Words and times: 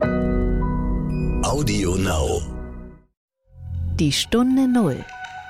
Audio 0.00 1.96
Now. 1.96 2.40
Die 3.98 4.12
Stunde 4.12 4.68
Null. 4.68 5.04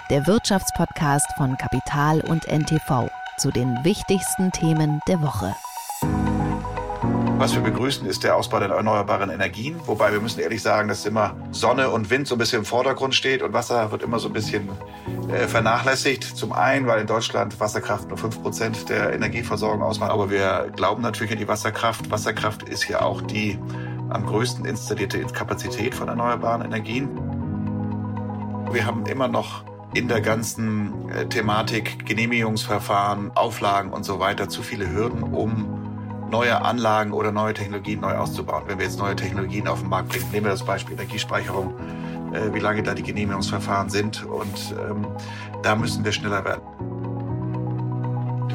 Der 0.09 0.27
Wirtschaftspodcast 0.27 1.27
von 1.37 1.59
Kapital 1.59 2.23
und 2.23 2.49
NTV 2.49 3.11
zu 3.37 3.51
den 3.51 3.85
wichtigsten 3.85 4.51
Themen 4.51 5.01
der 5.07 5.21
Woche. 5.21 5.55
Was 7.37 7.55
wir 7.55 7.61
begrüßen, 7.61 8.07
ist 8.07 8.25
der 8.25 8.37
Ausbau 8.37 8.59
der 8.59 8.71
erneuerbaren 8.71 9.29
Energien. 9.29 9.77
Wobei 9.85 10.13
wir 10.13 10.21
müssen 10.21 10.41
ehrlich 10.41 10.63
sagen, 10.63 10.89
dass 10.89 11.05
immer 11.05 11.37
Sonne 11.51 11.91
und 11.91 12.09
Wind 12.09 12.27
so 12.27 12.35
ein 12.35 12.39
bisschen 12.39 12.61
im 12.61 12.65
Vordergrund 12.65 13.15
steht 13.15 13.43
und 13.43 13.53
Wasser 13.53 13.93
wird 13.93 14.03
immer 14.03 14.19
so 14.19 14.29
ein 14.29 14.33
bisschen 14.33 14.71
äh, 15.31 15.47
vernachlässigt. 15.47 16.25
Zum 16.25 16.53
einen, 16.53 16.87
weil 16.87 17.03
in 17.03 17.07
Deutschland 17.07 17.61
Wasserkraft 17.61 18.09
nur 18.09 18.17
5% 18.17 18.87
der 18.87 19.13
Energieversorgung 19.13 19.83
ausmacht. 19.83 20.11
Aber 20.11 20.31
wir 20.31 20.73
glauben 20.75 21.03
natürlich 21.03 21.33
an 21.33 21.39
die 21.39 21.49
Wasserkraft. 21.49 22.11
Wasserkraft 22.11 22.63
ist 22.63 22.89
ja 22.89 23.03
auch 23.03 23.21
die 23.21 23.59
am 24.11 24.27
größten 24.27 24.65
installierte 24.65 25.21
Kapazität 25.25 25.95
von 25.95 26.09
erneuerbaren 26.09 26.63
Energien. 26.63 27.09
Wir 28.73 28.87
haben 28.87 29.07
immer 29.07 29.29
noch 29.29 29.65
in 29.95 30.09
der 30.09 30.21
ganzen 30.21 31.09
äh, 31.11 31.27
Thematik 31.27 32.05
Genehmigungsverfahren, 32.07 33.33
Auflagen 33.35 33.93
und 33.93 34.05
so 34.05 34.21
weiter 34.21 34.49
zu 34.49 34.63
viele 34.63 34.91
Hürden, 34.91 35.23
um 35.23 36.29
neue 36.31 36.61
Anlagen 36.63 37.13
oder 37.13 37.33
neue 37.33 37.55
Technologien 37.55 38.01
neu 38.01 38.15
auszubauen. 38.15 38.65
Wenn 38.67 38.79
wir 38.79 38.85
jetzt 38.85 38.99
neue 38.99 39.17
Technologien 39.17 39.67
auf 39.67 39.81
den 39.81 39.89
Markt 39.89 40.11
bringen, 40.11 40.27
nehmen 40.31 40.45
wir 40.45 40.53
das 40.53 40.65
Beispiel 40.65 40.95
Energiespeicherung, 40.95 41.75
äh, 42.33 42.53
wie 42.53 42.61
lange 42.61 42.83
da 42.83 42.95
die 42.95 43.03
Genehmigungsverfahren 43.03 43.89
sind 43.89 44.25
und 44.25 44.75
ähm, 44.79 45.07
da 45.63 45.75
müssen 45.75 46.05
wir 46.05 46.13
schneller 46.13 46.45
werden. 46.45 46.63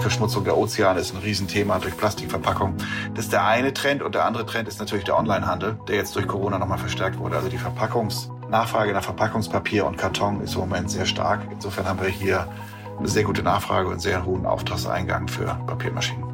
Die 0.03 0.09
Verschmutzung 0.09 0.43
der 0.43 0.57
Ozeane 0.57 0.99
ist 0.99 1.15
ein 1.15 1.21
Riesenthema 1.21 1.79
durch 1.79 1.95
Plastikverpackung. 1.95 2.75
Das 3.15 3.23
ist 3.23 3.31
der 3.31 3.45
eine 3.45 3.73
Trend 3.73 4.03
und 4.03 4.13
der 4.13 4.25
andere 4.25 4.45
Trend 4.45 4.67
ist 4.67 4.77
natürlich 4.77 5.05
der 5.05 5.17
Onlinehandel, 5.17 5.79
der 5.87 5.95
jetzt 5.95 6.13
durch 6.17 6.27
Corona 6.27 6.59
nochmal 6.59 6.77
verstärkt 6.77 7.17
wurde. 7.19 7.37
Also 7.37 7.47
die 7.47 7.57
Verpackungsnachfrage 7.57 8.91
nach 8.91 9.05
Verpackungspapier 9.05 9.85
und 9.85 9.95
Karton 9.97 10.41
ist 10.41 10.55
im 10.55 10.59
Moment 10.59 10.91
sehr 10.91 11.05
stark. 11.05 11.47
Insofern 11.49 11.87
haben 11.87 12.01
wir 12.01 12.09
hier 12.09 12.51
eine 12.99 13.07
sehr 13.07 13.23
gute 13.23 13.43
Nachfrage 13.43 13.87
und 13.87 14.01
sehr 14.01 14.25
hohen 14.25 14.45
Auftragseingang 14.45 15.29
für 15.29 15.45
Papiermaschinen. 15.67 16.25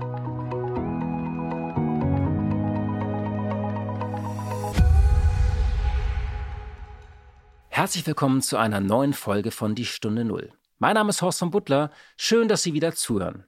Herzlich 7.70 8.08
willkommen 8.08 8.42
zu 8.42 8.58
einer 8.58 8.80
neuen 8.82 9.14
Folge 9.14 9.52
von 9.52 9.76
Die 9.76 9.86
Stunde 9.86 10.26
Null. 10.26 10.52
Mein 10.80 10.96
Name 10.96 11.10
ist 11.10 11.22
Horst 11.22 11.38
von 11.38 11.52
Butler. 11.52 11.92
Schön, 12.18 12.48
dass 12.48 12.64
Sie 12.64 12.74
wieder 12.74 12.96
zuhören. 12.96 13.46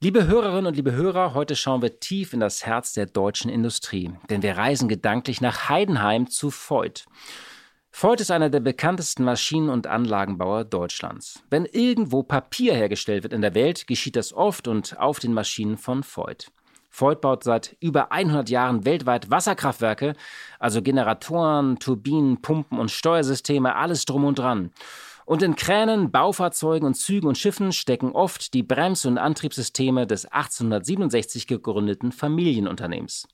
Liebe 0.00 0.28
Hörerinnen 0.28 0.66
und 0.66 0.76
liebe 0.76 0.92
Hörer, 0.92 1.34
heute 1.34 1.56
schauen 1.56 1.82
wir 1.82 1.98
tief 1.98 2.32
in 2.32 2.38
das 2.38 2.64
Herz 2.64 2.92
der 2.92 3.06
deutschen 3.06 3.50
Industrie, 3.50 4.12
denn 4.30 4.44
wir 4.44 4.56
reisen 4.56 4.88
gedanklich 4.88 5.40
nach 5.40 5.68
Heidenheim 5.68 6.30
zu 6.30 6.52
Voigt. 6.52 7.06
Voigt 7.90 8.20
ist 8.20 8.30
einer 8.30 8.48
der 8.48 8.60
bekanntesten 8.60 9.24
Maschinen- 9.24 9.70
und 9.70 9.88
Anlagenbauer 9.88 10.64
Deutschlands. 10.64 11.42
Wenn 11.50 11.64
irgendwo 11.64 12.22
Papier 12.22 12.74
hergestellt 12.74 13.24
wird 13.24 13.32
in 13.32 13.42
der 13.42 13.56
Welt, 13.56 13.88
geschieht 13.88 14.14
das 14.14 14.32
oft 14.32 14.68
und 14.68 14.96
auf 15.00 15.18
den 15.18 15.32
Maschinen 15.32 15.76
von 15.76 16.04
Voigt. 16.04 16.52
Voigt 16.92 17.20
baut 17.20 17.42
seit 17.42 17.76
über 17.80 18.12
100 18.12 18.48
Jahren 18.50 18.84
weltweit 18.84 19.32
Wasserkraftwerke, 19.32 20.14
also 20.60 20.80
Generatoren, 20.80 21.80
Turbinen, 21.80 22.40
Pumpen 22.40 22.78
und 22.78 22.92
Steuersysteme, 22.92 23.74
alles 23.74 24.04
drum 24.04 24.24
und 24.24 24.38
dran. 24.38 24.70
Und 25.28 25.42
in 25.42 25.56
Kränen, 25.56 26.10
Baufahrzeugen 26.10 26.86
und 26.86 26.94
Zügen 26.94 27.28
und 27.28 27.36
Schiffen 27.36 27.72
stecken 27.72 28.12
oft 28.12 28.54
die 28.54 28.62
Brems- 28.62 29.04
und 29.04 29.18
Antriebssysteme 29.18 30.06
des 30.06 30.24
1867 30.24 31.46
gegründeten 31.46 32.12
Familienunternehmens. 32.12 33.28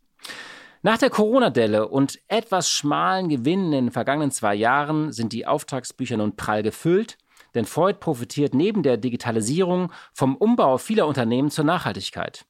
Nach 0.82 0.98
der 0.98 1.10
Corona-Delle 1.10 1.86
und 1.86 2.18
etwas 2.26 2.68
schmalen 2.68 3.28
Gewinnen 3.28 3.72
in 3.72 3.84
den 3.84 3.92
vergangenen 3.92 4.32
zwei 4.32 4.56
Jahren 4.56 5.12
sind 5.12 5.32
die 5.32 5.46
Auftragsbücher 5.46 6.16
nun 6.16 6.34
prall 6.34 6.64
gefüllt, 6.64 7.16
denn 7.54 7.64
Voigt 7.64 8.00
profitiert 8.00 8.54
neben 8.54 8.82
der 8.82 8.96
Digitalisierung 8.96 9.92
vom 10.12 10.34
Umbau 10.34 10.78
vieler 10.78 11.06
Unternehmen 11.06 11.52
zur 11.52 11.64
Nachhaltigkeit. 11.64 12.44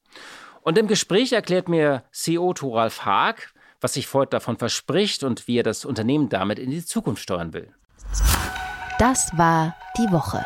Und 0.63 0.75
im 0.79 0.87
Gespräch 0.87 1.33
erklärt 1.33 1.69
mir 1.69 2.03
CEO 2.11 2.55
Thoralf 2.55 3.05
Haag, 3.05 3.53
was 3.79 3.93
sich 3.93 4.11
Voigt 4.11 4.33
davon 4.33 4.57
verspricht 4.57 5.23
und 5.23 5.47
wie 5.47 5.59
er 5.59 5.63
das 5.63 5.85
Unternehmen 5.85 6.29
damit 6.29 6.57
in 6.57 6.71
die 6.71 6.83
Zukunft 6.83 7.21
steuern 7.21 7.53
will. 7.53 7.71
Das 8.97 9.37
war 9.37 9.75
die 9.97 10.09
Woche. 10.09 10.45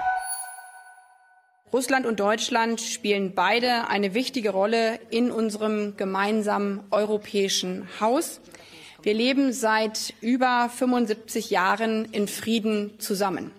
Russland 1.72 2.08
und 2.08 2.20
Deutschland 2.20 2.82
spielen 2.82 3.36
beide 3.36 3.90
eine 3.90 4.16
wichtige 4.16 4.50
Rolle 4.50 5.00
in 5.12 5.30
unserem 5.30 5.98
gemeinsamen 5.98 6.84
europäischen 6.90 7.88
Haus. 8.00 8.42
Wir 9.04 9.14
leben 9.14 9.54
seit 9.54 10.16
über 10.22 10.68
75 10.76 11.52
Jahren 11.52 12.06
in 12.06 12.28
Frieden 12.28 13.00
zusammen. 13.00 13.52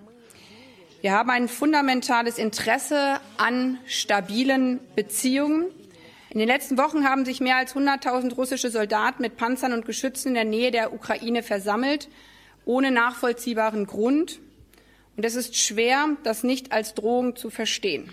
Wir 1.02 1.12
haben 1.12 1.30
ein 1.30 1.46
fundamentales 1.46 2.36
Interesse 2.36 3.20
an 3.36 3.78
stabilen 3.86 4.80
Beziehungen. 4.96 5.66
In 6.30 6.40
den 6.40 6.48
letzten 6.48 6.76
Wochen 6.78 7.04
haben 7.04 7.24
sich 7.24 7.40
mehr 7.40 7.58
als 7.58 7.76
100.000 7.76 8.34
russische 8.34 8.70
Soldaten 8.70 9.22
mit 9.22 9.36
Panzern 9.36 9.72
und 9.72 9.86
Geschützen 9.86 10.28
in 10.28 10.34
der 10.34 10.44
Nähe 10.44 10.72
der 10.72 10.92
Ukraine 10.92 11.44
versammelt, 11.44 12.08
ohne 12.64 12.90
nachvollziehbaren 12.90 13.86
Grund. 13.86 14.40
Und 15.20 15.26
es 15.26 15.34
ist 15.34 15.54
schwer, 15.54 16.16
das 16.24 16.44
nicht 16.44 16.72
als 16.72 16.94
Drohung 16.94 17.36
zu 17.36 17.50
verstehen. 17.50 18.08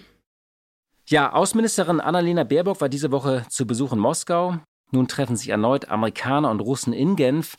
Ja, 1.08 1.32
Außenministerin 1.32 2.02
Annalena 2.02 2.44
Baerbock 2.44 2.82
war 2.82 2.90
diese 2.90 3.12
Woche 3.12 3.46
zu 3.48 3.66
Besuch 3.66 3.94
in 3.94 4.00
Moskau. 4.00 4.58
Nun 4.92 5.08
treffen 5.08 5.38
sich 5.38 5.48
erneut 5.48 5.88
Amerikaner 5.88 6.52
und 6.52 6.60
Russen 6.60 6.92
in 6.92 7.16
Genf. 7.16 7.58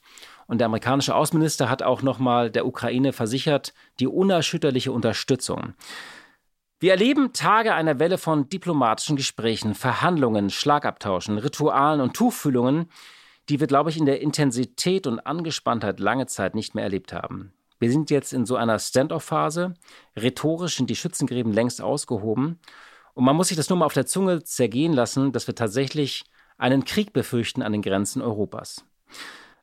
Und 0.48 0.58
der 0.58 0.66
amerikanische 0.66 1.14
Außenminister 1.14 1.70
hat 1.70 1.82
auch 1.82 2.03
nochmal 2.03 2.50
der 2.50 2.66
Ukraine 2.66 3.14
versichert, 3.14 3.72
die 4.00 4.06
unerschütterliche 4.06 4.92
Unterstützung. 4.92 5.72
Wir 6.78 6.91
erleben 6.91 7.32
Tage 7.32 7.72
einer 7.72 7.98
Welle 7.98 8.19
von 8.19 8.50
diplomatischen 8.50 9.16
Gesprächen, 9.16 9.75
Verhandlungen, 9.75 10.50
Schlagabtauschen, 10.50 11.38
Ritualen 11.38 12.03
und 12.03 12.12
Tuchfühlungen, 12.12 12.91
die 13.48 13.60
wir, 13.60 13.66
glaube 13.66 13.88
ich, 13.88 13.97
in 13.97 14.04
der 14.04 14.20
Intensität 14.20 15.06
und 15.06 15.20
Angespanntheit 15.20 16.00
lange 16.00 16.26
Zeit 16.26 16.54
nicht 16.54 16.75
mehr 16.75 16.84
erlebt 16.84 17.14
haben. 17.14 17.54
Wir 17.78 17.90
sind 17.90 18.10
jetzt 18.10 18.32
in 18.32 18.46
so 18.46 18.56
einer 18.56 18.78
Stand-off-Phase. 18.78 19.74
Rhetorisch 20.16 20.76
sind 20.76 20.90
die 20.90 20.96
Schützengräben 20.96 21.52
längst 21.52 21.80
ausgehoben. 21.80 22.58
Und 23.14 23.24
man 23.24 23.36
muss 23.36 23.48
sich 23.48 23.56
das 23.56 23.68
nur 23.68 23.78
mal 23.78 23.86
auf 23.86 23.94
der 23.94 24.06
Zunge 24.06 24.42
zergehen 24.44 24.92
lassen, 24.92 25.32
dass 25.32 25.46
wir 25.46 25.54
tatsächlich 25.54 26.24
einen 26.56 26.84
Krieg 26.84 27.12
befürchten 27.12 27.62
an 27.62 27.72
den 27.72 27.82
Grenzen 27.82 28.22
Europas. 28.22 28.84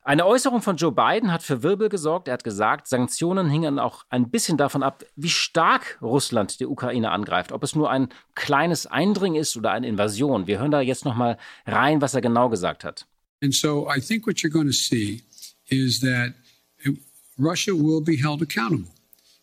Eine 0.02 0.24
Äußerung 0.24 0.62
von 0.62 0.76
Joe 0.76 0.92
Biden 0.92 1.32
hat 1.32 1.42
für 1.42 1.64
Wirbel 1.64 1.88
gesorgt. 1.88 2.28
Er 2.28 2.34
hat 2.34 2.44
gesagt, 2.44 2.86
Sanktionen 2.86 3.50
hingen 3.50 3.80
auch 3.80 4.04
ein 4.08 4.30
bisschen 4.30 4.56
davon 4.56 4.84
ab, 4.84 5.04
wie 5.16 5.28
stark 5.28 5.98
Russland 6.00 6.60
die 6.60 6.66
Ukraine 6.66 7.10
angreift. 7.10 7.50
Ob 7.50 7.64
es 7.64 7.74
nur 7.74 7.90
ein 7.90 8.10
kleines 8.36 8.86
Eindringen 8.86 9.40
ist 9.40 9.56
oder 9.56 9.72
eine 9.72 9.88
Invasion. 9.88 10.46
Wir 10.46 10.60
hören 10.60 10.70
da 10.70 10.80
jetzt 10.80 11.04
noch 11.04 11.16
mal 11.16 11.38
rein, 11.66 12.00
was 12.00 12.14
er 12.14 12.20
genau 12.20 12.48
gesagt 12.48 12.84
hat. 12.84 13.06
And 13.42 13.52
so 13.52 13.88
I 13.92 14.00
think 14.00 14.28
what 14.28 14.36
you're 14.36 14.52
going 14.52 14.68
to 14.68 14.72
see 14.72 15.24
is 15.68 15.98
that 16.00 16.34
Russia 17.38 17.74
will 17.74 18.00
be 18.00 18.16
held 18.16 18.42
accountable 18.42 18.94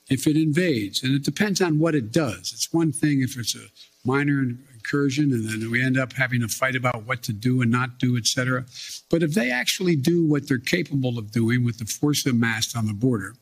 if 0.10 0.28
it 0.28 0.36
invades. 0.36 1.04
And 1.04 1.14
it 1.14 1.24
depends 1.24 1.62
on 1.62 1.80
what 1.80 1.96
it 1.96 2.12
does. 2.12 2.52
It's 2.54 2.74
one 2.74 2.92
thing 2.92 3.22
if 3.22 3.38
it's 3.38 3.56
a 3.56 3.68
minor 4.06 4.42
incursion, 4.74 5.32
and 5.32 5.48
then 5.48 5.72
we 5.72 5.82
end 5.82 5.98
up 5.98 6.14
having 6.14 6.44
a 6.44 6.48
fight 6.48 6.76
about 6.76 7.06
what 7.06 7.24
to 7.24 7.34
do 7.34 7.62
and 7.62 7.72
not 7.72 8.00
do, 8.00 8.18
etc. 8.18 8.66
But 9.10 9.24
if 9.24 9.34
they 9.34 9.50
actually 9.52 9.96
do 9.96 10.28
what 10.28 10.48
they're 10.48 10.58
capable 10.58 11.18
of 11.18 11.32
doing 11.32 11.64
with 11.64 11.78
the 11.78 11.86
force 11.86 12.26
amassed 12.26 12.76
on 12.76 12.86
the 12.86 12.94
border, 12.94 13.36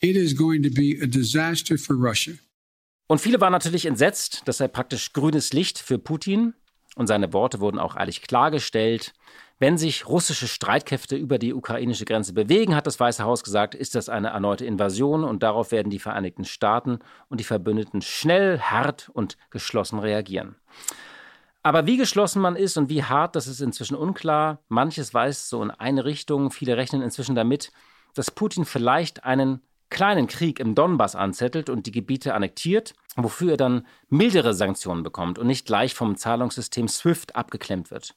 it 0.00 0.16
is 0.16 0.32
going 0.32 0.62
to 0.62 0.70
be 0.70 0.98
a 1.02 1.06
disaster 1.06 1.76
for 1.76 1.94
Russia. 1.96 2.34
Und 3.08 3.20
viele 3.20 3.40
waren 3.40 3.52
natürlich 3.52 3.86
entsetzt, 3.86 4.42
dass 4.46 4.58
er 4.58 4.68
praktisch 4.68 5.12
grünes 5.12 5.52
Licht 5.52 5.78
für 5.78 5.98
Putin 5.98 6.54
und 6.96 7.06
seine 7.06 7.32
Worte 7.32 7.60
wurden 7.60 7.78
auch 7.78 7.96
ehrlich 7.96 8.22
klargestellt. 8.22 9.12
Wenn 9.58 9.78
sich 9.78 10.06
russische 10.06 10.48
Streitkräfte 10.48 11.16
über 11.16 11.38
die 11.38 11.54
ukrainische 11.54 12.04
Grenze 12.04 12.34
bewegen, 12.34 12.76
hat 12.76 12.86
das 12.86 13.00
Weiße 13.00 13.24
Haus 13.24 13.42
gesagt, 13.42 13.74
ist 13.74 13.94
das 13.94 14.10
eine 14.10 14.28
erneute 14.28 14.66
Invasion 14.66 15.24
und 15.24 15.42
darauf 15.42 15.72
werden 15.72 15.88
die 15.88 15.98
Vereinigten 15.98 16.44
Staaten 16.44 16.98
und 17.28 17.40
die 17.40 17.44
Verbündeten 17.44 18.02
schnell, 18.02 18.60
hart 18.60 19.08
und 19.14 19.38
geschlossen 19.48 19.98
reagieren. 19.98 20.56
Aber 21.62 21.86
wie 21.86 21.96
geschlossen 21.96 22.42
man 22.42 22.54
ist 22.54 22.76
und 22.76 22.90
wie 22.90 23.02
hart, 23.02 23.34
das 23.34 23.46
ist 23.46 23.60
inzwischen 23.60 23.96
unklar. 23.96 24.60
Manches 24.68 25.14
weiß 25.14 25.48
so 25.48 25.62
in 25.62 25.70
eine 25.70 26.04
Richtung. 26.04 26.50
Viele 26.50 26.76
rechnen 26.76 27.00
inzwischen 27.00 27.34
damit, 27.34 27.72
dass 28.14 28.30
Putin 28.30 28.66
vielleicht 28.66 29.24
einen 29.24 29.62
kleinen 29.88 30.26
Krieg 30.26 30.60
im 30.60 30.74
Donbass 30.74 31.16
anzettelt 31.16 31.70
und 31.70 31.86
die 31.86 31.92
Gebiete 31.92 32.34
annektiert, 32.34 32.94
wofür 33.16 33.52
er 33.52 33.56
dann 33.56 33.86
mildere 34.10 34.52
Sanktionen 34.52 35.02
bekommt 35.02 35.38
und 35.38 35.46
nicht 35.46 35.66
gleich 35.66 35.94
vom 35.94 36.16
Zahlungssystem 36.16 36.88
SWIFT 36.88 37.34
abgeklemmt 37.34 37.90
wird. 37.90 38.14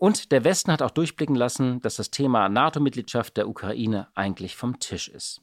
Und 0.00 0.32
der 0.32 0.44
Westen 0.44 0.72
hat 0.72 0.80
auch 0.80 0.90
durchblicken 0.90 1.36
lassen, 1.36 1.82
dass 1.82 1.96
das 1.96 2.10
Thema 2.10 2.48
NATO-Mitgliedschaft 2.48 3.36
der 3.36 3.46
Ukraine 3.46 4.08
eigentlich 4.14 4.56
vom 4.56 4.80
Tisch 4.80 5.08
ist. 5.08 5.42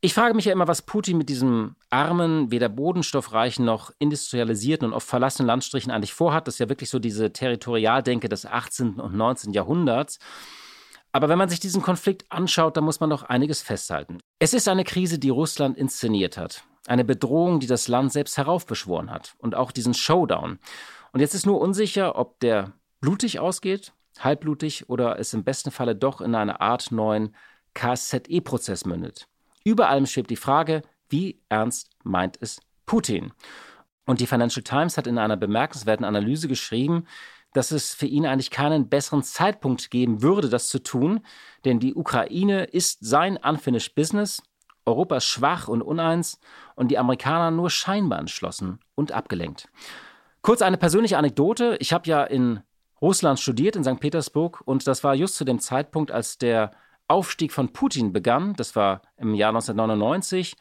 Ich 0.00 0.12
frage 0.12 0.34
mich 0.34 0.46
ja 0.46 0.52
immer, 0.52 0.66
was 0.66 0.82
Putin 0.82 1.18
mit 1.18 1.28
diesem 1.28 1.76
armen, 1.88 2.50
weder 2.50 2.68
bodenstoffreichen 2.68 3.64
noch 3.64 3.92
industrialisierten 4.00 4.88
und 4.88 4.92
oft 4.92 5.06
verlassenen 5.06 5.46
Landstrichen 5.46 5.92
eigentlich 5.92 6.12
vorhat. 6.12 6.48
Das 6.48 6.56
ist 6.56 6.58
ja 6.58 6.68
wirklich 6.68 6.90
so 6.90 6.98
diese 6.98 7.32
Territorialdenke 7.32 8.28
des 8.28 8.44
18. 8.44 8.94
und 8.98 9.14
19. 9.14 9.52
Jahrhunderts. 9.52 10.18
Aber 11.12 11.28
wenn 11.28 11.38
man 11.38 11.48
sich 11.48 11.60
diesen 11.60 11.80
Konflikt 11.80 12.24
anschaut, 12.28 12.76
dann 12.76 12.82
muss 12.84 12.98
man 12.98 13.10
doch 13.10 13.22
einiges 13.22 13.62
festhalten. 13.62 14.18
Es 14.40 14.52
ist 14.52 14.66
eine 14.66 14.82
Krise, 14.82 15.20
die 15.20 15.28
Russland 15.28 15.78
inszeniert 15.78 16.36
hat. 16.36 16.64
Eine 16.88 17.04
Bedrohung, 17.04 17.60
die 17.60 17.68
das 17.68 17.86
Land 17.86 18.12
selbst 18.12 18.36
heraufbeschworen 18.36 19.12
hat. 19.12 19.34
Und 19.38 19.54
auch 19.54 19.70
diesen 19.70 19.94
Showdown. 19.94 20.58
Und 21.12 21.20
jetzt 21.20 21.34
ist 21.34 21.46
nur 21.46 21.60
unsicher, 21.60 22.18
ob 22.18 22.40
der 22.40 22.72
blutig 23.00 23.40
ausgeht, 23.40 23.92
halbblutig 24.18 24.88
oder 24.88 25.18
es 25.18 25.34
im 25.34 25.44
besten 25.44 25.70
Falle 25.70 25.94
doch 25.94 26.20
in 26.20 26.34
eine 26.34 26.60
Art 26.60 26.92
neuen 26.92 27.34
KSZE-Prozess 27.74 28.84
mündet. 28.84 29.26
Über 29.64 29.88
allem 29.88 30.06
schwebt 30.06 30.30
die 30.30 30.36
Frage, 30.36 30.82
wie 31.08 31.40
ernst 31.48 31.90
meint 32.02 32.38
es 32.40 32.60
Putin? 32.86 33.32
Und 34.06 34.20
die 34.20 34.26
Financial 34.26 34.62
Times 34.62 34.96
hat 34.96 35.06
in 35.06 35.18
einer 35.18 35.36
bemerkenswerten 35.36 36.04
Analyse 36.04 36.48
geschrieben, 36.48 37.06
dass 37.52 37.70
es 37.70 37.94
für 37.94 38.06
ihn 38.06 38.26
eigentlich 38.26 38.50
keinen 38.50 38.88
besseren 38.88 39.22
Zeitpunkt 39.22 39.90
geben 39.90 40.22
würde, 40.22 40.48
das 40.48 40.68
zu 40.68 40.82
tun, 40.82 41.20
denn 41.64 41.80
die 41.80 41.94
Ukraine 41.94 42.64
ist 42.64 42.98
sein 43.04 43.36
unfinished 43.36 43.94
business, 43.94 44.42
Europa 44.86 45.16
ist 45.16 45.26
schwach 45.26 45.68
und 45.68 45.82
uneins 45.82 46.40
und 46.74 46.90
die 46.90 46.98
Amerikaner 46.98 47.50
nur 47.50 47.70
scheinbar 47.70 48.18
entschlossen 48.18 48.80
und 48.94 49.12
abgelenkt. 49.12 49.68
Kurz 50.42 50.62
eine 50.62 50.78
persönliche 50.78 51.18
Anekdote. 51.18 51.76
Ich 51.80 51.92
habe 51.92 52.08
ja 52.08 52.24
in 52.24 52.60
Russland 53.00 53.40
studiert, 53.40 53.76
in 53.76 53.84
St. 53.84 54.00
Petersburg, 54.00 54.60
und 54.64 54.86
das 54.86 55.02
war 55.04 55.14
just 55.14 55.36
zu 55.36 55.44
dem 55.44 55.58
Zeitpunkt, 55.58 56.10
als 56.10 56.38
der 56.38 56.72
Aufstieg 57.08 57.52
von 57.52 57.72
Putin 57.72 58.12
begann. 58.12 58.54
Das 58.54 58.76
war 58.76 59.02
im 59.16 59.34
Jahr 59.34 59.50
1999. 59.50 60.56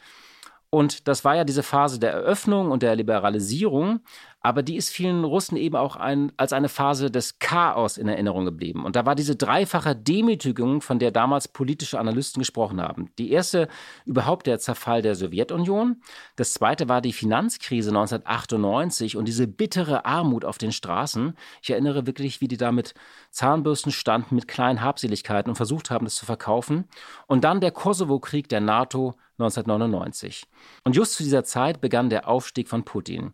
Und 0.71 1.07
das 1.07 1.25
war 1.25 1.35
ja 1.35 1.43
diese 1.43 1.63
Phase 1.63 1.99
der 1.99 2.11
Eröffnung 2.11 2.71
und 2.71 2.83
der 2.83 2.95
Liberalisierung, 2.95 4.01
aber 4.41 4.63
die 4.63 4.77
ist 4.77 4.89
vielen 4.89 5.23
Russen 5.23 5.57
eben 5.57 5.75
auch 5.75 5.95
ein, 5.97 6.31
als 6.37 6.53
eine 6.53 6.69
Phase 6.69 7.11
des 7.11 7.39
Chaos 7.39 7.97
in 7.97 8.07
Erinnerung 8.07 8.45
geblieben. 8.45 8.85
Und 8.85 8.95
da 8.95 9.05
war 9.05 9.15
diese 9.15 9.35
dreifache 9.35 9.95
Demütigung, 9.95 10.81
von 10.81 10.97
der 10.99 11.11
damals 11.11 11.49
politische 11.49 11.99
Analysten 11.99 12.39
gesprochen 12.39 12.81
haben. 12.81 13.11
Die 13.17 13.31
erste 13.31 13.67
überhaupt 14.05 14.47
der 14.47 14.59
Zerfall 14.59 15.01
der 15.01 15.15
Sowjetunion, 15.15 16.01
das 16.37 16.53
zweite 16.53 16.87
war 16.87 17.01
die 17.01 17.11
Finanzkrise 17.11 17.89
1998 17.89 19.17
und 19.17 19.27
diese 19.27 19.47
bittere 19.47 20.05
Armut 20.05 20.45
auf 20.45 20.57
den 20.57 20.71
Straßen. 20.71 21.35
Ich 21.61 21.71
erinnere 21.71 22.07
wirklich, 22.07 22.39
wie 22.39 22.47
die 22.47 22.57
da 22.57 22.71
mit 22.71 22.93
Zahnbürsten 23.31 23.91
standen, 23.91 24.35
mit 24.35 24.47
kleinen 24.47 24.81
Habseligkeiten 24.81 25.49
und 25.49 25.55
versucht 25.55 25.91
haben, 25.91 26.05
das 26.05 26.15
zu 26.15 26.25
verkaufen. 26.25 26.85
Und 27.27 27.43
dann 27.43 27.59
der 27.59 27.71
Kosovo-Krieg 27.71 28.47
der 28.47 28.61
NATO 28.61 29.15
1999. 29.37 30.45
Und 30.83 30.95
just 30.95 31.13
zu 31.13 31.23
dieser 31.23 31.43
Zeit 31.43 31.81
begann 31.81 32.09
der 32.09 32.27
Aufstieg 32.27 32.67
von 32.67 32.83
Putin, 32.83 33.31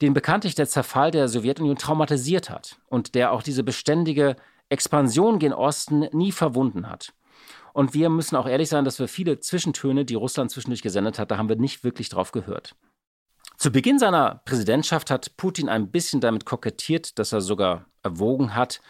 den 0.00 0.14
bekanntlich 0.14 0.54
der 0.54 0.68
Zerfall 0.68 1.10
der 1.10 1.28
Sowjetunion 1.28 1.76
traumatisiert 1.76 2.50
hat 2.50 2.78
und 2.86 3.14
der 3.14 3.32
auch 3.32 3.42
diese 3.42 3.62
beständige 3.62 4.36
Expansion 4.68 5.38
gen 5.38 5.52
Osten 5.52 6.08
nie 6.12 6.32
verwunden 6.32 6.88
hat. 6.88 7.12
Und 7.72 7.94
wir 7.94 8.08
müssen 8.08 8.36
auch 8.36 8.48
ehrlich 8.48 8.68
sein, 8.68 8.84
dass 8.84 8.98
wir 8.98 9.08
viele 9.08 9.40
Zwischentöne, 9.40 10.04
die 10.04 10.14
Russland 10.14 10.50
zwischendurch 10.50 10.82
gesendet 10.82 11.18
hat, 11.18 11.30
da 11.30 11.38
haben 11.38 11.48
wir 11.48 11.56
nicht 11.56 11.84
wirklich 11.84 12.08
drauf 12.08 12.32
gehört. 12.32 12.74
Zu 13.56 13.70
Beginn 13.70 13.98
seiner 13.98 14.40
Präsidentschaft 14.44 15.10
hat 15.10 15.36
Putin 15.36 15.68
ein 15.68 15.90
bisschen 15.90 16.20
damit 16.20 16.46
kokettiert, 16.46 17.18
dass 17.18 17.32
er 17.32 17.42
sogar 17.42 17.86
erwogen 18.02 18.54
hat, 18.54 18.80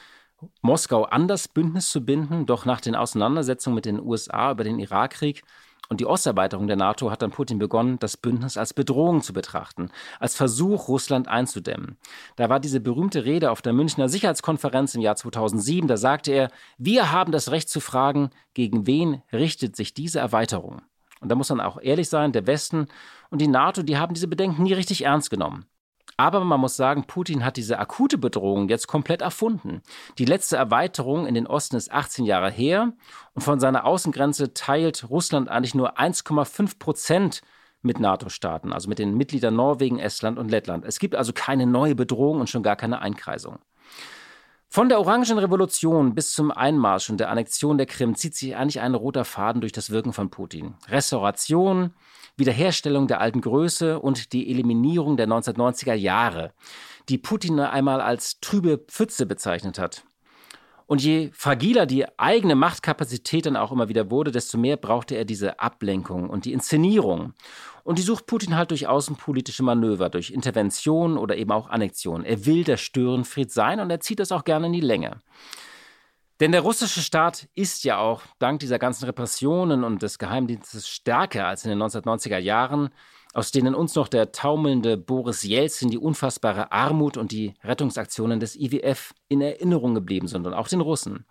Moskau 0.62 1.04
an 1.04 1.28
das 1.28 1.48
Bündnis 1.48 1.90
zu 1.90 2.04
binden, 2.04 2.46
doch 2.46 2.64
nach 2.64 2.80
den 2.80 2.94
Auseinandersetzungen 2.94 3.74
mit 3.74 3.84
den 3.84 4.00
USA 4.00 4.52
über 4.52 4.64
den 4.64 4.78
Irakkrieg 4.78 5.42
und 5.90 6.00
die 6.00 6.06
Osterweiterung 6.06 6.68
der 6.68 6.76
NATO 6.76 7.10
hat 7.10 7.20
dann 7.20 7.32
Putin 7.32 7.58
begonnen, 7.58 7.98
das 7.98 8.16
Bündnis 8.16 8.56
als 8.56 8.72
Bedrohung 8.72 9.22
zu 9.22 9.32
betrachten, 9.32 9.90
als 10.20 10.36
Versuch, 10.36 10.86
Russland 10.86 11.26
einzudämmen. 11.26 11.98
Da 12.36 12.48
war 12.48 12.60
diese 12.60 12.80
berühmte 12.80 13.24
Rede 13.24 13.50
auf 13.50 13.60
der 13.60 13.72
Münchner 13.72 14.08
Sicherheitskonferenz 14.08 14.94
im 14.94 15.02
Jahr 15.02 15.16
2007, 15.16 15.88
da 15.88 15.96
sagte 15.96 16.30
er, 16.30 16.50
wir 16.78 17.10
haben 17.10 17.32
das 17.32 17.50
Recht 17.50 17.68
zu 17.68 17.80
fragen, 17.80 18.30
gegen 18.54 18.86
wen 18.86 19.22
richtet 19.32 19.74
sich 19.74 19.92
diese 19.92 20.20
Erweiterung? 20.20 20.80
Und 21.20 21.28
da 21.28 21.34
muss 21.34 21.50
man 21.50 21.60
auch 21.60 21.78
ehrlich 21.82 22.08
sein, 22.08 22.32
der 22.32 22.46
Westen 22.46 22.86
und 23.30 23.40
die 23.40 23.48
NATO, 23.48 23.82
die 23.82 23.98
haben 23.98 24.14
diese 24.14 24.28
Bedenken 24.28 24.62
nie 24.62 24.72
richtig 24.72 25.04
ernst 25.04 25.28
genommen. 25.28 25.66
Aber 26.20 26.44
man 26.44 26.60
muss 26.60 26.76
sagen, 26.76 27.04
Putin 27.04 27.46
hat 27.46 27.56
diese 27.56 27.78
akute 27.78 28.18
Bedrohung 28.18 28.68
jetzt 28.68 28.88
komplett 28.88 29.22
erfunden. 29.22 29.80
Die 30.18 30.26
letzte 30.26 30.58
Erweiterung 30.58 31.26
in 31.26 31.32
den 31.34 31.46
Osten 31.46 31.76
ist 31.76 31.90
18 31.90 32.26
Jahre 32.26 32.50
her 32.50 32.92
und 33.32 33.40
von 33.40 33.58
seiner 33.58 33.86
Außengrenze 33.86 34.52
teilt 34.52 35.08
Russland 35.08 35.48
eigentlich 35.48 35.74
nur 35.74 35.98
1,5 35.98 36.78
Prozent 36.78 37.40
mit 37.80 38.00
NATO-Staaten, 38.00 38.70
also 38.74 38.90
mit 38.90 38.98
den 38.98 39.16
Mitgliedern 39.16 39.56
Norwegen, 39.56 39.98
Estland 39.98 40.38
und 40.38 40.50
Lettland. 40.50 40.84
Es 40.84 40.98
gibt 40.98 41.14
also 41.14 41.32
keine 41.32 41.64
neue 41.64 41.94
Bedrohung 41.94 42.40
und 42.40 42.50
schon 42.50 42.62
gar 42.62 42.76
keine 42.76 43.00
Einkreisung. 43.00 43.58
Von 44.68 44.90
der 44.90 45.00
Orangen 45.00 45.38
Revolution 45.38 46.14
bis 46.14 46.34
zum 46.34 46.50
Einmarsch 46.50 47.08
und 47.08 47.18
der 47.18 47.30
Annexion 47.30 47.78
der 47.78 47.86
Krim 47.86 48.14
zieht 48.14 48.36
sich 48.36 48.56
eigentlich 48.56 48.82
ein 48.82 48.94
roter 48.94 49.24
Faden 49.24 49.62
durch 49.62 49.72
das 49.72 49.88
Wirken 49.88 50.12
von 50.12 50.28
Putin. 50.28 50.74
Restauration, 50.86 51.94
Wiederherstellung 52.40 53.06
der 53.06 53.20
alten 53.20 53.40
Größe 53.40 54.00
und 54.00 54.32
die 54.32 54.50
Eliminierung 54.50 55.16
der 55.16 55.28
1990er 55.28 55.94
Jahre, 55.94 56.52
die 57.08 57.18
Putin 57.18 57.60
einmal 57.60 58.00
als 58.00 58.40
trübe 58.40 58.78
Pfütze 58.78 59.26
bezeichnet 59.26 59.78
hat. 59.78 60.02
Und 60.90 61.00
je 61.04 61.30
fragiler 61.32 61.86
die 61.86 62.04
eigene 62.18 62.56
Machtkapazität 62.56 63.46
dann 63.46 63.54
auch 63.54 63.70
immer 63.70 63.88
wieder 63.88 64.10
wurde, 64.10 64.32
desto 64.32 64.58
mehr 64.58 64.76
brauchte 64.76 65.14
er 65.14 65.24
diese 65.24 65.60
Ablenkung 65.60 66.28
und 66.28 66.46
die 66.46 66.52
Inszenierung. 66.52 67.34
Und 67.84 67.98
die 68.00 68.02
sucht 68.02 68.26
Putin 68.26 68.56
halt 68.56 68.72
durch 68.72 68.88
außenpolitische 68.88 69.62
Manöver, 69.62 70.08
durch 70.08 70.32
Intervention 70.32 71.16
oder 71.16 71.36
eben 71.36 71.52
auch 71.52 71.70
Annexion. 71.70 72.24
Er 72.24 72.44
will 72.44 72.64
der 72.64 72.76
Störenfried 72.76 73.52
sein 73.52 73.78
und 73.78 73.88
er 73.90 74.00
zieht 74.00 74.18
das 74.18 74.32
auch 74.32 74.42
gerne 74.42 74.66
in 74.66 74.72
die 74.72 74.80
Länge. 74.80 75.20
Denn 76.40 76.52
der 76.52 76.62
russische 76.62 77.02
Staat 77.02 77.48
ist 77.54 77.84
ja 77.84 77.98
auch 77.98 78.22
dank 78.38 78.60
dieser 78.60 78.78
ganzen 78.78 79.04
Repressionen 79.04 79.84
und 79.84 80.02
des 80.02 80.18
Geheimdienstes 80.18 80.88
stärker 80.88 81.46
als 81.46 81.66
in 81.66 81.70
den 81.70 81.82
1990er 81.82 82.38
Jahren, 82.38 82.88
aus 83.34 83.50
denen 83.50 83.74
uns 83.74 83.94
noch 83.94 84.08
der 84.08 84.32
taumelnde 84.32 84.96
Boris 84.96 85.42
Jelzin, 85.42 85.90
die 85.90 85.98
unfassbare 85.98 86.72
Armut 86.72 87.18
und 87.18 87.30
die 87.30 87.54
Rettungsaktionen 87.62 88.40
des 88.40 88.56
IWF 88.56 89.12
in 89.28 89.42
Erinnerung 89.42 89.94
geblieben 89.94 90.28
sind 90.28 90.46
und 90.46 90.54
auch 90.54 90.66
den 90.66 90.80
Russen. 90.80 91.26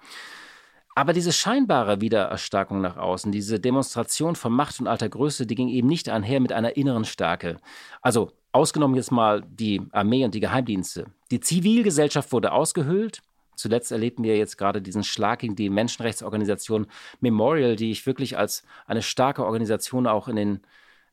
Aber 0.94 1.13
diese 1.13 1.33
scheinbare 1.33 2.01
Wiedererstarkung 2.01 2.79
nach 2.79 2.97
außen, 2.97 3.31
diese 3.31 3.59
Demonstration 3.59 4.35
von 4.35 4.53
Macht 4.53 4.79
und 4.79 4.88
alter 4.88 5.09
Größe, 5.09 5.47
die 5.47 5.56
ging 5.56 5.69
eben 5.69 5.88
nicht 5.88 6.09
einher 6.09 6.39
mit 6.39 6.51
einer 6.51 6.77
inneren 6.77 7.06
Stärke. 7.06 7.57
Also 8.01 8.31
ausgenommen 8.51 8.95
jetzt 8.95 9.11
mal 9.11 9.41
die 9.41 9.81
Armee 9.91 10.23
und 10.25 10.35
die 10.35 10.39
Geheimdienste. 10.39 11.06
Die 11.31 11.39
Zivilgesellschaft 11.39 12.31
wurde 12.31 12.51
ausgehöhlt, 12.51 13.21
Zuletzt 13.59 13.91
erlebten 13.91 14.23
wir 14.23 14.38
jetzt 14.38 14.57
gerade 14.57 14.81
diesen 14.81 15.03
Schlag 15.03 15.39
gegen 15.39 15.57
die 15.57 15.69
Menschenrechtsorganisation 15.69 16.88
Memorial, 17.19 17.75
die 17.75 17.91
ich 17.91 18.06
wirklich 18.06 18.38
als 18.38 18.63
eine 18.87 19.01
starke 19.01 19.45
Organisation 19.45 20.07
auch 20.07 20.30
in 20.30 20.37
den 20.37 20.59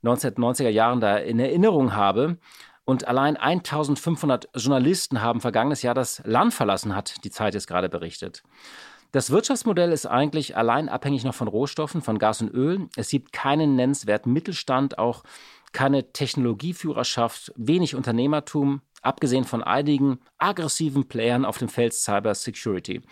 1990er 0.05 0.69
Jahren 0.69 1.01
da 1.01 1.17
in 1.17 1.41
Erinnerung 1.41 1.95
habe. 1.95 2.39
Und 2.85 3.09
allein 3.09 3.37
1500 3.37 4.49
Journalisten 4.55 5.21
haben 5.21 5.41
vergangenes 5.41 5.83
Jahr 5.83 5.95
das 5.95 6.23
Land 6.25 6.55
verlassen, 6.55 6.95
hat 6.95 7.25
die 7.25 7.31
Zeit 7.31 7.55
jetzt 7.55 7.67
gerade 7.67 7.89
berichtet. 7.89 8.45
Das 9.11 9.31
Wirtschaftsmodell 9.31 9.91
ist 9.91 10.07
eigentlich 10.07 10.57
allein 10.57 10.89
abhängig 10.89 11.25
noch 11.25 11.35
von 11.35 11.49
Rohstoffen, 11.49 12.01
von 12.01 12.19
Gas 12.19 12.43
und 12.43 12.55
Öl. 12.55 12.89
Es 12.95 13.09
gibt 13.09 13.33
keinen 13.33 13.75
nennenswerten 13.75 14.33
Mittelstand, 14.33 14.99
auch 14.99 15.25
keine 15.73 16.13
Technologieführerschaft, 16.13 17.53
wenig 17.57 17.95
Unternehmertum, 17.95 18.81
abgesehen 19.03 19.45
von 19.45 19.63
einigen 19.63 20.19
aggressiven 20.39 21.09
Playern 21.09 21.45
auf 21.45 21.59
dem 21.59 21.69
Feld 21.69 21.95
Cyber 21.95 22.35
Security. 22.35 23.03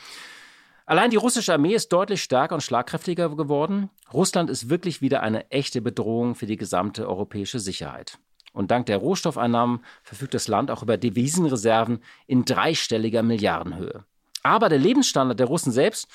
Allein 0.87 1.11
die 1.11 1.17
russische 1.17 1.55
Armee 1.55 1.75
ist 1.75 1.93
deutlich 1.93 2.23
stärker 2.23 2.55
und 2.55 2.61
schlagkräftiger 2.61 3.35
geworden. 3.35 3.89
Russland 4.13 4.51
ist 4.51 4.69
wirklich 4.69 5.01
wieder 5.01 5.23
eine 5.23 5.51
echte 5.51 5.81
Bedrohung 5.81 6.35
für 6.35 6.47
die 6.47 6.59
gesamte 6.59 7.09
europäische 7.09 7.59
Sicherheit. 7.59 8.19
Und 8.53 8.71
dank 8.71 8.87
der 8.87 8.99
Rohstoffeinnahmen 8.99 9.81
verfügt 10.03 10.35
das 10.35 10.47
Land 10.47 10.71
auch 10.71 10.83
über 10.83 10.97
Devisenreserven 10.97 12.01
in 12.27 12.45
dreistelliger 12.45 13.23
Milliardenhöhe. 13.23 14.05
Aber 14.43 14.69
der 14.69 14.79
Lebensstandard 14.79 15.41
der 15.41 15.47
Russen 15.47 15.73
selbst 15.73 16.07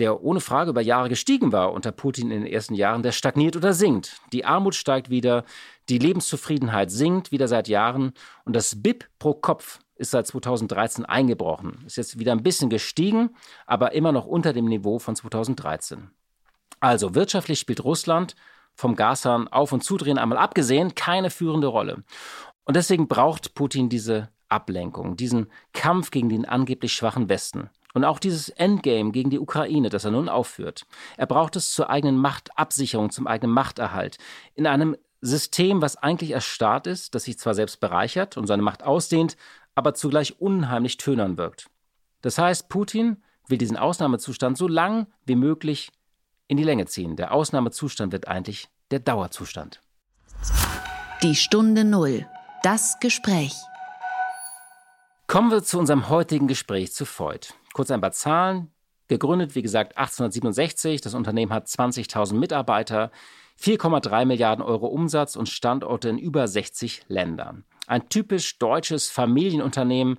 der 0.00 0.22
ohne 0.22 0.40
Frage 0.40 0.70
über 0.70 0.80
Jahre 0.80 1.08
gestiegen 1.08 1.52
war 1.52 1.72
unter 1.72 1.92
Putin 1.92 2.30
in 2.30 2.42
den 2.42 2.52
ersten 2.52 2.74
Jahren, 2.74 3.02
der 3.02 3.12
stagniert 3.12 3.56
oder 3.56 3.72
sinkt. 3.72 4.20
Die 4.32 4.44
Armut 4.44 4.74
steigt 4.74 5.10
wieder, 5.10 5.44
die 5.88 5.98
Lebenszufriedenheit 5.98 6.90
sinkt 6.90 7.30
wieder 7.30 7.46
seit 7.46 7.68
Jahren 7.68 8.12
und 8.44 8.56
das 8.56 8.82
BIP 8.82 9.06
pro 9.18 9.34
Kopf 9.34 9.80
ist 9.96 10.12
seit 10.12 10.26
2013 10.26 11.04
eingebrochen. 11.04 11.84
Ist 11.86 11.96
jetzt 11.96 12.18
wieder 12.18 12.32
ein 12.32 12.42
bisschen 12.42 12.70
gestiegen, 12.70 13.30
aber 13.66 13.92
immer 13.92 14.12
noch 14.12 14.26
unter 14.26 14.52
dem 14.52 14.64
Niveau 14.64 14.98
von 14.98 15.14
2013. 15.14 16.10
Also 16.80 17.14
wirtschaftlich 17.14 17.60
spielt 17.60 17.84
Russland 17.84 18.34
vom 18.74 18.96
Gashahn 18.96 19.48
auf 19.48 19.72
und 19.72 19.84
zudrehen 19.84 20.16
einmal 20.16 20.38
abgesehen 20.38 20.94
keine 20.94 21.28
führende 21.28 21.66
Rolle. 21.66 22.02
Und 22.64 22.76
deswegen 22.76 23.08
braucht 23.08 23.54
Putin 23.54 23.90
diese 23.90 24.30
Ablenkung, 24.48 25.16
diesen 25.16 25.48
Kampf 25.74 26.10
gegen 26.10 26.30
den 26.30 26.46
angeblich 26.46 26.94
schwachen 26.94 27.28
Westen. 27.28 27.68
Und 27.92 28.04
auch 28.04 28.18
dieses 28.18 28.48
Endgame 28.50 29.10
gegen 29.10 29.30
die 29.30 29.38
Ukraine, 29.38 29.88
das 29.88 30.04
er 30.04 30.12
nun 30.12 30.28
aufführt. 30.28 30.86
Er 31.16 31.26
braucht 31.26 31.56
es 31.56 31.72
zur 31.72 31.90
eigenen 31.90 32.16
Machtabsicherung, 32.18 33.10
zum 33.10 33.26
eigenen 33.26 33.52
Machterhalt. 33.52 34.18
In 34.54 34.66
einem 34.66 34.96
System, 35.20 35.82
was 35.82 35.96
eigentlich 35.96 36.30
erstarrt 36.30 36.86
ist, 36.86 37.14
das 37.14 37.24
sich 37.24 37.38
zwar 37.38 37.54
selbst 37.54 37.80
bereichert 37.80 38.36
und 38.36 38.46
seine 38.46 38.62
Macht 38.62 38.82
ausdehnt, 38.82 39.36
aber 39.74 39.94
zugleich 39.94 40.40
unheimlich 40.40 40.96
tönern 40.96 41.36
wirkt. 41.36 41.68
Das 42.22 42.38
heißt, 42.38 42.68
Putin 42.68 43.22
will 43.46 43.58
diesen 43.58 43.76
Ausnahmezustand 43.76 44.56
so 44.56 44.68
lang 44.68 45.06
wie 45.26 45.36
möglich 45.36 45.90
in 46.48 46.56
die 46.56 46.64
Länge 46.64 46.86
ziehen. 46.86 47.16
Der 47.16 47.32
Ausnahmezustand 47.32 48.12
wird 48.12 48.28
eigentlich 48.28 48.68
der 48.90 49.00
Dauerzustand. 49.00 49.80
Die 51.22 51.34
Stunde 51.34 51.84
Null. 51.84 52.26
Das 52.62 52.98
Gespräch. 53.00 53.54
Kommen 55.26 55.50
wir 55.50 55.62
zu 55.62 55.78
unserem 55.78 56.08
heutigen 56.08 56.48
Gespräch 56.48 56.92
zu 56.92 57.04
Freud. 57.04 57.48
Kurz 57.72 57.90
ein 57.90 58.00
paar 58.00 58.12
Zahlen. 58.12 58.70
Gegründet, 59.08 59.54
wie 59.54 59.62
gesagt, 59.62 59.98
1867. 59.98 61.00
Das 61.00 61.14
Unternehmen 61.14 61.52
hat 61.52 61.66
20.000 61.66 62.34
Mitarbeiter, 62.34 63.10
4,3 63.60 64.24
Milliarden 64.24 64.64
Euro 64.64 64.86
Umsatz 64.86 65.36
und 65.36 65.48
Standorte 65.48 66.08
in 66.08 66.18
über 66.18 66.46
60 66.46 67.02
Ländern. 67.08 67.64
Ein 67.86 68.08
typisch 68.08 68.58
deutsches 68.58 69.10
Familienunternehmen, 69.10 70.18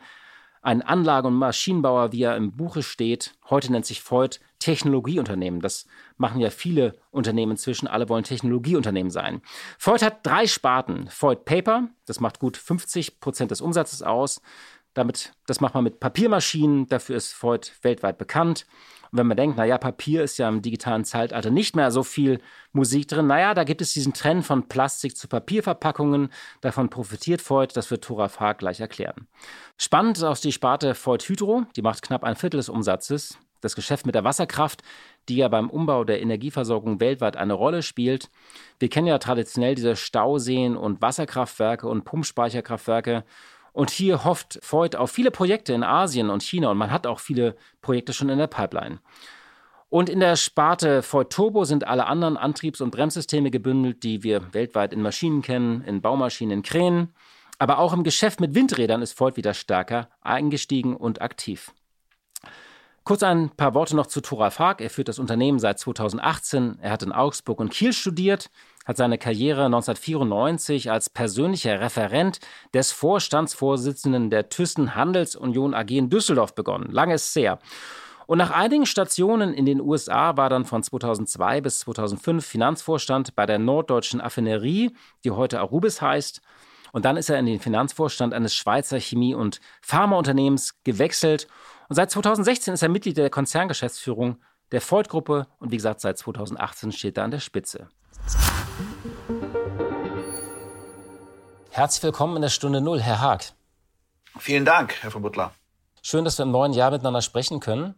ein 0.61 0.81
Anlage- 0.81 1.27
und 1.27 1.35
Maschinenbauer, 1.35 2.11
wie 2.11 2.23
er 2.23 2.35
im 2.35 2.51
Buche 2.51 2.83
steht. 2.83 3.33
Heute 3.49 3.71
nennt 3.71 3.85
sich 3.85 4.01
Freud 4.01 4.37
Technologieunternehmen. 4.59 5.59
Das 5.59 5.87
machen 6.17 6.39
ja 6.39 6.51
viele 6.51 6.93
Unternehmen 7.09 7.53
inzwischen. 7.53 7.87
Alle 7.87 8.09
wollen 8.09 8.23
Technologieunternehmen 8.23 9.09
sein. 9.09 9.41
Freud 9.79 10.05
hat 10.05 10.25
drei 10.25 10.45
Sparten. 10.45 11.07
Freud 11.07 11.41
Paper, 11.45 11.89
das 12.05 12.19
macht 12.19 12.39
gut 12.39 12.57
50 12.57 13.19
Prozent 13.19 13.49
des 13.49 13.61
Umsatzes 13.61 14.03
aus. 14.03 14.41
Damit, 14.93 15.33
das 15.47 15.61
macht 15.61 15.73
man 15.73 15.83
mit 15.83 15.99
Papiermaschinen. 15.99 16.87
Dafür 16.87 17.15
ist 17.15 17.33
Freud 17.33 17.67
weltweit 17.81 18.17
bekannt. 18.17 18.65
Und 19.11 19.19
wenn 19.19 19.27
man 19.27 19.35
denkt, 19.35 19.57
naja, 19.57 19.77
Papier 19.77 20.23
ist 20.23 20.37
ja 20.37 20.47
im 20.47 20.61
digitalen 20.61 21.03
Zeitalter 21.03 21.49
nicht 21.49 21.75
mehr 21.75 21.91
so 21.91 22.01
viel 22.01 22.39
Musik 22.71 23.09
drin, 23.09 23.27
naja, 23.27 23.53
da 23.53 23.65
gibt 23.65 23.81
es 23.81 23.91
diesen 23.91 24.13
Trend 24.13 24.45
von 24.45 24.69
Plastik 24.69 25.17
zu 25.17 25.27
Papierverpackungen. 25.27 26.29
Davon 26.61 26.89
profitiert 26.89 27.41
Freud, 27.41 27.73
das 27.73 27.91
wird 27.91 28.05
Thora 28.05 28.29
Fark 28.29 28.59
gleich 28.59 28.79
erklären. 28.79 29.27
Spannend 29.77 30.17
ist 30.17 30.23
auch 30.23 30.37
die 30.37 30.53
Sparte 30.53 30.95
Freud 30.95 31.25
Hydro, 31.27 31.65
die 31.75 31.81
macht 31.81 32.03
knapp 32.03 32.23
ein 32.23 32.37
Viertel 32.37 32.57
des 32.57 32.69
Umsatzes. 32.69 33.37
Das 33.59 33.75
Geschäft 33.75 34.05
mit 34.05 34.15
der 34.15 34.23
Wasserkraft, 34.23 34.81
die 35.29 35.35
ja 35.35 35.47
beim 35.47 35.69
Umbau 35.69 36.03
der 36.03 36.21
Energieversorgung 36.21 36.99
weltweit 36.99 37.35
eine 37.35 37.53
Rolle 37.53 37.83
spielt. 37.83 38.31
Wir 38.79 38.89
kennen 38.89 39.07
ja 39.07 39.19
traditionell 39.19 39.75
diese 39.75 39.95
Stauseen 39.95 40.75
und 40.75 41.01
Wasserkraftwerke 41.01 41.87
und 41.87 42.03
Pumpspeicherkraftwerke. 42.03 43.23
Und 43.73 43.89
hier 43.89 44.23
hofft 44.25 44.59
Freud 44.61 44.97
auf 44.97 45.11
viele 45.11 45.31
Projekte 45.31 45.73
in 45.73 45.83
Asien 45.83 46.29
und 46.29 46.43
China 46.43 46.71
und 46.71 46.77
man 46.77 46.91
hat 46.91 47.07
auch 47.07 47.19
viele 47.19 47.55
Projekte 47.81 48.13
schon 48.13 48.29
in 48.29 48.37
der 48.37 48.47
Pipeline. 48.47 48.99
Und 49.89 50.09
in 50.09 50.21
der 50.21 50.37
Sparte 50.37 51.01
Freud 51.01 51.29
Turbo 51.29 51.65
sind 51.65 51.85
alle 51.85 52.07
anderen 52.07 52.37
Antriebs- 52.37 52.81
und 52.81 52.91
Bremssysteme 52.91 53.51
gebündelt, 53.51 54.03
die 54.03 54.23
wir 54.23 54.53
weltweit 54.53 54.93
in 54.93 55.01
Maschinen 55.01 55.41
kennen, 55.41 55.81
in 55.81 56.01
Baumaschinen, 56.01 56.59
in 56.59 56.63
Kränen. 56.63 57.13
Aber 57.59 57.77
auch 57.77 57.93
im 57.93 58.03
Geschäft 58.03 58.39
mit 58.39 58.55
Windrädern 58.55 59.01
ist 59.01 59.17
Freud 59.17 59.35
wieder 59.35 59.53
stärker 59.53 60.09
eingestiegen 60.21 60.95
und 60.95 61.21
aktiv. 61.21 61.73
Kurz 63.03 63.23
ein 63.23 63.49
paar 63.49 63.73
Worte 63.73 63.95
noch 63.95 64.05
zu 64.05 64.21
Thora 64.21 64.51
Fark. 64.51 64.79
Er 64.79 64.91
führt 64.91 65.07
das 65.07 65.17
Unternehmen 65.17 65.57
seit 65.57 65.79
2018. 65.79 66.77
Er 66.81 66.91
hat 66.91 67.01
in 67.01 67.11
Augsburg 67.11 67.59
und 67.59 67.71
Kiel 67.71 67.93
studiert, 67.93 68.51
hat 68.85 68.97
seine 68.97 69.17
Karriere 69.17 69.65
1994 69.65 70.91
als 70.91 71.09
persönlicher 71.09 71.79
Referent 71.79 72.39
des 72.75 72.91
Vorstandsvorsitzenden 72.91 74.29
der 74.29 74.49
Thyssen 74.49 74.93
Handelsunion 74.93 75.73
AG 75.73 75.89
in 75.89 76.09
Düsseldorf 76.11 76.53
begonnen. 76.53 76.91
Lange 76.91 77.15
ist 77.15 77.35
her. 77.35 77.57
Und 78.27 78.37
nach 78.37 78.51
einigen 78.51 78.85
Stationen 78.85 79.53
in 79.55 79.65
den 79.65 79.81
USA 79.81 80.37
war 80.37 80.49
dann 80.49 80.65
von 80.65 80.83
2002 80.83 81.59
bis 81.61 81.79
2005 81.79 82.45
Finanzvorstand 82.45 83.35
bei 83.35 83.47
der 83.47 83.57
Norddeutschen 83.57 84.21
Affinerie, 84.21 84.95
die 85.23 85.31
heute 85.31 85.59
Arubis 85.59 86.03
heißt. 86.03 86.39
Und 86.91 87.05
dann 87.05 87.17
ist 87.17 87.29
er 87.29 87.39
in 87.39 87.45
den 87.45 87.59
Finanzvorstand 87.59 88.33
eines 88.33 88.53
Schweizer 88.53 88.99
Chemie- 88.99 89.33
und 89.33 89.59
Pharmaunternehmens 89.81 90.75
gewechselt. 90.83 91.47
Und 91.91 91.95
seit 91.95 92.09
2016 92.09 92.73
ist 92.73 92.83
er 92.83 92.87
Mitglied 92.87 93.17
der 93.17 93.29
Konzerngeschäftsführung 93.29 94.37
der 94.71 94.79
Freud-Gruppe 94.79 95.47
und 95.59 95.71
wie 95.71 95.75
gesagt, 95.75 95.99
seit 95.99 96.17
2018 96.17 96.93
steht 96.93 97.17
er 97.17 97.25
an 97.25 97.31
der 97.31 97.41
Spitze. 97.41 97.89
Herzlich 101.69 102.01
willkommen 102.01 102.37
in 102.37 102.43
der 102.43 102.47
Stunde 102.47 102.79
Null, 102.79 103.01
Herr 103.01 103.19
Haag. 103.19 103.51
Vielen 104.39 104.63
Dank, 104.63 105.03
Herr 105.03 105.11
von 105.11 105.21
Butler. 105.21 105.51
Schön, 106.01 106.23
dass 106.23 106.37
wir 106.37 106.43
im 106.43 106.51
neuen 106.51 106.71
Jahr 106.71 106.91
miteinander 106.91 107.21
sprechen 107.21 107.59
können. 107.59 107.95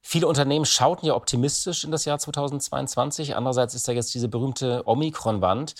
Viele 0.00 0.26
Unternehmen 0.26 0.64
schauten 0.64 1.06
ja 1.06 1.14
optimistisch 1.14 1.84
in 1.84 1.92
das 1.92 2.06
Jahr 2.06 2.18
2022. 2.18 3.36
Andererseits 3.36 3.72
ist 3.76 3.86
da 3.86 3.92
jetzt 3.92 4.12
diese 4.14 4.26
berühmte 4.26 4.82
Omikron-Wand. 4.84 5.76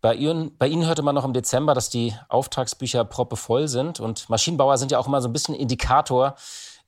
Bei 0.00 0.14
Ihnen, 0.14 0.56
bei 0.56 0.66
Ihnen 0.66 0.86
hörte 0.86 1.02
man 1.02 1.14
noch 1.14 1.24
im 1.24 1.34
Dezember, 1.34 1.74
dass 1.74 1.88
die 1.88 2.16
Auftragsbücher 2.28 3.04
proppevoll 3.04 3.68
sind. 3.68 4.00
Und 4.00 4.28
Maschinenbauer 4.28 4.76
sind 4.76 4.90
ja 4.90 4.98
auch 4.98 5.06
immer 5.06 5.20
so 5.20 5.28
ein 5.28 5.32
bisschen 5.32 5.54
Indikator, 5.54 6.34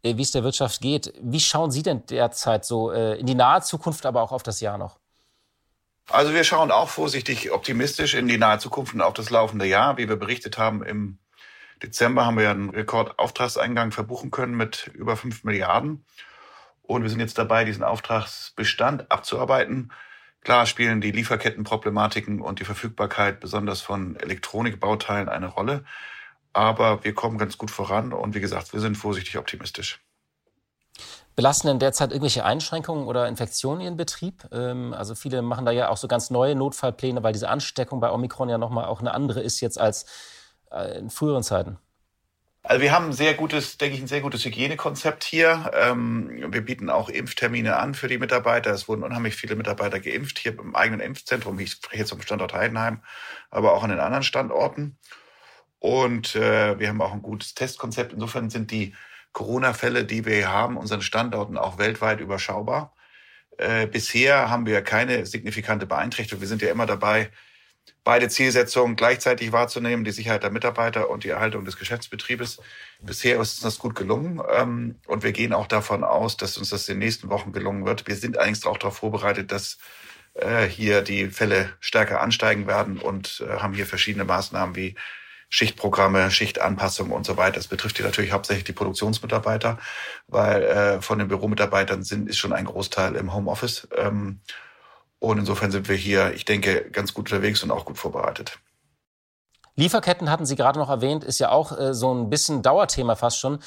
wie 0.02 0.22
es 0.22 0.32
der 0.32 0.44
Wirtschaft 0.44 0.80
geht. 0.80 1.12
Wie 1.20 1.40
schauen 1.40 1.70
Sie 1.70 1.82
denn 1.82 2.04
derzeit 2.06 2.64
so 2.64 2.90
äh, 2.90 3.18
in 3.18 3.26
die 3.26 3.34
nahe 3.34 3.62
Zukunft, 3.62 4.04
aber 4.06 4.22
auch 4.22 4.32
auf 4.32 4.42
das 4.42 4.60
Jahr 4.60 4.78
noch? 4.78 4.98
Also 6.10 6.34
wir 6.34 6.44
schauen 6.44 6.70
auch 6.70 6.88
vorsichtig 6.88 7.52
optimistisch 7.52 8.14
in 8.14 8.26
die 8.26 8.38
nahe 8.38 8.58
Zukunft 8.58 8.94
und 8.94 9.00
auf 9.00 9.14
das 9.14 9.30
laufende 9.30 9.66
Jahr. 9.66 9.96
Wie 9.98 10.08
wir 10.08 10.16
berichtet 10.16 10.58
haben, 10.58 10.82
im 10.82 11.18
Dezember 11.82 12.26
haben 12.26 12.38
wir 12.38 12.50
einen 12.50 12.70
Rekordauftragseingang 12.70 13.92
verbuchen 13.92 14.30
können 14.30 14.56
mit 14.56 14.90
über 14.94 15.16
fünf 15.16 15.44
Milliarden. 15.44 16.04
Und 16.82 17.02
wir 17.02 17.10
sind 17.10 17.20
jetzt 17.20 17.38
dabei, 17.38 17.64
diesen 17.64 17.84
Auftragsbestand 17.84 19.10
abzuarbeiten. 19.10 19.92
Klar 20.42 20.66
spielen 20.66 21.00
die 21.00 21.12
Lieferkettenproblematiken 21.12 22.40
und 22.40 22.58
die 22.58 22.64
Verfügbarkeit 22.64 23.38
besonders 23.38 23.80
von 23.80 24.16
Elektronikbauteilen 24.16 25.28
eine 25.28 25.46
Rolle. 25.46 25.84
Aber 26.52 27.04
wir 27.04 27.14
kommen 27.14 27.38
ganz 27.38 27.56
gut 27.58 27.70
voran 27.70 28.12
und 28.12 28.34
wie 28.34 28.40
gesagt, 28.40 28.72
wir 28.72 28.80
sind 28.80 28.96
vorsichtig 28.96 29.38
optimistisch. 29.38 30.00
Belasten 31.34 31.68
denn 31.68 31.78
derzeit 31.78 32.10
irgendwelche 32.10 32.44
Einschränkungen 32.44 33.06
oder 33.06 33.26
Infektionen 33.26 33.80
Ihren 33.80 33.96
Betrieb? 33.96 34.46
Ähm, 34.52 34.92
also 34.92 35.14
viele 35.14 35.40
machen 35.40 35.64
da 35.64 35.72
ja 35.72 35.88
auch 35.88 35.96
so 35.96 36.06
ganz 36.06 36.28
neue 36.28 36.54
Notfallpläne, 36.54 37.22
weil 37.22 37.32
diese 37.32 37.48
Ansteckung 37.48 38.00
bei 38.00 38.10
Omikron 38.10 38.50
ja 38.50 38.58
nochmal 38.58 38.84
auch 38.84 39.00
eine 39.00 39.14
andere 39.14 39.40
ist 39.40 39.60
jetzt 39.60 39.80
als 39.80 40.04
äh, 40.70 40.98
in 40.98 41.08
früheren 41.08 41.42
Zeiten. 41.42 41.78
Also 42.64 42.80
wir 42.80 42.92
haben 42.92 43.06
ein 43.06 43.12
sehr 43.12 43.34
gutes, 43.34 43.76
denke 43.76 43.96
ich, 43.96 44.02
ein 44.02 44.06
sehr 44.06 44.20
gutes 44.20 44.44
Hygienekonzept 44.44 45.24
hier. 45.24 45.72
Ähm, 45.74 46.52
wir 46.52 46.60
bieten 46.60 46.90
auch 46.90 47.08
Impftermine 47.08 47.76
an 47.76 47.94
für 47.94 48.06
die 48.06 48.18
Mitarbeiter. 48.18 48.70
Es 48.70 48.86
wurden 48.86 49.02
unheimlich 49.02 49.34
viele 49.34 49.56
Mitarbeiter 49.56 49.98
geimpft 49.98 50.38
hier 50.38 50.56
im 50.56 50.76
eigenen 50.76 51.00
Impfzentrum. 51.00 51.58
Ich 51.58 51.72
spreche 51.72 52.02
jetzt 52.02 52.10
vom 52.10 52.22
Standort 52.22 52.52
Heidenheim, 52.52 53.02
aber 53.50 53.72
auch 53.72 53.82
an 53.82 53.90
den 53.90 53.98
anderen 53.98 54.22
Standorten. 54.22 54.96
Und 55.82 56.36
äh, 56.36 56.78
wir 56.78 56.88
haben 56.88 57.02
auch 57.02 57.12
ein 57.12 57.22
gutes 57.22 57.54
Testkonzept. 57.54 58.12
Insofern 58.12 58.50
sind 58.50 58.70
die 58.70 58.94
Corona-Fälle, 59.32 60.04
die 60.04 60.24
wir 60.24 60.48
haben, 60.48 60.76
unseren 60.76 61.02
Standorten 61.02 61.58
auch 61.58 61.76
weltweit 61.76 62.20
überschaubar. 62.20 62.94
Äh, 63.58 63.88
bisher 63.88 64.48
haben 64.48 64.64
wir 64.64 64.82
keine 64.82 65.26
signifikante 65.26 65.86
Beeinträchtigung. 65.86 66.40
Wir 66.40 66.46
sind 66.46 66.62
ja 66.62 66.70
immer 66.70 66.86
dabei, 66.86 67.32
beide 68.04 68.28
Zielsetzungen 68.28 68.94
gleichzeitig 68.94 69.50
wahrzunehmen, 69.50 70.04
die 70.04 70.12
Sicherheit 70.12 70.44
der 70.44 70.52
Mitarbeiter 70.52 71.10
und 71.10 71.24
die 71.24 71.30
Erhaltung 71.30 71.64
des 71.64 71.76
Geschäftsbetriebes. 71.76 72.60
Bisher 73.00 73.40
ist 73.40 73.54
uns 73.54 73.60
das 73.60 73.80
gut 73.80 73.96
gelungen 73.96 74.40
ähm, 74.52 75.00
und 75.08 75.24
wir 75.24 75.32
gehen 75.32 75.52
auch 75.52 75.66
davon 75.66 76.04
aus, 76.04 76.36
dass 76.36 76.58
uns 76.58 76.70
das 76.70 76.88
in 76.88 76.94
den 76.94 77.00
nächsten 77.00 77.28
Wochen 77.28 77.50
gelungen 77.50 77.84
wird. 77.84 78.06
Wir 78.06 78.14
sind 78.14 78.38
allerdings 78.38 78.64
auch 78.66 78.78
darauf 78.78 78.98
vorbereitet, 78.98 79.50
dass 79.50 79.78
äh, 80.34 80.64
hier 80.64 81.02
die 81.02 81.26
Fälle 81.26 81.72
stärker 81.80 82.20
ansteigen 82.20 82.68
werden 82.68 82.98
und 82.98 83.44
äh, 83.44 83.58
haben 83.58 83.74
hier 83.74 83.86
verschiedene 83.86 84.24
Maßnahmen 84.24 84.76
wie 84.76 84.94
Schichtprogramme, 85.52 86.30
Schichtanpassungen 86.30 87.12
und 87.12 87.26
so 87.26 87.36
weiter. 87.36 87.56
Das 87.56 87.68
betrifft 87.68 87.98
hier 87.98 88.06
natürlich 88.06 88.32
hauptsächlich 88.32 88.64
die 88.64 88.72
Produktionsmitarbeiter, 88.72 89.78
weil 90.26 90.62
äh, 90.62 91.02
von 91.02 91.18
den 91.18 91.28
Büromitarbeitern 91.28 92.02
sind, 92.04 92.26
ist 92.26 92.38
schon 92.38 92.54
ein 92.54 92.64
Großteil 92.64 93.16
im 93.16 93.34
Homeoffice. 93.34 93.86
Ähm, 93.94 94.40
und 95.18 95.36
insofern 95.36 95.70
sind 95.70 95.90
wir 95.90 95.94
hier, 95.94 96.32
ich 96.32 96.46
denke, 96.46 96.90
ganz 96.90 97.12
gut 97.12 97.30
unterwegs 97.30 97.62
und 97.62 97.70
auch 97.70 97.84
gut 97.84 97.98
vorbereitet. 97.98 98.58
Lieferketten 99.76 100.30
hatten 100.30 100.46
Sie 100.46 100.56
gerade 100.56 100.78
noch 100.78 100.88
erwähnt, 100.88 101.22
ist 101.22 101.38
ja 101.38 101.50
auch 101.50 101.78
äh, 101.78 101.92
so 101.92 102.14
ein 102.14 102.30
bisschen 102.30 102.62
Dauerthema 102.62 103.14
fast 103.14 103.38
schon. 103.38 103.58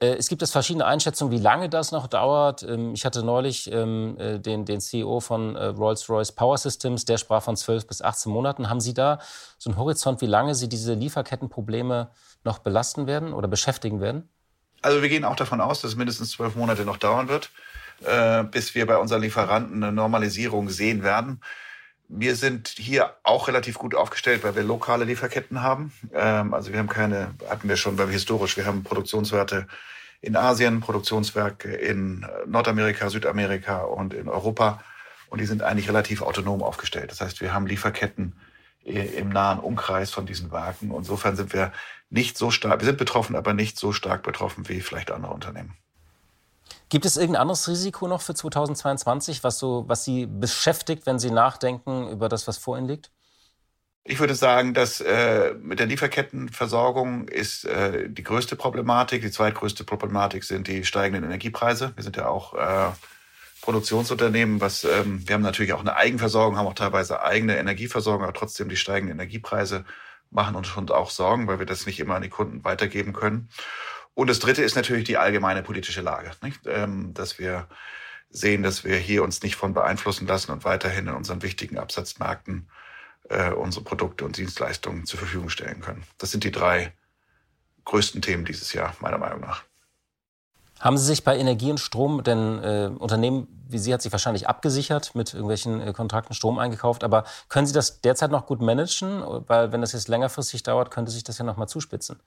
Äh, 0.00 0.16
es 0.16 0.28
gibt 0.28 0.42
es 0.42 0.50
verschiedene 0.50 0.84
Einschätzungen, 0.86 1.32
wie 1.32 1.42
lange 1.42 1.68
das 1.68 1.92
noch 1.92 2.06
dauert. 2.06 2.62
Ähm, 2.62 2.94
ich 2.94 3.04
hatte 3.04 3.22
neulich 3.22 3.70
ähm, 3.72 4.16
äh, 4.18 4.38
den, 4.38 4.64
den 4.64 4.80
CEO 4.80 5.20
von 5.20 5.56
äh, 5.56 5.66
Rolls-Royce 5.66 6.32
Power 6.32 6.58
Systems, 6.58 7.04
der 7.04 7.18
sprach 7.18 7.42
von 7.42 7.56
12 7.56 7.86
bis 7.86 8.02
18 8.02 8.30
Monaten. 8.30 8.68
Haben 8.68 8.80
Sie 8.80 8.94
da 8.94 9.18
so 9.58 9.70
einen 9.70 9.78
Horizont, 9.78 10.20
wie 10.20 10.26
lange 10.26 10.54
Sie 10.54 10.68
diese 10.68 10.94
Lieferkettenprobleme 10.94 12.10
noch 12.44 12.58
belasten 12.58 13.06
werden 13.06 13.32
oder 13.32 13.48
beschäftigen 13.48 14.00
werden? 14.00 14.28
Also 14.82 15.00
wir 15.00 15.08
gehen 15.08 15.24
auch 15.24 15.36
davon 15.36 15.60
aus, 15.60 15.80
dass 15.80 15.92
es 15.92 15.96
mindestens 15.96 16.32
zwölf 16.32 16.56
Monate 16.56 16.84
noch 16.84 16.98
dauern 16.98 17.28
wird, 17.28 17.50
bis 18.50 18.74
wir 18.74 18.86
bei 18.86 18.98
unseren 18.98 19.22
Lieferanten 19.22 19.82
eine 19.82 19.92
Normalisierung 19.92 20.68
sehen 20.68 21.02
werden. 21.02 21.40
Wir 22.08 22.36
sind 22.36 22.68
hier 22.68 23.16
auch 23.22 23.48
relativ 23.48 23.78
gut 23.78 23.94
aufgestellt, 23.94 24.44
weil 24.44 24.54
wir 24.54 24.62
lokale 24.62 25.04
Lieferketten 25.04 25.62
haben. 25.62 25.92
Ähm, 26.12 26.54
also 26.54 26.72
wir 26.72 26.78
haben 26.78 26.88
keine, 26.88 27.34
hatten 27.48 27.68
wir 27.68 27.76
schon, 27.76 27.98
weil 27.98 28.08
wir 28.08 28.12
historisch, 28.12 28.56
wir 28.56 28.66
haben 28.66 28.84
Produktionswerte 28.84 29.66
in 30.20 30.36
Asien, 30.36 30.80
Produktionswerke 30.80 31.74
in 31.74 32.26
Nordamerika, 32.46 33.10
Südamerika 33.10 33.82
und 33.82 34.14
in 34.14 34.28
Europa. 34.28 34.82
Und 35.28 35.40
die 35.40 35.46
sind 35.46 35.62
eigentlich 35.62 35.88
relativ 35.88 36.22
autonom 36.22 36.62
aufgestellt. 36.62 37.10
Das 37.10 37.20
heißt, 37.20 37.40
wir 37.40 37.52
haben 37.52 37.66
Lieferketten 37.66 38.34
im 38.84 39.30
nahen 39.30 39.58
Umkreis 39.58 40.10
von 40.10 40.26
diesen 40.26 40.52
Werken. 40.52 40.92
Insofern 40.94 41.36
sind 41.36 41.52
wir 41.52 41.72
nicht 42.10 42.36
so 42.36 42.50
stark, 42.50 42.80
wir 42.80 42.86
sind 42.86 42.98
betroffen, 42.98 43.34
aber 43.34 43.54
nicht 43.54 43.78
so 43.78 43.92
stark 43.92 44.22
betroffen 44.22 44.68
wie 44.68 44.80
vielleicht 44.80 45.10
andere 45.10 45.32
Unternehmen. 45.32 45.74
Gibt 46.88 47.06
es 47.06 47.16
irgendein 47.16 47.42
anderes 47.42 47.66
Risiko 47.68 48.06
noch 48.08 48.20
für 48.20 48.34
2022, 48.34 49.42
was, 49.42 49.58
so, 49.58 49.84
was 49.88 50.04
Sie 50.04 50.26
beschäftigt, 50.26 51.06
wenn 51.06 51.18
Sie 51.18 51.30
nachdenken 51.30 52.08
über 52.08 52.28
das, 52.28 52.46
was 52.46 52.58
vor 52.58 52.78
Ihnen 52.78 52.88
liegt? 52.88 53.10
Ich 54.06 54.20
würde 54.20 54.34
sagen, 54.34 54.74
dass 54.74 55.00
äh, 55.00 55.54
mit 55.54 55.80
der 55.80 55.86
Lieferkettenversorgung 55.86 57.26
ist 57.28 57.64
äh, 57.64 58.10
die 58.10 58.22
größte 58.22 58.54
Problematik. 58.54 59.22
Die 59.22 59.30
zweitgrößte 59.30 59.84
Problematik 59.84 60.44
sind 60.44 60.68
die 60.68 60.84
steigenden 60.84 61.24
Energiepreise. 61.24 61.92
Wir 61.96 62.04
sind 62.04 62.16
ja 62.16 62.28
auch 62.28 62.52
äh, 62.52 62.92
Produktionsunternehmen, 63.62 64.60
was 64.60 64.84
ähm, 64.84 65.26
wir 65.26 65.34
haben 65.34 65.42
natürlich 65.42 65.72
auch 65.72 65.80
eine 65.80 65.96
Eigenversorgung, 65.96 66.58
haben 66.58 66.66
auch 66.66 66.74
teilweise 66.74 67.22
eigene 67.22 67.56
Energieversorgung, 67.56 68.24
aber 68.24 68.34
trotzdem 68.34 68.68
die 68.68 68.76
steigenden 68.76 69.18
Energiepreise 69.18 69.86
machen 70.30 70.54
uns 70.54 70.66
schon 70.66 70.90
auch 70.90 71.08
Sorgen, 71.08 71.46
weil 71.46 71.58
wir 71.58 71.66
das 71.66 71.86
nicht 71.86 71.98
immer 71.98 72.16
an 72.16 72.22
die 72.22 72.28
Kunden 72.28 72.62
weitergeben 72.62 73.14
können. 73.14 73.48
Und 74.14 74.30
das 74.30 74.38
Dritte 74.38 74.62
ist 74.62 74.76
natürlich 74.76 75.04
die 75.04 75.16
allgemeine 75.16 75.62
politische 75.62 76.00
Lage? 76.00 76.30
Ähm, 76.66 77.14
dass 77.14 77.38
wir 77.38 77.68
sehen, 78.30 78.62
dass 78.62 78.84
wir 78.84 78.96
hier 78.96 79.22
uns 79.22 79.42
nicht 79.42 79.56
von 79.56 79.74
beeinflussen 79.74 80.26
lassen 80.26 80.52
und 80.52 80.64
weiterhin 80.64 81.08
in 81.08 81.14
unseren 81.14 81.42
wichtigen 81.42 81.78
Absatzmärkten 81.78 82.68
äh, 83.28 83.52
unsere 83.52 83.84
Produkte 83.84 84.24
und 84.24 84.36
Dienstleistungen 84.36 85.06
zur 85.06 85.18
Verfügung 85.18 85.48
stellen 85.48 85.80
können. 85.80 86.04
Das 86.18 86.30
sind 86.30 86.44
die 86.44 86.52
drei 86.52 86.92
größten 87.84 88.22
Themen 88.22 88.44
dieses 88.44 88.72
Jahr, 88.72 88.94
meiner 89.00 89.18
Meinung 89.18 89.40
nach. 89.40 89.62
Haben 90.80 90.98
Sie 90.98 91.06
sich 91.06 91.24
bei 91.24 91.38
Energie 91.38 91.70
und 91.70 91.78
Strom, 91.78 92.22
denn 92.22 92.62
äh, 92.62 92.90
Unternehmen 92.98 93.48
wie 93.68 93.78
Sie 93.78 93.92
hat 93.92 94.02
sich 94.02 94.12
wahrscheinlich 94.12 94.48
abgesichert 94.48 95.14
mit 95.14 95.32
irgendwelchen 95.32 95.80
äh, 95.80 95.92
Kontrakten 95.92 96.34
Strom 96.34 96.58
eingekauft, 96.58 97.04
aber 97.04 97.24
können 97.48 97.66
Sie 97.66 97.72
das 97.72 98.00
derzeit 98.00 98.30
noch 98.30 98.46
gut 98.46 98.60
managen? 98.60 99.22
Weil 99.46 99.72
wenn 99.72 99.80
das 99.80 99.92
jetzt 99.92 100.08
längerfristig 100.08 100.62
dauert, 100.62 100.90
könnte 100.90 101.10
sich 101.10 101.24
das 101.24 101.38
ja 101.38 101.44
noch 101.44 101.56
mal 101.56 101.66
zuspitzen. 101.66 102.20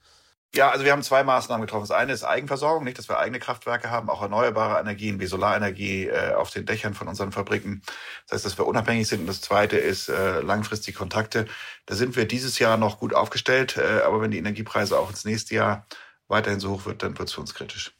Ja, 0.54 0.70
also 0.70 0.84
wir 0.84 0.92
haben 0.92 1.02
zwei 1.02 1.24
Maßnahmen 1.24 1.66
getroffen. 1.66 1.86
Das 1.88 1.90
eine 1.90 2.12
ist 2.12 2.24
Eigenversorgung, 2.24 2.84
nicht, 2.84 2.98
dass 2.98 3.08
wir 3.08 3.18
eigene 3.18 3.38
Kraftwerke 3.38 3.90
haben, 3.90 4.08
auch 4.08 4.22
erneuerbare 4.22 4.80
Energien 4.80 5.20
wie 5.20 5.26
Solarenergie 5.26 6.06
äh, 6.06 6.32
auf 6.34 6.50
den 6.50 6.64
Dächern 6.64 6.94
von 6.94 7.06
unseren 7.06 7.32
Fabriken. 7.32 7.82
Das 8.26 8.36
heißt, 8.36 8.46
dass 8.46 8.58
wir 8.58 8.66
unabhängig 8.66 9.08
sind. 9.08 9.20
Und 9.20 9.26
das 9.26 9.42
zweite 9.42 9.76
ist 9.76 10.08
äh, 10.08 10.40
langfristige 10.40 10.96
Kontakte. 10.96 11.46
Da 11.84 11.96
sind 11.96 12.16
wir 12.16 12.26
dieses 12.26 12.58
Jahr 12.58 12.78
noch 12.78 12.98
gut 12.98 13.14
aufgestellt, 13.14 13.76
äh, 13.76 14.00
aber 14.06 14.22
wenn 14.22 14.30
die 14.30 14.38
Energiepreise 14.38 14.98
auch 14.98 15.10
ins 15.10 15.26
nächste 15.26 15.54
Jahr 15.54 15.86
weiterhin 16.28 16.60
so 16.60 16.70
hoch 16.70 16.86
wird, 16.86 17.02
dann 17.02 17.18
wird 17.18 17.28
es 17.28 17.34
für 17.34 17.42
uns 17.42 17.54
kritisch. 17.54 17.94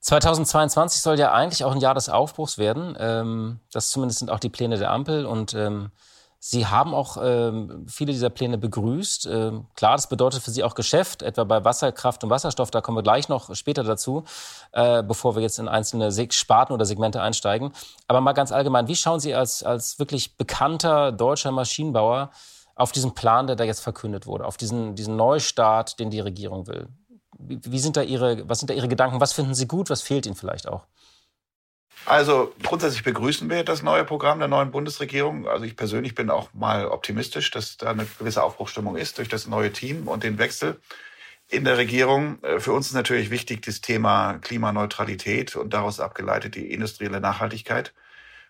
2022 0.00 1.00
soll 1.00 1.18
ja 1.18 1.32
eigentlich 1.32 1.64
auch 1.64 1.72
ein 1.72 1.80
Jahr 1.80 1.94
des 1.94 2.10
Aufbruchs 2.10 2.58
werden. 2.58 2.94
Ähm, 2.98 3.60
das 3.72 3.88
zumindest 3.88 4.18
sind 4.18 4.30
auch 4.30 4.40
die 4.40 4.50
Pläne 4.50 4.76
der 4.76 4.90
Ampel 4.90 5.24
und 5.24 5.54
ähm, 5.54 5.90
Sie 6.46 6.66
haben 6.66 6.92
auch 6.92 7.16
ähm, 7.22 7.86
viele 7.88 8.12
dieser 8.12 8.28
Pläne 8.28 8.58
begrüßt. 8.58 9.24
Ähm, 9.24 9.66
klar, 9.76 9.92
das 9.92 10.10
bedeutet 10.10 10.42
für 10.42 10.50
Sie 10.50 10.62
auch 10.62 10.74
Geschäft, 10.74 11.22
etwa 11.22 11.44
bei 11.44 11.64
Wasserkraft 11.64 12.22
und 12.22 12.28
Wasserstoff. 12.28 12.70
Da 12.70 12.82
kommen 12.82 12.98
wir 12.98 13.02
gleich 13.02 13.30
noch 13.30 13.54
später 13.54 13.82
dazu, 13.82 14.24
äh, 14.72 15.02
bevor 15.02 15.36
wir 15.36 15.42
jetzt 15.42 15.58
in 15.58 15.68
einzelne 15.68 16.12
Sparten 16.32 16.74
oder 16.74 16.84
Segmente 16.84 17.22
einsteigen. 17.22 17.72
Aber 18.08 18.20
mal 18.20 18.34
ganz 18.34 18.52
allgemein, 18.52 18.88
wie 18.88 18.94
schauen 18.94 19.20
Sie 19.20 19.34
als, 19.34 19.62
als 19.62 19.98
wirklich 19.98 20.36
bekannter 20.36 21.12
deutscher 21.12 21.50
Maschinenbauer 21.50 22.30
auf 22.74 22.92
diesen 22.92 23.14
Plan, 23.14 23.46
der 23.46 23.56
da 23.56 23.64
jetzt 23.64 23.80
verkündet 23.80 24.26
wurde, 24.26 24.44
auf 24.44 24.58
diesen, 24.58 24.96
diesen 24.96 25.16
Neustart, 25.16 25.98
den 25.98 26.10
die 26.10 26.20
Regierung 26.20 26.66
will? 26.66 26.88
Wie, 27.38 27.58
wie 27.64 27.78
sind 27.78 27.96
da 27.96 28.02
Ihre, 28.02 28.46
was 28.46 28.58
sind 28.58 28.68
da 28.68 28.74
Ihre 28.74 28.88
Gedanken? 28.88 29.18
Was 29.18 29.32
finden 29.32 29.54
Sie 29.54 29.66
gut? 29.66 29.88
Was 29.88 30.02
fehlt 30.02 30.26
Ihnen 30.26 30.36
vielleicht 30.36 30.68
auch? 30.68 30.82
Also 32.06 32.52
grundsätzlich 32.62 33.02
begrüßen 33.02 33.48
wir 33.48 33.64
das 33.64 33.82
neue 33.82 34.04
Programm 34.04 34.38
der 34.38 34.48
neuen 34.48 34.70
Bundesregierung. 34.70 35.48
Also 35.48 35.64
ich 35.64 35.74
persönlich 35.74 36.14
bin 36.14 36.28
auch 36.28 36.52
mal 36.52 36.86
optimistisch, 36.86 37.50
dass 37.50 37.78
da 37.78 37.90
eine 37.90 38.06
gewisse 38.18 38.42
Aufbruchstimmung 38.42 38.96
ist 38.96 39.16
durch 39.16 39.28
das 39.28 39.46
neue 39.46 39.72
Team 39.72 40.06
und 40.06 40.22
den 40.22 40.38
Wechsel 40.38 40.78
in 41.48 41.64
der 41.64 41.78
Regierung. 41.78 42.42
Äh, 42.42 42.60
für 42.60 42.72
uns 42.72 42.88
ist 42.88 42.94
natürlich 42.94 43.30
wichtig 43.30 43.62
das 43.62 43.80
Thema 43.80 44.34
Klimaneutralität 44.42 45.56
und 45.56 45.72
daraus 45.72 46.00
abgeleitet 46.00 46.56
die 46.56 46.72
industrielle 46.72 47.20
Nachhaltigkeit, 47.20 47.94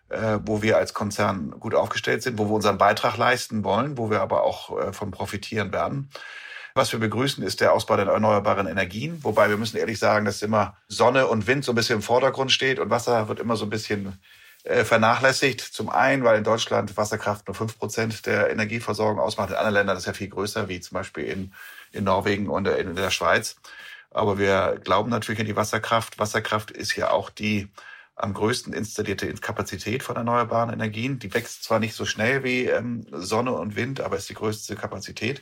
äh, 0.08 0.38
wo 0.42 0.62
wir 0.62 0.76
als 0.76 0.92
Konzern 0.92 1.52
gut 1.60 1.74
aufgestellt 1.76 2.22
sind, 2.22 2.38
wo 2.38 2.46
wir 2.46 2.54
unseren 2.54 2.78
Beitrag 2.78 3.16
leisten 3.16 3.62
wollen, 3.62 3.98
wo 3.98 4.10
wir 4.10 4.20
aber 4.20 4.42
auch 4.42 4.78
äh, 4.80 4.92
von 4.92 5.12
profitieren 5.12 5.72
werden. 5.72 6.10
Was 6.76 6.90
wir 6.90 6.98
begrüßen, 6.98 7.44
ist 7.44 7.60
der 7.60 7.72
Ausbau 7.72 7.94
der 7.94 8.06
erneuerbaren 8.06 8.66
Energien. 8.66 9.22
Wobei 9.22 9.48
wir 9.48 9.56
müssen 9.56 9.76
ehrlich 9.76 10.00
sagen, 10.00 10.24
dass 10.24 10.42
immer 10.42 10.76
Sonne 10.88 11.28
und 11.28 11.46
Wind 11.46 11.64
so 11.64 11.70
ein 11.70 11.76
bisschen 11.76 11.96
im 11.96 12.02
Vordergrund 12.02 12.50
steht 12.50 12.80
und 12.80 12.90
Wasser 12.90 13.28
wird 13.28 13.38
immer 13.38 13.54
so 13.54 13.64
ein 13.64 13.70
bisschen 13.70 14.18
äh, 14.64 14.82
vernachlässigt. 14.82 15.60
Zum 15.60 15.88
einen, 15.88 16.24
weil 16.24 16.36
in 16.36 16.42
Deutschland 16.42 16.96
Wasserkraft 16.96 17.46
nur 17.46 17.54
fünf 17.54 17.78
Prozent 17.78 18.26
der 18.26 18.50
Energieversorgung 18.50 19.20
ausmacht. 19.20 19.50
In 19.50 19.54
anderen 19.54 19.74
Ländern 19.74 19.96
ist 19.96 20.06
ja 20.06 20.14
viel 20.14 20.26
größer, 20.26 20.68
wie 20.68 20.80
zum 20.80 20.96
Beispiel 20.96 21.22
in, 21.24 21.52
in 21.92 22.02
Norwegen 22.02 22.48
und 22.48 22.66
in 22.66 22.96
der 22.96 23.10
Schweiz. 23.10 23.54
Aber 24.10 24.38
wir 24.38 24.80
glauben 24.82 25.10
natürlich 25.10 25.40
an 25.40 25.46
die 25.46 25.54
Wasserkraft. 25.54 26.18
Wasserkraft 26.18 26.72
ist 26.72 26.96
ja 26.96 27.10
auch 27.10 27.30
die 27.30 27.68
am 28.16 28.34
größten 28.34 28.72
installierte 28.72 29.32
Kapazität 29.34 30.02
von 30.02 30.16
erneuerbaren 30.16 30.72
Energien. 30.72 31.20
Die 31.20 31.32
wächst 31.34 31.62
zwar 31.62 31.78
nicht 31.78 31.94
so 31.94 32.04
schnell 32.04 32.42
wie 32.42 32.66
ähm, 32.66 33.06
Sonne 33.12 33.52
und 33.52 33.76
Wind, 33.76 34.00
aber 34.00 34.16
ist 34.16 34.28
die 34.28 34.34
größte 34.34 34.74
Kapazität. 34.74 35.40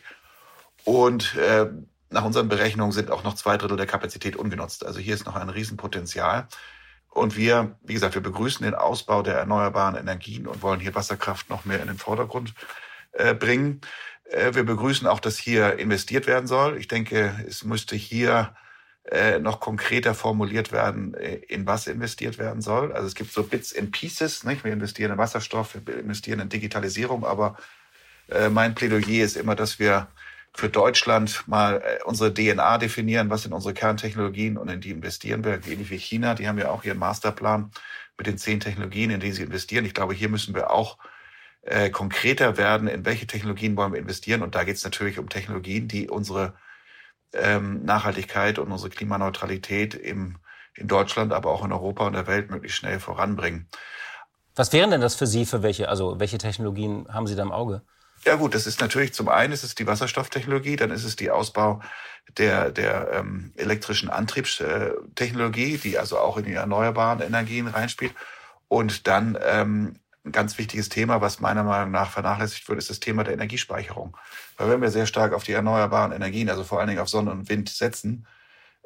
Und 0.84 1.36
äh, 1.36 1.66
nach 2.10 2.24
unseren 2.24 2.48
Berechnungen 2.48 2.92
sind 2.92 3.10
auch 3.10 3.24
noch 3.24 3.34
zwei 3.34 3.56
Drittel 3.56 3.76
der 3.76 3.86
Kapazität 3.86 4.36
ungenutzt. 4.36 4.84
Also 4.84 5.00
hier 5.00 5.14
ist 5.14 5.26
noch 5.26 5.36
ein 5.36 5.48
Riesenpotenzial. 5.48 6.48
Und 7.08 7.36
wir, 7.36 7.76
wie 7.82 7.94
gesagt, 7.94 8.14
wir 8.14 8.22
begrüßen 8.22 8.64
den 8.64 8.74
Ausbau 8.74 9.22
der 9.22 9.34
erneuerbaren 9.34 9.96
Energien 9.96 10.46
und 10.46 10.62
wollen 10.62 10.80
hier 10.80 10.94
Wasserkraft 10.94 11.50
noch 11.50 11.64
mehr 11.64 11.80
in 11.80 11.88
den 11.88 11.98
Vordergrund 11.98 12.54
äh, 13.12 13.34
bringen. 13.34 13.82
Äh, 14.30 14.54
wir 14.54 14.64
begrüßen 14.64 15.06
auch, 15.06 15.20
dass 15.20 15.36
hier 15.36 15.78
investiert 15.78 16.26
werden 16.26 16.46
soll. 16.46 16.78
Ich 16.78 16.88
denke, 16.88 17.34
es 17.46 17.64
müsste 17.64 17.96
hier 17.96 18.54
äh, 19.04 19.38
noch 19.38 19.60
konkreter 19.60 20.14
formuliert 20.14 20.72
werden, 20.72 21.14
äh, 21.14 21.34
in 21.34 21.66
was 21.66 21.86
investiert 21.86 22.38
werden 22.38 22.62
soll. 22.62 22.92
Also 22.92 23.06
es 23.06 23.14
gibt 23.14 23.32
so 23.32 23.42
Bits 23.42 23.76
and 23.76 23.92
Pieces. 23.92 24.44
Nicht? 24.44 24.64
Wir 24.64 24.72
investieren 24.72 25.12
in 25.12 25.18
Wasserstoff, 25.18 25.76
wir 25.84 25.98
investieren 25.98 26.40
in 26.40 26.48
Digitalisierung, 26.48 27.26
aber 27.26 27.56
äh, 28.28 28.48
mein 28.48 28.74
Plädoyer 28.74 29.24
ist 29.24 29.36
immer, 29.36 29.54
dass 29.54 29.78
wir 29.78 30.08
für 30.54 30.68
Deutschland 30.68 31.44
mal 31.46 31.82
äh, 31.82 32.02
unsere 32.04 32.32
DNA 32.32 32.78
definieren, 32.78 33.30
was 33.30 33.42
sind 33.42 33.52
unsere 33.52 33.74
Kerntechnologien 33.74 34.56
und 34.58 34.68
in 34.68 34.80
die 34.80 34.90
investieren 34.90 35.44
wir, 35.44 35.54
ähnlich 35.66 35.90
wie 35.90 35.98
China, 35.98 36.34
die 36.34 36.46
haben 36.46 36.58
ja 36.58 36.70
auch 36.70 36.84
ihren 36.84 36.98
Masterplan 36.98 37.70
mit 38.18 38.26
den 38.26 38.38
zehn 38.38 38.60
Technologien, 38.60 39.10
in 39.10 39.20
die 39.20 39.32
sie 39.32 39.42
investieren. 39.42 39.84
Ich 39.84 39.94
glaube, 39.94 40.14
hier 40.14 40.28
müssen 40.28 40.54
wir 40.54 40.70
auch 40.70 40.98
äh, 41.62 41.90
konkreter 41.90 42.56
werden, 42.56 42.88
in 42.88 43.04
welche 43.04 43.26
Technologien 43.26 43.76
wollen 43.76 43.92
wir 43.92 44.00
investieren. 44.00 44.42
Und 44.42 44.54
da 44.54 44.64
geht 44.64 44.76
es 44.76 44.84
natürlich 44.84 45.18
um 45.18 45.28
Technologien, 45.28 45.88
die 45.88 46.08
unsere 46.08 46.54
ähm, 47.32 47.84
Nachhaltigkeit 47.84 48.58
und 48.58 48.70
unsere 48.70 48.90
Klimaneutralität 48.90 49.94
im, 49.94 50.36
in 50.74 50.88
Deutschland, 50.88 51.32
aber 51.32 51.50
auch 51.50 51.64
in 51.64 51.72
Europa 51.72 52.06
und 52.06 52.12
der 52.12 52.26
Welt 52.26 52.50
möglichst 52.50 52.78
schnell 52.78 53.00
voranbringen. 53.00 53.68
Was 54.54 54.72
wären 54.72 54.90
denn 54.90 55.00
das 55.00 55.14
für 55.14 55.26
Sie, 55.26 55.46
für 55.46 55.62
welche, 55.62 55.88
also 55.88 56.20
welche 56.20 56.36
Technologien 56.36 57.06
haben 57.08 57.26
Sie 57.26 57.36
da 57.36 57.42
im 57.42 57.52
Auge? 57.52 57.82
Ja 58.24 58.36
gut, 58.36 58.54
das 58.54 58.66
ist 58.66 58.80
natürlich 58.80 59.14
zum 59.14 59.28
einen 59.28 59.52
ist 59.52 59.64
es 59.64 59.74
die 59.74 59.86
Wasserstofftechnologie, 59.86 60.76
dann 60.76 60.92
ist 60.92 61.04
es 61.04 61.16
die 61.16 61.30
Ausbau 61.30 61.80
der, 62.38 62.70
der 62.70 63.10
ähm, 63.12 63.52
elektrischen 63.56 64.10
Antriebstechnologie, 64.10 65.78
die 65.78 65.98
also 65.98 66.18
auch 66.18 66.36
in 66.36 66.44
die 66.44 66.52
erneuerbaren 66.52 67.20
Energien 67.20 67.66
reinspielt. 67.66 68.14
Und 68.68 69.06
dann 69.08 69.36
ähm, 69.44 69.96
ein 70.24 70.32
ganz 70.32 70.56
wichtiges 70.56 70.88
Thema, 70.88 71.20
was 71.20 71.40
meiner 71.40 71.64
Meinung 71.64 71.90
nach 71.90 72.10
vernachlässigt 72.10 72.68
wird, 72.68 72.78
ist 72.78 72.90
das 72.90 73.00
Thema 73.00 73.24
der 73.24 73.34
Energiespeicherung. 73.34 74.16
Weil 74.56 74.70
wenn 74.70 74.80
wir 74.82 74.90
sehr 74.90 75.06
stark 75.06 75.32
auf 75.32 75.42
die 75.42 75.52
erneuerbaren 75.52 76.12
Energien, 76.12 76.48
also 76.48 76.62
vor 76.62 76.78
allen 76.78 76.88
Dingen 76.88 77.00
auf 77.00 77.08
Sonne 77.08 77.32
und 77.32 77.48
Wind 77.48 77.68
setzen, 77.68 78.26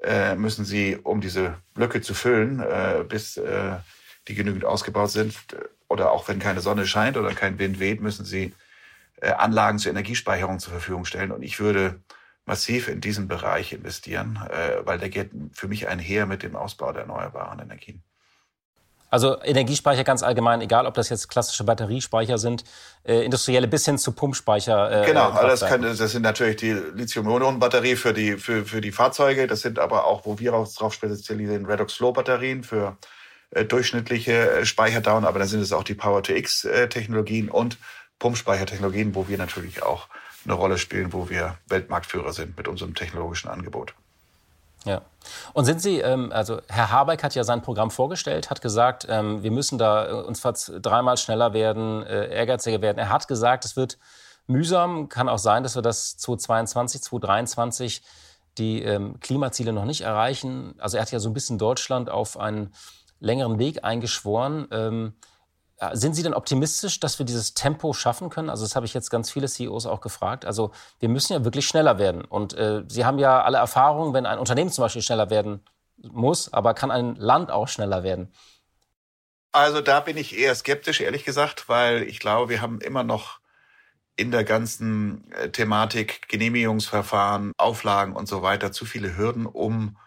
äh, 0.03 0.35
müssen 0.35 0.65
sie, 0.65 0.97
um 0.97 1.21
diese 1.21 1.57
Blöcke 1.75 2.01
zu 2.01 2.15
füllen, 2.15 2.61
äh, 2.61 3.05
bis 3.07 3.37
äh, 3.37 3.77
die 4.29 4.35
genügend 4.35 4.65
ausgebaut 4.65 5.11
sind, 5.11 5.35
oder 5.89 6.11
auch 6.11 6.27
wenn 6.27 6.39
keine 6.39 6.61
Sonne 6.61 6.87
scheint 6.87 7.17
oder 7.17 7.33
kein 7.33 7.59
Wind 7.59 7.79
weht, 7.79 8.01
müssen 8.01 8.25
sie 8.25 8.55
Anlagen 9.23 9.79
zur 9.79 9.91
Energiespeicherung 9.91 10.59
zur 10.59 10.73
Verfügung 10.73 11.05
stellen. 11.05 11.33
Und 11.33 11.43
ich 11.43 11.59
würde 11.59 12.01
massiv 12.47 12.89
in 12.89 13.01
diesen 13.01 13.29
Bereich 13.29 13.73
investieren, 13.73 14.39
äh, 14.49 14.87
weil 14.87 14.99
der 14.99 15.11
geht 15.11 15.31
für 15.53 15.69
mich 15.69 15.89
einher 15.89 16.27
mit 16.27 16.43
dem 16.43 16.57
Ausbau 16.57 16.93
der 16.93 17.03
erneuerbaren 17.03 17.59
Energien. 17.59 18.03
Also 19.09 19.41
Energiespeicher 19.43 20.05
ganz 20.05 20.23
allgemein, 20.23 20.61
egal 20.61 20.87
ob 20.87 20.95
das 20.95 21.09
jetzt 21.11 21.29
klassische 21.29 21.65
Batteriespeicher 21.65 22.39
sind, 22.39 22.65
äh, 23.05 23.25
industrielle 23.25 23.69
bis 23.69 23.85
hin 23.85 23.99
zu 23.99 24.13
Pumpspeicher. 24.13 25.03
Äh, 25.03 25.07
genau, 25.07 25.31
das, 25.31 25.61
können, 25.61 25.97
das 25.97 26.11
sind 26.11 26.23
natürlich 26.23 26.57
die 26.57 26.73
Lithium-Ionen-Batterie 26.73 27.97
für 27.97 28.13
die, 28.13 28.37
für, 28.37 28.65
für 28.65 28.81
die 28.81 28.93
Fahrzeuge. 28.93 29.47
Das 29.47 29.61
sind 29.61 29.79
aber 29.79 30.07
auch, 30.07 30.27
wo 30.27 30.39
wir 30.39 30.55
uns 30.55 30.75
drauf 30.75 30.93
spezialisieren, 30.93 31.67
Redox-Flow-Batterien 31.67 32.65
für 32.65 32.97
äh, 33.51 33.65
durchschnittliche 33.65 34.51
äh, 34.51 34.67
Speicherdauern. 34.67 35.25
Aber 35.25 35.39
dann 35.39 35.49
sind 35.49 35.61
es 35.61 35.73
auch 35.73 35.85
die 35.85 35.95
Power-to-X-Technologien 35.95 37.49
und 37.49 37.79
Pumpspeichertechnologien, 38.19 39.15
wo 39.15 39.29
wir 39.29 39.39
natürlich 39.39 39.83
auch 39.83 40.09
eine 40.45 40.55
Rolle 40.55 40.79
spielen, 40.79 41.13
wo 41.13 41.29
wir 41.29 41.59
Weltmarktführer 41.69 42.33
sind 42.33 42.57
mit 42.57 42.69
unserem 42.69 42.95
technologischen 42.95 43.49
Angebot. 43.49 43.95
Ja. 44.85 45.03
Und 45.53 45.65
sind 45.65 45.83
Sie, 45.83 45.99
ähm, 45.99 46.31
also 46.33 46.61
Herr 46.69 46.93
Habeck 46.93 47.25
hat 47.25 47.35
ja 47.35 47.43
sein 47.43 47.61
Programm 47.61 47.91
vorgestellt, 47.91 48.51
hat 48.51 48.63
gesagt, 48.63 49.07
ähm, 49.11 49.43
wir 49.43 49.51
müssen 49.51 49.79
da 49.79 50.09
äh, 50.09 50.13
uns 50.13 50.41
dreimal 50.81 51.17
schneller 51.17 51.53
werden, 51.53 52.05
äh, 52.05 52.29
ehrgeiziger 52.29 52.81
werden. 52.81 52.99
Er 52.99 53.09
hat 53.09 53.27
gesagt, 53.27 53.65
es 53.65 53.77
wird 53.77 53.99
mühsam, 54.47 55.09
kann 55.09 55.29
auch 55.29 55.39
sein, 55.39 55.65
dass 55.65 55.75
wir 55.75 55.83
das 55.83 56.17
2022, 56.19 57.03
2023 57.03 58.03
die 58.59 58.83
ähm, 58.83 59.19
Klimaziele 59.21 59.73
noch 59.73 59.85
nicht 59.85 60.03
erreichen. 60.03 60.75
Also 60.79 60.97
er 60.97 61.03
hat 61.03 61.11
ja 61.11 61.19
so 61.19 61.29
ein 61.29 61.35
bisschen 61.35 61.59
Deutschland 61.59 62.09
auf 62.09 62.39
einen 62.39 62.73
längeren 63.19 63.59
Weg 63.59 63.85
eingeschworen. 63.85 64.69
Sind 65.93 66.15
Sie 66.15 66.23
denn 66.23 66.33
optimistisch, 66.33 67.01
dass 67.01 67.19
wir 67.19 67.27
dieses 67.27 67.53
Tempo 67.53 67.93
schaffen 67.93 68.31
können? 68.31 68.49
Also 68.49 68.65
das 68.65 68.77
habe 68.77 68.87
ich 68.87 68.95
jetzt 68.95 69.11
ganz 69.11 69.31
viele 69.31 69.47
CEOs 69.47 69.85
auch 69.85 70.01
gefragt. 70.01 70.47
Also 70.47 70.71
wir 71.01 71.11
müssen 71.11 71.35
ja 71.35 71.45
wirklich 71.45 71.67
schneller 71.67 71.99
werden. 71.99 72.25
Und 72.25 72.55
äh, 72.55 72.83
Sie 72.89 73.05
haben 73.05 73.19
ja 73.19 73.43
alle 73.43 73.59
Erfahrungen, 73.59 74.15
wenn 74.15 74.25
ein 74.25 74.39
Unternehmen 74.39 74.71
zum 74.71 74.83
Beispiel 74.83 75.03
schneller 75.03 75.29
werden 75.29 75.61
muss, 76.03 76.53
aber 76.53 76.73
kann 76.75 76.91
ein 76.91 77.17
Land 77.17 77.51
auch 77.51 77.69
schneller 77.69 78.03
werden? 78.03 78.33
Also 79.53 79.81
da 79.81 80.01
bin 80.01 80.17
ich 80.17 80.39
eher 80.39 80.55
skeptisch, 80.55 81.01
ehrlich 81.01 81.25
gesagt, 81.25 81.69
weil 81.69 82.03
ich 82.03 82.21
glaube, 82.21 82.51
wir 82.51 82.61
haben 82.61 82.81
immer 82.81 83.05
noch 83.05 83.41
in 84.17 84.31
der 84.31 84.45
ganzen 84.45 85.31
äh, 85.33 85.51
Thematik 85.51 86.29
Genehmigungsverfahren, 86.29 87.53
Auflagen 87.59 88.15
und 88.17 88.29
so 88.29 88.43
weiter 88.43 88.73
zu 88.73 88.87
viele 88.87 89.17
Hürden, 89.17 89.47
um 89.47 89.99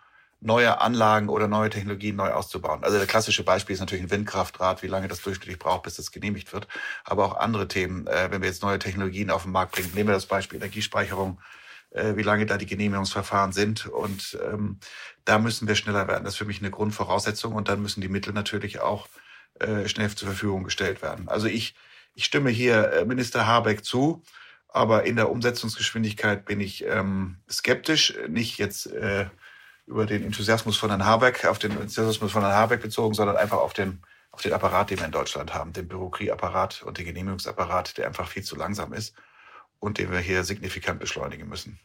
neue 0.41 0.79
Anlagen 0.79 1.27
oder 1.27 1.47
neue 1.47 1.69
Technologien 1.69 2.15
neu 2.15 2.31
auszubauen. 2.31 2.83
Also 2.83 2.97
der 2.97 3.07
klassische 3.07 3.43
Beispiel 3.43 3.73
ist 3.73 3.81
natürlich 3.81 4.05
ein 4.05 4.11
Windkraftrad, 4.11 4.81
wie 4.83 4.87
lange 4.87 5.07
das 5.07 5.21
durchschnittlich 5.21 5.59
braucht, 5.59 5.83
bis 5.83 5.95
das 5.95 6.11
genehmigt 6.11 6.53
wird. 6.53 6.67
Aber 7.03 7.25
auch 7.25 7.37
andere 7.37 7.67
Themen, 7.67 8.07
äh, 8.07 8.31
wenn 8.31 8.41
wir 8.41 8.47
jetzt 8.47 8.63
neue 8.63 8.79
Technologien 8.79 9.31
auf 9.31 9.43
den 9.43 9.51
Markt 9.51 9.73
bringen, 9.73 9.91
nehmen 9.93 10.09
wir 10.09 10.13
das 10.13 10.27
Beispiel 10.27 10.57
Energiespeicherung, 10.57 11.41
äh, 11.91 12.15
wie 12.15 12.23
lange 12.23 12.45
da 12.45 12.57
die 12.57 12.65
Genehmigungsverfahren 12.65 13.51
sind. 13.51 13.87
Und 13.87 14.37
ähm, 14.49 14.79
da 15.25 15.39
müssen 15.39 15.67
wir 15.67 15.75
schneller 15.75 16.07
werden. 16.07 16.23
Das 16.23 16.35
ist 16.35 16.37
für 16.37 16.45
mich 16.45 16.59
eine 16.59 16.71
Grundvoraussetzung. 16.71 17.53
Und 17.53 17.67
dann 17.67 17.81
müssen 17.81 17.99
die 17.99 18.09
Mittel 18.09 18.31
natürlich 18.31 18.79
auch 18.79 19.09
äh, 19.59 19.89
schnell 19.89 20.09
zur 20.09 20.29
Verfügung 20.29 20.63
gestellt 20.63 21.01
werden. 21.01 21.27
Also 21.27 21.47
ich, 21.47 21.75
ich 22.15 22.23
stimme 22.23 22.49
hier 22.49 22.93
äh, 22.93 23.05
Minister 23.05 23.45
Habeck 23.45 23.83
zu. 23.83 24.23
Aber 24.71 25.03
in 25.05 25.15
der 25.15 25.31
Umsetzungsgeschwindigkeit 25.31 26.45
bin 26.45 26.61
ich 26.61 26.85
ähm, 26.85 27.37
skeptisch. 27.49 28.13
Nicht 28.27 28.59
jetzt 28.59 28.85
äh, 28.85 29.25
über 29.89 30.05
den 30.05 30.23
Enthusiasmus 30.23 30.77
von 30.77 30.89
Herrn 30.89 31.05
Habeck, 31.05 31.45
auf 31.45 31.57
den 31.57 31.71
Enthusiasmus 31.71 32.31
von 32.31 32.43
Herrn 32.43 32.53
Habeck 32.53 32.81
bezogen, 32.81 33.15
sondern 33.15 33.37
einfach 33.37 33.57
auf 33.57 33.73
den, 33.73 34.03
auf 34.31 34.41
den 34.41 34.53
Apparat, 34.53 34.91
den 34.91 34.99
wir 34.99 35.05
in 35.05 35.11
Deutschland 35.11 35.53
haben, 35.53 35.73
den 35.73 35.87
Bürokratieapparat 35.87 36.83
und 36.83 36.99
den 36.99 37.05
Genehmigungsapparat, 37.05 37.97
der 37.97 38.05
einfach 38.05 38.27
viel 38.27 38.43
zu 38.43 38.55
langsam 38.55 38.93
ist 38.93 39.15
und 39.79 39.97
den 39.97 40.11
wir 40.11 40.19
hier 40.19 40.43
signifikant 40.43 40.99
beschleunigen 40.99 41.49
müssen. 41.49 41.79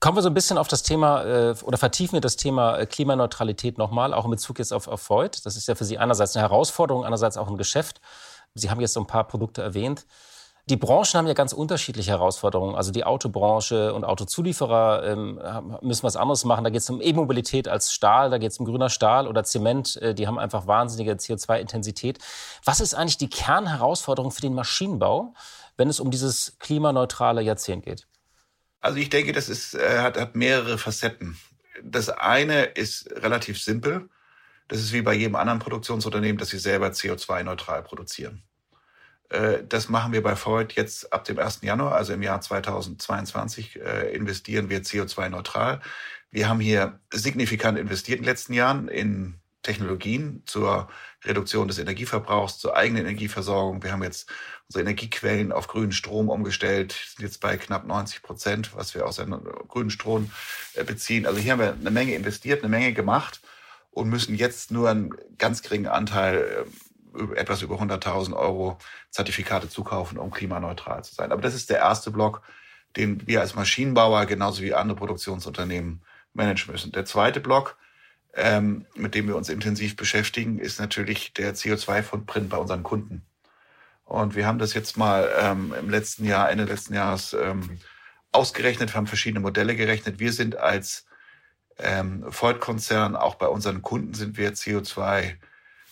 Kommen 0.00 0.16
wir 0.16 0.22
so 0.22 0.30
ein 0.30 0.34
bisschen 0.34 0.56
auf 0.56 0.68
das 0.68 0.82
Thema 0.82 1.24
äh, 1.24 1.54
oder 1.62 1.76
vertiefen 1.76 2.14
wir 2.14 2.20
das 2.20 2.36
Thema 2.36 2.78
äh, 2.78 2.86
Klimaneutralität 2.86 3.76
nochmal, 3.76 4.14
auch 4.14 4.24
in 4.24 4.30
Bezug 4.30 4.58
jetzt 4.58 4.72
auf, 4.72 4.88
auf 4.88 5.02
Freud. 5.02 5.38
Das 5.44 5.56
ist 5.56 5.68
ja 5.68 5.74
für 5.74 5.84
Sie 5.84 5.98
einerseits 5.98 6.34
eine 6.34 6.42
Herausforderung, 6.42 7.04
andererseits 7.04 7.36
auch 7.36 7.48
ein 7.48 7.58
Geschäft. 7.58 8.00
Sie 8.54 8.70
haben 8.70 8.80
jetzt 8.80 8.94
so 8.94 9.00
ein 9.00 9.06
paar 9.06 9.26
Produkte 9.26 9.60
erwähnt. 9.60 10.06
Die 10.68 10.76
Branchen 10.76 11.14
haben 11.14 11.26
ja 11.26 11.32
ganz 11.32 11.54
unterschiedliche 11.54 12.10
Herausforderungen. 12.10 12.74
Also 12.74 12.92
die 12.92 13.04
Autobranche 13.04 13.94
und 13.94 14.04
Autozulieferer 14.04 15.02
ähm, 15.02 15.40
müssen 15.80 16.02
was 16.02 16.14
anderes 16.14 16.44
machen. 16.44 16.62
Da 16.62 16.68
geht 16.68 16.82
es 16.82 16.90
um 16.90 17.00
E-Mobilität 17.00 17.68
als 17.68 17.90
Stahl, 17.90 18.28
da 18.28 18.36
geht 18.36 18.52
es 18.52 18.58
um 18.58 18.66
grüner 18.66 18.90
Stahl 18.90 19.26
oder 19.26 19.44
Zement. 19.44 19.96
Äh, 19.96 20.14
die 20.14 20.26
haben 20.26 20.38
einfach 20.38 20.66
wahnsinnige 20.66 21.12
CO2-Intensität. 21.12 22.18
Was 22.66 22.80
ist 22.80 22.92
eigentlich 22.92 23.16
die 23.16 23.30
Kernherausforderung 23.30 24.30
für 24.30 24.42
den 24.42 24.52
Maschinenbau, 24.52 25.32
wenn 25.78 25.88
es 25.88 26.00
um 26.00 26.10
dieses 26.10 26.58
klimaneutrale 26.58 27.40
Jahrzehnt 27.40 27.84
geht? 27.84 28.06
Also 28.80 28.98
ich 28.98 29.08
denke, 29.08 29.32
das 29.32 29.48
ist, 29.48 29.72
äh, 29.72 30.00
hat, 30.00 30.18
hat 30.18 30.36
mehrere 30.36 30.76
Facetten. 30.76 31.38
Das 31.82 32.10
eine 32.10 32.64
ist 32.64 33.10
relativ 33.10 33.62
simpel. 33.62 34.10
Das 34.68 34.80
ist 34.80 34.92
wie 34.92 35.00
bei 35.00 35.14
jedem 35.14 35.36
anderen 35.36 35.60
Produktionsunternehmen, 35.60 36.36
dass 36.36 36.50
sie 36.50 36.58
selber 36.58 36.88
CO2-neutral 36.88 37.82
produzieren. 37.82 38.42
Äh, 39.28 39.64
das 39.68 39.88
machen 39.88 40.12
wir 40.12 40.22
bei 40.22 40.36
Freud 40.36 40.74
jetzt 40.76 41.12
ab 41.12 41.24
dem 41.24 41.38
1. 41.38 41.60
Januar, 41.62 41.94
also 41.94 42.12
im 42.12 42.22
Jahr 42.22 42.40
2022, 42.40 43.80
äh, 43.80 44.14
investieren 44.14 44.70
wir 44.70 44.82
CO2-neutral. 44.82 45.80
Wir 46.30 46.48
haben 46.48 46.60
hier 46.60 47.00
signifikant 47.12 47.78
investiert 47.78 48.18
in 48.18 48.24
den 48.24 48.30
letzten 48.30 48.52
Jahren 48.52 48.88
in 48.88 49.40
Technologien 49.62 50.42
zur 50.46 50.88
Reduktion 51.24 51.68
des 51.68 51.78
Energieverbrauchs, 51.78 52.58
zur 52.58 52.76
eigenen 52.76 53.04
Energieversorgung. 53.04 53.82
Wir 53.82 53.92
haben 53.92 54.02
jetzt 54.02 54.30
unsere 54.68 54.82
Energiequellen 54.82 55.52
auf 55.52 55.66
grünen 55.68 55.92
Strom 55.92 56.28
umgestellt, 56.28 56.92
sind 56.92 57.24
jetzt 57.24 57.40
bei 57.40 57.56
knapp 57.56 57.86
90 57.86 58.22
Prozent, 58.22 58.76
was 58.76 58.94
wir 58.94 59.06
aus 59.06 59.20
grünen 59.68 59.90
Strom 59.90 60.30
äh, 60.74 60.84
beziehen. 60.84 61.26
Also 61.26 61.38
hier 61.40 61.52
haben 61.52 61.60
wir 61.60 61.72
eine 61.72 61.90
Menge 61.90 62.14
investiert, 62.14 62.62
eine 62.62 62.70
Menge 62.70 62.92
gemacht 62.92 63.40
und 63.90 64.08
müssen 64.08 64.34
jetzt 64.34 64.70
nur 64.70 64.90
einen 64.90 65.14
ganz 65.38 65.62
geringen 65.62 65.86
Anteil 65.86 66.66
etwas 67.34 67.62
über 67.62 67.76
100.000 67.76 68.34
Euro 68.34 68.78
Zertifikate 69.10 69.68
zukaufen, 69.68 70.18
um 70.18 70.30
klimaneutral 70.30 71.04
zu 71.04 71.14
sein. 71.14 71.32
Aber 71.32 71.42
das 71.42 71.54
ist 71.54 71.70
der 71.70 71.78
erste 71.78 72.10
Block, 72.10 72.42
den 72.96 73.26
wir 73.26 73.40
als 73.40 73.54
Maschinenbauer 73.54 74.26
genauso 74.26 74.62
wie 74.62 74.74
andere 74.74 74.96
Produktionsunternehmen 74.96 76.02
managen 76.32 76.72
müssen. 76.72 76.92
Der 76.92 77.04
zweite 77.04 77.40
Block, 77.40 77.76
ähm, 78.34 78.86
mit 78.94 79.14
dem 79.14 79.28
wir 79.28 79.36
uns 79.36 79.48
intensiv 79.48 79.96
beschäftigen, 79.96 80.58
ist 80.58 80.80
natürlich 80.80 81.32
der 81.34 81.54
CO2-Footprint 81.54 82.48
bei 82.48 82.56
unseren 82.56 82.82
Kunden. 82.82 83.22
Und 84.04 84.34
wir 84.34 84.46
haben 84.46 84.58
das 84.58 84.72
jetzt 84.72 84.96
mal 84.96 85.30
ähm, 85.38 85.74
im 85.78 85.90
letzten 85.90 86.24
Jahr, 86.24 86.50
Ende 86.50 86.64
letzten 86.64 86.94
Jahres 86.94 87.34
ähm, 87.34 87.78
ausgerechnet, 88.32 88.94
haben 88.94 89.06
verschiedene 89.06 89.40
Modelle 89.40 89.76
gerechnet. 89.76 90.18
Wir 90.18 90.32
sind 90.32 90.56
als 90.56 91.04
ähm, 91.78 92.24
Ford-Konzern, 92.30 93.16
auch 93.16 93.34
bei 93.34 93.46
unseren 93.46 93.82
Kunden 93.82 94.14
sind 94.14 94.36
wir 94.38 94.54
CO2 94.54 95.36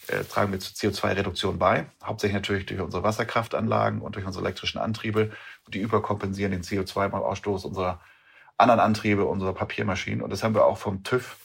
äh, 0.08 0.24
tragen 0.24 0.52
wir 0.52 0.60
zur 0.60 0.74
CO2-Reduktion 0.74 1.58
bei. 1.58 1.86
Hauptsächlich 2.02 2.34
natürlich 2.34 2.66
durch 2.66 2.80
unsere 2.80 3.02
Wasserkraftanlagen 3.02 4.00
und 4.00 4.16
durch 4.16 4.26
unsere 4.26 4.44
elektrischen 4.44 4.78
Antriebe. 4.78 5.30
Die 5.68 5.80
überkompensieren 5.80 6.52
den 6.52 6.62
CO2-Ausstoß 6.62 7.64
unserer 7.64 8.00
anderen 8.58 8.80
Antriebe, 8.80 9.24
unserer 9.24 9.52
Papiermaschinen. 9.52 10.22
Und 10.22 10.30
das 10.30 10.42
haben 10.42 10.54
wir 10.54 10.64
auch 10.64 10.78
vom 10.78 11.02
TÜV 11.02 11.36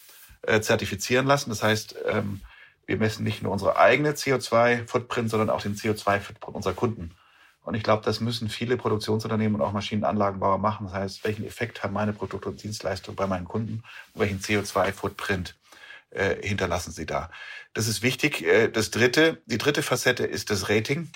äh, 0.43 0.61
zertifizieren 0.61 1.25
lassen. 1.25 1.49
Das 1.49 1.63
heißt, 1.63 1.95
ähm, 2.07 2.41
wir 2.85 2.97
messen 2.97 3.23
nicht 3.23 3.41
nur 3.43 3.51
unsere 3.51 3.77
eigene 3.77 4.11
CO2-Footprint, 4.11 5.29
sondern 5.29 5.49
auch 5.49 5.61
den 5.61 5.75
CO2-Footprint 5.75 6.55
unserer 6.55 6.73
Kunden. 6.73 7.11
Und 7.63 7.75
ich 7.75 7.83
glaube, 7.83 8.03
das 8.03 8.21
müssen 8.21 8.49
viele 8.49 8.75
Produktionsunternehmen 8.75 9.59
und 9.59 9.65
auch 9.65 9.71
Maschinenanlagenbauer 9.71 10.57
machen. 10.57 10.87
Das 10.87 10.95
heißt, 10.95 11.23
welchen 11.23 11.45
Effekt 11.45 11.83
haben 11.83 11.93
meine 11.93 12.11
Produkte 12.11 12.49
und 12.49 12.61
Dienstleistungen 12.61 13.15
bei 13.15 13.27
meinen 13.27 13.45
Kunden? 13.45 13.83
welchen 14.15 14.39
CO2-Footprint 14.39 15.55
äh, 16.11 16.35
hinterlassen 16.45 16.91
sie 16.91 17.05
da? 17.05 17.29
Das 17.73 17.87
ist 17.87 18.01
wichtig. 18.01 18.45
Äh, 18.45 18.67
das 18.69 18.91
dritte, 18.91 19.41
die 19.45 19.57
dritte 19.57 19.81
Facette 19.81 20.25
ist 20.25 20.49
das 20.49 20.69
Rating. 20.69 21.09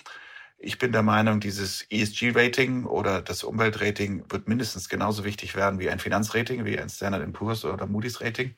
Ich 0.57 0.79
bin 0.79 0.93
der 0.93 1.03
Meinung, 1.03 1.41
dieses 1.41 1.85
ESG-Rating 1.89 2.85
oder 2.85 3.21
das 3.21 3.43
Umweltrating 3.43 4.23
wird 4.29 4.47
mindestens 4.47 4.87
genauso 4.87 5.25
wichtig 5.25 5.55
werden 5.55 5.79
wie 5.79 5.89
ein 5.89 5.99
Finanzrating, 5.99 6.63
wie 6.63 6.79
ein 6.79 6.89
Standard 6.89 7.31
Poor's 7.33 7.65
oder 7.65 7.87
Moody's 7.87 8.21
Rating. 8.21 8.55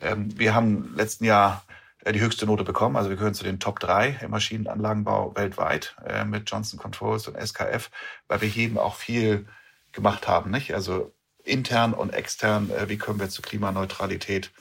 Ähm, 0.00 0.38
wir 0.38 0.54
haben 0.54 0.94
letzten 0.94 1.24
Jahr 1.24 1.64
äh, 2.04 2.12
die 2.12 2.20
höchste 2.20 2.46
Note 2.46 2.62
bekommen. 2.62 2.96
Also 2.96 3.10
wir 3.10 3.16
gehören 3.16 3.34
zu 3.34 3.42
den 3.42 3.58
Top 3.58 3.80
3 3.80 4.20
im 4.22 4.30
Maschinenanlagenbau 4.30 5.34
weltweit 5.34 5.96
mit 6.26 6.48
Johnson 6.48 6.78
Controls 6.78 7.26
und 7.26 7.36
SKF, 7.36 7.90
weil 8.28 8.40
wir 8.40 8.56
eben 8.56 8.78
auch 8.78 8.94
viel 8.94 9.46
gemacht 9.90 10.28
haben. 10.28 10.52
Nicht? 10.52 10.72
Also 10.72 11.12
intern 11.42 11.94
und 11.94 12.14
extern, 12.14 12.70
wie 12.86 12.96
können 12.96 13.18
wir 13.18 13.28
zur 13.28 13.44
Klimaneutralität 13.44 14.52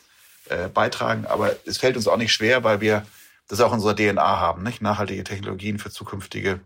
äh, 0.49 0.69
beitragen. 0.69 1.25
Aber 1.25 1.55
es 1.65 1.77
fällt 1.77 1.95
uns 1.95 2.07
auch 2.07 2.17
nicht 2.17 2.33
schwer, 2.33 2.63
weil 2.63 2.81
wir 2.81 3.05
das 3.47 3.61
auch 3.61 3.71
unsere 3.71 3.95
DNA 3.95 4.39
haben. 4.39 4.63
Nicht? 4.63 4.81
Nachhaltige 4.81 5.23
Technologien 5.23 5.79
für 5.79 5.89
zukünftige 5.89 6.59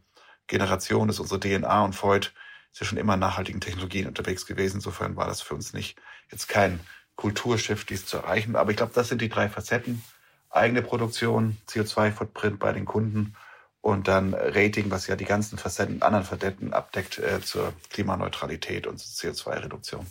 Generationen 0.48 1.10
ist 1.10 1.20
unsere 1.20 1.40
DNA 1.40 1.84
und 1.84 1.96
Freud 1.96 2.30
ist 2.72 2.80
ja 2.80 2.86
schon 2.86 2.98
immer 2.98 3.18
nachhaltigen 3.18 3.62
Technologien 3.62 4.08
unterwegs 4.08 4.46
gewesen. 4.46 4.78
Insofern 4.78 5.16
war 5.16 5.28
das 5.28 5.42
für 5.42 5.56
uns 5.56 5.74
nicht 5.74 5.98
jetzt 6.32 6.48
kein 6.48 6.80
Kulturschiff, 7.16 7.86
dies 7.86 8.06
zu 8.06 8.18
erreichen. 8.18 8.56
Aber 8.56 8.72
ich 8.72 8.78
glaube, 8.78 8.94
das 8.96 9.10
sind 9.10 9.22
die 9.22 9.30
drei 9.30 9.50
Facetten. 9.50 10.04
Eigene 10.50 10.82
Produktion, 10.82 11.58
CO2-Footprint 11.70 12.60
bei 12.60 12.74
den 12.74 12.86
Kunden 12.86 13.36
und 13.82 14.08
dann 14.08 14.34
Rating, 14.34 14.92
was 14.92 15.08
ja 15.08 15.16
die 15.16 15.26
ganzen 15.26 15.58
Facetten, 15.58 16.02
anderen 16.02 16.26
Facetten 16.26 16.74
abdeckt 16.74 17.20
äh, 17.20 17.42
zur 17.42 17.74
Klimaneutralität 17.90 18.88
und 18.88 19.00
zur 19.00 19.32
CO2-Reduktion. 19.32 20.06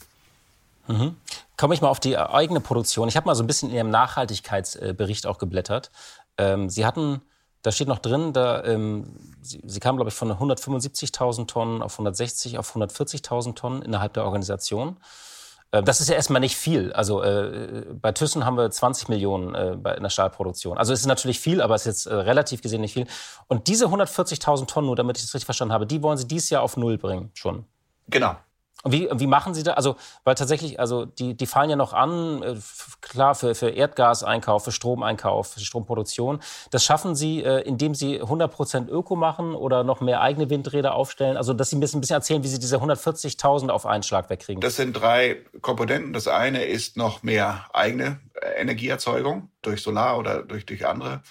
Mhm. 0.91 1.17
Komme 1.57 1.75
ich 1.75 1.81
mal 1.81 1.89
auf 1.89 2.01
die 2.01 2.17
eigene 2.17 2.61
Produktion. 2.61 3.09
Ich 3.09 3.17
habe 3.17 3.27
mal 3.27 3.35
so 3.35 3.43
ein 3.43 3.47
bisschen 3.47 3.71
in 3.71 3.77
Ihrem 3.77 3.91
Nachhaltigkeitsbericht 3.91 5.27
auch 5.27 5.39
geblättert. 5.39 5.91
Ähm, 6.39 6.69
Sie 6.69 6.87
hatten, 6.87 7.23
da 7.63 7.71
steht 7.71 7.89
noch 7.89 7.99
drin, 7.99 8.33
da, 8.33 8.65
ähm, 8.65 9.15
Sie, 9.43 9.61
Sie 9.65 9.81
kamen, 9.81 9.97
glaube 9.97 10.09
ich, 10.09 10.15
von 10.15 10.31
175.000 10.33 11.47
Tonnen 11.47 11.83
auf 11.83 11.95
160, 11.95 12.59
auf 12.59 12.75
140.000 12.75 13.55
Tonnen 13.55 13.83
innerhalb 13.83 14.15
der 14.15 14.25
Organisation. 14.25 14.97
Äh, 15.73 15.83
das 15.83 16.01
ist 16.01 16.09
ja 16.09 16.15
erstmal 16.15 16.41
nicht 16.41 16.57
viel. 16.57 16.93
Also 16.93 17.23
äh, 17.23 17.85
bei 17.93 18.13
Thyssen 18.13 18.45
haben 18.45 18.57
wir 18.57 18.71
20 18.71 19.09
Millionen 19.09 19.55
äh, 19.55 19.73
in 19.97 20.03
der 20.03 20.11
Stahlproduktion. 20.11 20.79
Also 20.79 20.93
es 20.93 21.01
ist 21.01 21.07
natürlich 21.07 21.41
viel, 21.41 21.61
aber 21.61 21.75
es 21.75 21.83
ist 21.83 22.05
jetzt 22.05 22.07
äh, 22.07 22.15
relativ 22.15 22.63
gesehen 22.63 22.81
nicht 22.81 22.95
viel. 22.95 23.07
Und 23.49 23.69
diese 23.69 23.87
140.000 23.87 24.67
Tonnen, 24.67 24.87
nur 24.87 24.97
damit 24.97 25.19
ich 25.19 25.25
das 25.25 25.35
richtig 25.35 25.47
verstanden 25.47 25.73
habe, 25.73 25.87
die 25.87 26.03
wollen 26.03 26.19
Sie 26.19 26.27
dieses 26.27 26.51
Jahr 26.51 26.63
auf 26.63 26.77
Null 26.77 26.99
bringen 26.99 27.31
schon. 27.35 27.65
Genau. 28.09 28.37
Wie, 28.85 29.09
wie 29.13 29.27
machen 29.27 29.53
Sie 29.53 29.63
da? 29.63 29.75
Also, 29.75 29.97
weil 30.25 30.35
tatsächlich, 30.35 30.81
also 30.81 31.05
die, 31.05 31.35
die 31.35 31.47
fallen 31.47 31.69
ja 31.69 31.77
noch 31.77 31.93
an, 31.93 32.43
äh, 32.43 32.57
klar, 33.03 33.35
für, 33.35 33.55
für 33.55 33.71
Erdgaseinkauf, 33.71 34.65
für 34.65 34.73
Stromeinkauf, 34.73 35.53
für 35.53 35.61
Stromproduktion. 35.61 36.41
Das 36.71 36.85
schaffen 36.85 37.15
Sie, 37.15 37.43
äh, 37.43 37.61
indem 37.61 37.95
Sie 37.95 38.23
100% 38.23 38.89
Öko 38.89 39.17
machen 39.17 39.55
oder 39.55 39.85
noch 39.85 40.01
mehr 40.01 40.23
eigene 40.23 40.49
Windräder 40.49 40.95
aufstellen? 40.95 41.37
Also, 41.37 41.53
dass 41.53 41.71
Sie 41.71 41.77
ein 41.77 41.81
bisschen, 41.81 41.99
ein 41.99 42.01
bisschen 42.01 42.15
erzählen, 42.15 42.43
wie 42.43 42.49
Sie 42.49 42.59
diese 42.59 42.79
140.000 42.79 43.69
auf 43.69 43.85
einen 43.85 44.03
Schlag 44.03 44.31
wegkriegen. 44.31 44.61
Das 44.61 44.77
sind 44.77 44.95
drei 44.95 45.39
Komponenten. 45.61 46.13
Das 46.13 46.27
eine 46.27 46.65
ist 46.65 46.97
noch 46.97 47.23
mehr 47.23 47.67
eigene 47.75 48.21
äh, 48.41 48.61
Energieerzeugung 48.61 49.51
durch 49.61 49.83
Solar 49.83 50.19
oder 50.19 50.43
durch, 50.43 50.65
durch 50.65 50.87
andere 50.87 51.23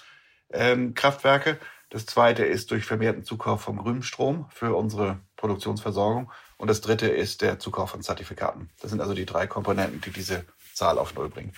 ähm, 0.51 0.93
Kraftwerke. 0.93 1.57
Das 1.89 2.05
zweite 2.05 2.45
ist 2.45 2.69
durch 2.69 2.85
vermehrten 2.85 3.23
Zukauf 3.23 3.61
von 3.61 3.77
grünem 3.77 4.03
Strom 4.03 4.45
für 4.49 4.75
unsere 4.75 5.19
Produktionsversorgung. 5.37 6.31
Und 6.57 6.67
das 6.67 6.81
dritte 6.81 7.07
ist 7.07 7.41
der 7.41 7.57
Zukauf 7.57 7.89
von 7.89 8.03
Zertifikaten. 8.03 8.69
Das 8.79 8.91
sind 8.91 9.01
also 9.01 9.13
die 9.13 9.25
drei 9.25 9.47
Komponenten, 9.47 9.99
die 10.01 10.11
diese 10.11 10.45
Zahl 10.73 10.99
auf 10.99 11.15
Null 11.15 11.29
bringen. 11.29 11.53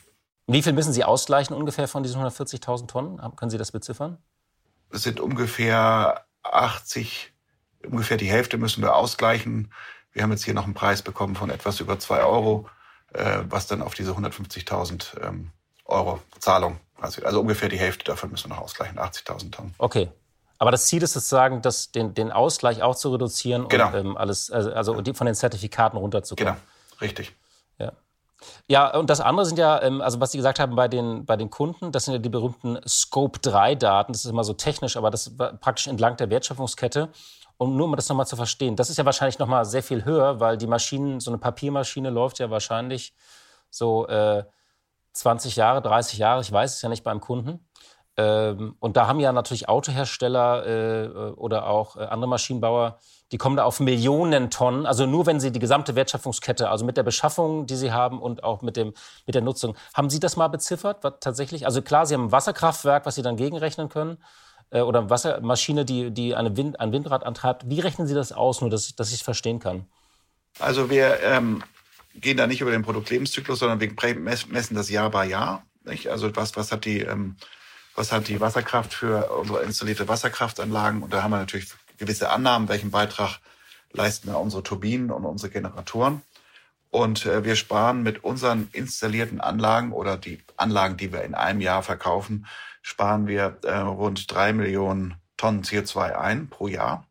Wie 0.47 0.61
viel 0.61 0.73
müssen 0.73 0.93
Sie 0.93 1.03
ausgleichen 1.03 1.55
ungefähr 1.55 1.87
von 1.87 2.03
diesen 2.03 2.21
140.000 2.21 2.87
Tonnen? 2.87 3.35
Können 3.35 3.51
Sie 3.51 3.57
das 3.57 3.71
beziffern? 3.71 4.17
Es 4.89 5.03
sind 5.03 5.19
ungefähr 5.19 6.25
80, 6.43 7.33
ungefähr 7.85 8.17
die 8.17 8.29
Hälfte 8.29 8.57
müssen 8.57 8.81
wir 8.81 8.95
ausgleichen. 8.95 9.73
Wir 10.13 10.23
haben 10.23 10.31
jetzt 10.31 10.43
hier 10.43 10.53
noch 10.53 10.65
einen 10.65 10.73
Preis 10.73 11.01
bekommen 11.01 11.35
von 11.35 11.49
etwas 11.49 11.79
über 11.79 11.99
zwei 11.99 12.23
Euro, 12.23 12.69
äh, 13.13 13.39
was 13.49 13.67
dann 13.67 13.81
auf 13.81 13.93
diese 13.93 14.11
150.000 14.11 15.21
ähm, 15.25 15.51
Euro 15.85 16.19
Zahlung, 16.39 16.79
also, 16.99 17.23
also 17.23 17.41
ungefähr 17.41 17.69
die 17.69 17.79
Hälfte 17.79 18.05
davon 18.05 18.31
müssen 18.31 18.49
wir 18.49 18.55
noch 18.55 18.63
ausgleichen, 18.63 18.99
80.000 18.99 19.51
Tonnen. 19.51 19.75
Okay, 19.77 20.09
aber 20.61 20.69
das 20.69 20.85
Ziel 20.85 21.01
ist 21.01 21.13
sozusagen, 21.13 21.63
das, 21.63 21.91
den, 21.91 22.13
den 22.13 22.31
Ausgleich 22.31 22.83
auch 22.83 22.95
zu 22.95 23.11
reduzieren 23.11 23.67
genau. 23.67 23.87
und 23.87 23.95
ähm, 23.95 24.15
alles, 24.15 24.51
also, 24.51 24.71
also 24.71 25.01
die, 25.01 25.15
von 25.15 25.25
den 25.25 25.33
Zertifikaten 25.33 25.97
runterzukommen. 25.97 26.53
Genau, 26.53 27.01
richtig. 27.01 27.35
Ja. 27.79 27.93
Ja, 28.67 28.95
und 28.95 29.09
das 29.09 29.21
andere 29.21 29.47
sind 29.47 29.57
ja, 29.57 29.81
ähm, 29.81 30.01
also 30.01 30.19
was 30.19 30.33
Sie 30.33 30.37
gesagt 30.37 30.59
haben 30.59 30.75
bei 30.75 30.87
den, 30.87 31.25
bei 31.25 31.35
den 31.35 31.49
Kunden, 31.49 31.91
das 31.91 32.05
sind 32.05 32.13
ja 32.13 32.19
die 32.19 32.29
berühmten 32.29 32.77
Scope-3-Daten. 32.87 34.13
Das 34.13 34.23
ist 34.23 34.29
immer 34.29 34.43
so 34.43 34.53
technisch, 34.53 34.97
aber 34.97 35.09
das 35.09 35.35
praktisch 35.35 35.87
entlang 35.87 36.15
der 36.17 36.29
Wertschöpfungskette. 36.29 37.09
Und 37.57 37.75
nur 37.75 37.87
um 37.87 37.95
das 37.95 38.07
nochmal 38.07 38.27
zu 38.27 38.35
verstehen, 38.35 38.75
das 38.75 38.91
ist 38.91 38.97
ja 38.97 39.05
wahrscheinlich 39.05 39.39
nochmal 39.39 39.65
sehr 39.65 39.81
viel 39.81 40.05
höher, 40.05 40.39
weil 40.39 40.57
die 40.57 40.67
Maschinen, 40.67 41.19
so 41.19 41.31
eine 41.31 41.39
Papiermaschine 41.39 42.11
läuft 42.11 42.37
ja 42.37 42.51
wahrscheinlich 42.51 43.15
so 43.71 44.07
äh, 44.07 44.43
20 45.13 45.55
Jahre, 45.55 45.81
30 45.81 46.19
Jahre, 46.19 46.41
ich 46.41 46.51
weiß 46.51 46.75
es 46.75 46.81
ja 46.83 46.89
nicht 46.89 47.03
beim 47.03 47.19
Kunden. 47.19 47.65
Ähm, 48.21 48.75
und 48.79 48.97
da 48.97 49.07
haben 49.07 49.19
ja 49.19 49.31
natürlich 49.31 49.67
Autohersteller 49.67 50.65
äh, 50.65 51.07
oder 51.31 51.67
auch 51.67 51.97
äh, 51.97 52.01
andere 52.01 52.29
Maschinenbauer, 52.29 52.99
die 53.31 53.37
kommen 53.37 53.55
da 53.55 53.63
auf 53.63 53.79
Millionen 53.79 54.49
Tonnen. 54.49 54.85
Also 54.85 55.05
nur 55.05 55.25
wenn 55.25 55.39
sie 55.39 55.51
die 55.51 55.59
gesamte 55.59 55.95
Wertschöpfungskette, 55.95 56.69
also 56.69 56.85
mit 56.85 56.97
der 56.97 57.03
Beschaffung, 57.03 57.65
die 57.65 57.75
sie 57.75 57.91
haben 57.91 58.21
und 58.21 58.43
auch 58.43 58.61
mit, 58.61 58.77
dem, 58.77 58.93
mit 59.25 59.35
der 59.35 59.41
Nutzung. 59.41 59.75
Haben 59.93 60.09
Sie 60.09 60.19
das 60.19 60.35
mal 60.35 60.49
beziffert? 60.49 61.03
Was 61.03 61.13
tatsächlich? 61.19 61.65
Also 61.65 61.81
klar, 61.81 62.05
Sie 62.05 62.13
haben 62.13 62.25
ein 62.25 62.31
Wasserkraftwerk, 62.31 63.05
was 63.05 63.15
Sie 63.15 63.21
dann 63.21 63.37
gegenrechnen 63.37 63.89
können. 63.89 64.17
Äh, 64.69 64.81
oder 64.81 64.99
eine 64.99 65.09
Wassermaschine, 65.09 65.85
die, 65.85 66.11
die 66.11 66.35
eine 66.35 66.57
Wind, 66.57 66.79
ein 66.79 66.91
Windrad 66.91 67.25
antreibt. 67.25 67.69
Wie 67.69 67.79
rechnen 67.79 68.07
Sie 68.07 68.15
das 68.15 68.31
aus, 68.31 68.61
nur 68.61 68.69
dass, 68.69 68.95
dass 68.95 69.09
ich 69.09 69.15
es 69.15 69.21
verstehen 69.21 69.59
kann? 69.59 69.85
Also 70.59 70.89
wir 70.89 71.21
ähm, 71.23 71.63
gehen 72.13 72.37
da 72.37 72.45
nicht 72.45 72.61
über 72.61 72.71
den 72.71 72.83
Produktlebenszyklus, 72.83 73.59
sondern 73.59 73.79
wir 73.79 73.91
messen 74.19 74.75
das 74.75 74.89
Jahr 74.89 75.09
bei 75.09 75.25
Jahr. 75.25 75.63
Nicht? 75.85 76.09
Also 76.09 76.35
was, 76.35 76.55
was 76.55 76.71
hat 76.71 76.85
die... 76.85 76.99
Ähm, 76.99 77.37
was 78.01 78.11
hat 78.11 78.29
die 78.29 78.41
Wasserkraft 78.41 78.95
für 78.95 79.31
unsere 79.31 79.61
installierte 79.61 80.07
Wasserkraftanlagen. 80.07 81.03
Und 81.03 81.13
da 81.13 81.21
haben 81.21 81.29
wir 81.29 81.37
natürlich 81.37 81.71
gewisse 81.99 82.31
Annahmen, 82.31 82.67
welchen 82.67 82.89
Beitrag 82.89 83.37
leisten 83.93 84.33
unsere 84.33 84.63
Turbinen 84.63 85.11
und 85.11 85.23
unsere 85.23 85.51
Generatoren. 85.51 86.23
Und 86.89 87.27
äh, 87.27 87.43
wir 87.43 87.55
sparen 87.55 88.01
mit 88.01 88.23
unseren 88.23 88.69
installierten 88.71 89.39
Anlagen 89.39 89.91
oder 89.91 90.17
die 90.17 90.41
Anlagen, 90.57 90.97
die 90.97 91.13
wir 91.13 91.21
in 91.21 91.35
einem 91.35 91.61
Jahr 91.61 91.83
verkaufen, 91.83 92.47
sparen 92.81 93.27
wir 93.27 93.59
äh, 93.65 93.77
rund 93.77 94.33
drei 94.33 94.51
Millionen 94.51 95.13
Tonnen 95.37 95.61
CO2 95.61 96.15
ein 96.15 96.49
pro 96.49 96.67
Jahr. 96.67 97.05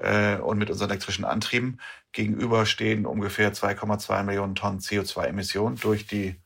Äh, 0.00 0.36
und 0.36 0.58
mit 0.58 0.70
unseren 0.70 0.90
elektrischen 0.90 1.24
Antrieben 1.24 1.80
gegenüber 2.12 2.64
stehen 2.64 3.06
ungefähr 3.06 3.52
2,2 3.52 4.22
Millionen 4.22 4.54
Tonnen 4.54 4.78
CO2-Emissionen 4.78 5.80
durch 5.80 6.06
die 6.06 6.36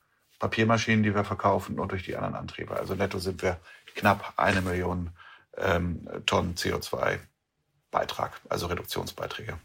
Papiermaschinen, 0.40 1.04
die 1.04 1.14
wir 1.14 1.22
verkaufen 1.22 1.78
und 1.78 1.92
durch 1.92 2.02
die 2.02 2.16
anderen 2.16 2.34
Antriebe. 2.34 2.76
Also 2.76 2.94
netto 2.94 3.18
sind 3.20 3.42
wir 3.42 3.58
knapp 3.94 4.32
eine 4.36 4.62
Million 4.62 5.10
ähm, 5.56 6.08
Tonnen 6.26 6.56
CO2-Beitrag, 6.56 8.32
also 8.48 8.66
Reduktionsbeiträge. 8.66 9.58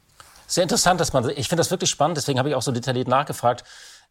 Sehr 0.48 0.64
interessant, 0.64 1.00
dass 1.00 1.14
man, 1.14 1.28
ich 1.30 1.48
finde 1.48 1.62
das 1.62 1.72
wirklich 1.72 1.90
spannend, 1.90 2.18
deswegen 2.18 2.38
habe 2.38 2.50
ich 2.50 2.56
auch 2.56 2.62
so 2.62 2.72
detailliert 2.72 3.08
nachgefragt, 3.08 3.64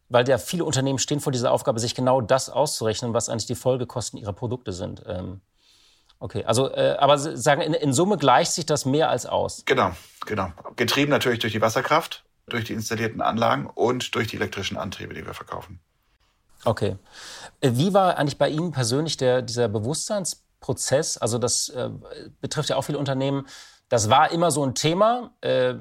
weil 0.09 0.27
ja 0.27 0.37
viele 0.37 0.65
Unternehmen 0.65 0.99
stehen 0.99 1.21
vor 1.21 1.31
dieser 1.31 1.51
Aufgabe, 1.51 1.79
sich 1.79 1.95
genau 1.95 2.19
das 2.19 2.49
auszurechnen, 2.49 3.13
was 3.13 3.29
eigentlich 3.29 3.45
die 3.45 3.55
Folgekosten 3.55 4.19
ihrer 4.19 4.33
Produkte 4.33 4.73
sind. 4.73 5.03
Ähm, 5.07 5.41
okay, 6.19 6.43
also, 6.45 6.71
äh, 6.73 6.97
aber 6.99 7.17
sagen, 7.17 7.61
in, 7.61 7.73
in 7.73 7.93
Summe 7.93 8.17
gleicht 8.17 8.51
sich 8.51 8.65
das 8.65 8.85
mehr 8.85 9.09
als 9.09 9.25
aus. 9.25 9.63
Genau, 9.65 9.91
genau. 10.25 10.51
Getrieben 10.75 11.11
natürlich 11.11 11.39
durch 11.39 11.53
die 11.53 11.61
Wasserkraft, 11.61 12.25
durch 12.47 12.65
die 12.65 12.73
installierten 12.73 13.21
Anlagen 13.21 13.67
und 13.67 14.15
durch 14.15 14.27
die 14.27 14.35
elektrischen 14.35 14.77
Antriebe, 14.77 15.13
die 15.13 15.25
wir 15.25 15.33
verkaufen. 15.33 15.79
Okay. 16.65 16.97
Äh, 17.61 17.71
wie 17.73 17.93
war 17.93 18.17
eigentlich 18.17 18.37
bei 18.37 18.49
Ihnen 18.49 18.71
persönlich 18.71 19.17
der, 19.17 19.41
dieser 19.41 19.67
Bewusstseinsprozess? 19.67 21.17
Also 21.17 21.37
das 21.37 21.69
äh, 21.69 21.89
betrifft 22.41 22.69
ja 22.69 22.75
auch 22.75 22.83
viele 22.83 22.97
Unternehmen. 22.97 23.47
Das 23.89 24.09
war 24.09 24.31
immer 24.31 24.51
so 24.51 24.65
ein 24.65 24.75
Thema. 24.75 25.31
Äh, 25.41 25.75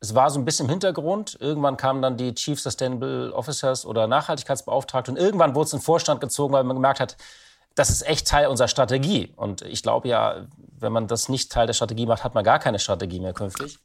es 0.00 0.14
war 0.14 0.30
so 0.30 0.38
ein 0.38 0.44
bisschen 0.44 0.66
im 0.66 0.70
Hintergrund. 0.70 1.38
Irgendwann 1.40 1.76
kamen 1.76 2.02
dann 2.02 2.16
die 2.16 2.34
Chief 2.34 2.60
Sustainable 2.60 3.32
Officers 3.32 3.86
oder 3.86 4.06
Nachhaltigkeitsbeauftragte 4.06 5.12
und 5.12 5.16
irgendwann 5.16 5.54
wurde 5.54 5.66
es 5.66 5.72
in 5.72 5.78
den 5.78 5.84
Vorstand 5.84 6.20
gezogen, 6.20 6.52
weil 6.52 6.64
man 6.64 6.76
gemerkt 6.76 7.00
hat, 7.00 7.16
das 7.76 7.88
ist 7.88 8.06
echt 8.06 8.26
Teil 8.26 8.48
unserer 8.48 8.68
Strategie. 8.68 9.32
Und 9.36 9.62
ich 9.62 9.82
glaube 9.82 10.08
ja, 10.08 10.46
wenn 10.78 10.92
man 10.92 11.06
das 11.06 11.28
nicht 11.28 11.52
Teil 11.52 11.66
der 11.66 11.74
Strategie 11.74 12.06
macht, 12.06 12.24
hat 12.24 12.34
man 12.34 12.44
gar 12.44 12.58
keine 12.58 12.78
Strategie 12.78 13.20
mehr 13.20 13.32
künftig. 13.32 13.78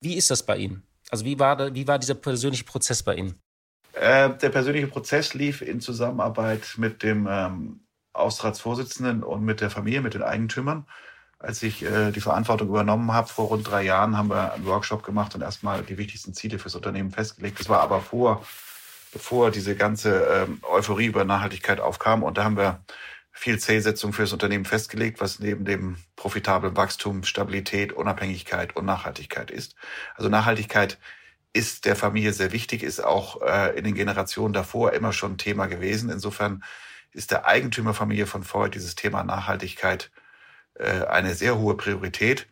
Wie 0.00 0.14
ist 0.14 0.30
das 0.30 0.44
bei 0.44 0.56
Ihnen? 0.56 0.86
Also 1.10 1.24
wie 1.24 1.38
war, 1.38 1.74
wie 1.74 1.86
war 1.86 1.98
dieser 1.98 2.14
persönliche 2.14 2.64
Prozess 2.64 3.02
bei 3.02 3.16
Ihnen? 3.16 3.40
Äh, 3.94 4.30
der 4.36 4.48
persönliche 4.50 4.88
Prozess 4.88 5.34
lief 5.34 5.62
in 5.62 5.80
Zusammenarbeit 5.80 6.74
mit 6.76 7.02
dem 7.02 7.28
ähm, 7.30 7.80
Aufsichtsratsvorsitzenden 8.12 9.22
und 9.22 9.44
mit 9.44 9.60
der 9.60 9.70
Familie, 9.70 10.00
mit 10.00 10.14
den 10.14 10.22
Eigentümern. 10.22 10.86
Als 11.38 11.62
ich 11.62 11.84
äh, 11.84 12.10
die 12.10 12.20
Verantwortung 12.20 12.68
übernommen 12.68 13.12
habe, 13.12 13.28
vor 13.28 13.48
rund 13.48 13.68
drei 13.68 13.82
Jahren, 13.82 14.16
haben 14.16 14.30
wir 14.30 14.54
einen 14.54 14.66
Workshop 14.66 15.02
gemacht 15.02 15.34
und 15.34 15.42
erstmal 15.42 15.82
die 15.82 15.98
wichtigsten 15.98 16.32
Ziele 16.32 16.58
fürs 16.58 16.74
Unternehmen 16.74 17.10
festgelegt. 17.10 17.60
Das 17.60 17.68
war 17.68 17.80
aber 17.80 18.00
vor, 18.00 18.44
bevor 19.12 19.50
diese 19.50 19.76
ganze 19.76 20.24
ähm, 20.24 20.58
Euphorie 20.62 21.06
über 21.06 21.24
Nachhaltigkeit 21.24 21.80
aufkam. 21.80 22.22
Und 22.22 22.38
da 22.38 22.44
haben 22.44 22.56
wir 22.56 22.82
viel 23.30 23.58
Zielsetzung 23.58 24.12
für 24.12 24.22
das 24.22 24.32
Unternehmen 24.32 24.64
festgelegt, 24.64 25.20
was 25.20 25.40
neben 25.40 25.64
dem 25.64 25.96
profitablen 26.16 26.76
Wachstum 26.76 27.24
Stabilität, 27.24 27.92
Unabhängigkeit 27.92 28.74
und 28.76 28.86
Nachhaltigkeit 28.86 29.50
ist. 29.50 29.74
Also 30.14 30.30
Nachhaltigkeit 30.30 30.98
ist 31.54 31.86
der 31.86 31.96
Familie 31.96 32.32
sehr 32.32 32.52
wichtig, 32.52 32.82
ist 32.82 33.02
auch 33.02 33.40
äh, 33.40 33.78
in 33.78 33.84
den 33.84 33.94
Generationen 33.94 34.52
davor 34.52 34.92
immer 34.92 35.12
schon 35.12 35.38
Thema 35.38 35.66
gewesen. 35.66 36.10
Insofern 36.10 36.62
ist 37.12 37.30
der 37.30 37.46
Eigentümerfamilie 37.46 38.26
von 38.26 38.42
Freud 38.42 38.74
dieses 38.74 38.96
Thema 38.96 39.22
Nachhaltigkeit 39.22 40.10
äh, 40.74 41.06
eine 41.06 41.34
sehr 41.34 41.56
hohe 41.56 41.76
Priorität, 41.76 42.48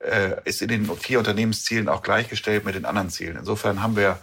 äh, 0.00 0.42
ist 0.44 0.62
in 0.62 0.68
den 0.68 0.96
vier 0.96 1.18
Unternehmenszielen 1.18 1.88
auch 1.88 2.02
gleichgestellt 2.02 2.64
mit 2.64 2.74
den 2.74 2.84
anderen 2.84 3.10
Zielen. 3.10 3.36
Insofern 3.36 3.82
haben 3.82 3.96
wir 3.96 4.18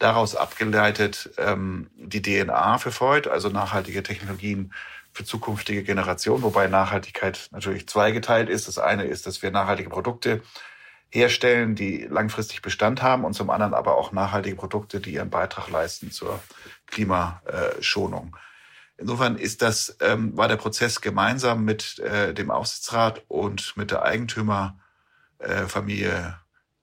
daraus 0.00 0.34
abgeleitet 0.34 1.30
ähm, 1.38 1.88
die 1.96 2.20
DNA 2.20 2.78
für 2.78 2.90
Freud, 2.90 3.30
also 3.30 3.48
nachhaltige 3.48 4.02
Technologien 4.02 4.72
für 5.12 5.24
zukünftige 5.24 5.84
Generationen, 5.84 6.42
wobei 6.42 6.66
Nachhaltigkeit 6.66 7.48
natürlich 7.52 7.88
zweigeteilt 7.88 8.48
ist. 8.48 8.66
Das 8.66 8.78
eine 8.78 9.04
ist, 9.04 9.26
dass 9.26 9.40
wir 9.42 9.52
nachhaltige 9.52 9.88
Produkte 9.88 10.42
herstellen, 11.10 11.74
die 11.74 12.02
langfristig 12.02 12.62
Bestand 12.62 13.02
haben 13.02 13.24
und 13.24 13.34
zum 13.34 13.50
anderen 13.50 13.74
aber 13.74 13.96
auch 13.96 14.12
nachhaltige 14.12 14.56
Produkte, 14.56 15.00
die 15.00 15.14
ihren 15.14 15.30
Beitrag 15.30 15.70
leisten 15.70 16.10
zur 16.10 16.40
Klimaschonung. 16.86 18.36
Insofern 18.98 19.36
ist 19.36 19.62
das, 19.62 19.96
ähm, 20.00 20.36
war 20.36 20.48
der 20.48 20.56
Prozess 20.56 21.00
gemeinsam 21.00 21.64
mit 21.64 22.00
äh, 22.00 22.34
dem 22.34 22.50
Aufsichtsrat 22.50 23.22
und 23.28 23.76
mit 23.76 23.92
der 23.92 24.02
Eigentümerfamilie 24.02 26.10
äh, 26.10 26.32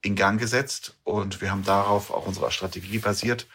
in 0.06 0.16
Gang 0.16 0.40
gesetzt 0.40 0.96
und 1.04 1.40
wir 1.40 1.50
haben 1.50 1.64
darauf 1.64 2.10
auch 2.10 2.26
unsere 2.26 2.50
Strategie 2.50 2.98
basiert 2.98 3.46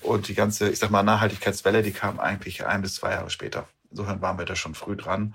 und 0.00 0.28
die 0.28 0.34
ganze, 0.34 0.70
ich 0.70 0.78
sag 0.78 0.90
mal, 0.90 1.02
Nachhaltigkeitswelle, 1.02 1.82
die 1.82 1.92
kam 1.92 2.20
eigentlich 2.20 2.64
ein 2.64 2.82
bis 2.82 2.94
zwei 2.94 3.12
Jahre 3.12 3.30
später. 3.30 3.68
Insofern 3.90 4.22
waren 4.22 4.38
wir 4.38 4.44
da 4.44 4.56
schon 4.56 4.74
früh 4.74 4.96
dran 4.96 5.34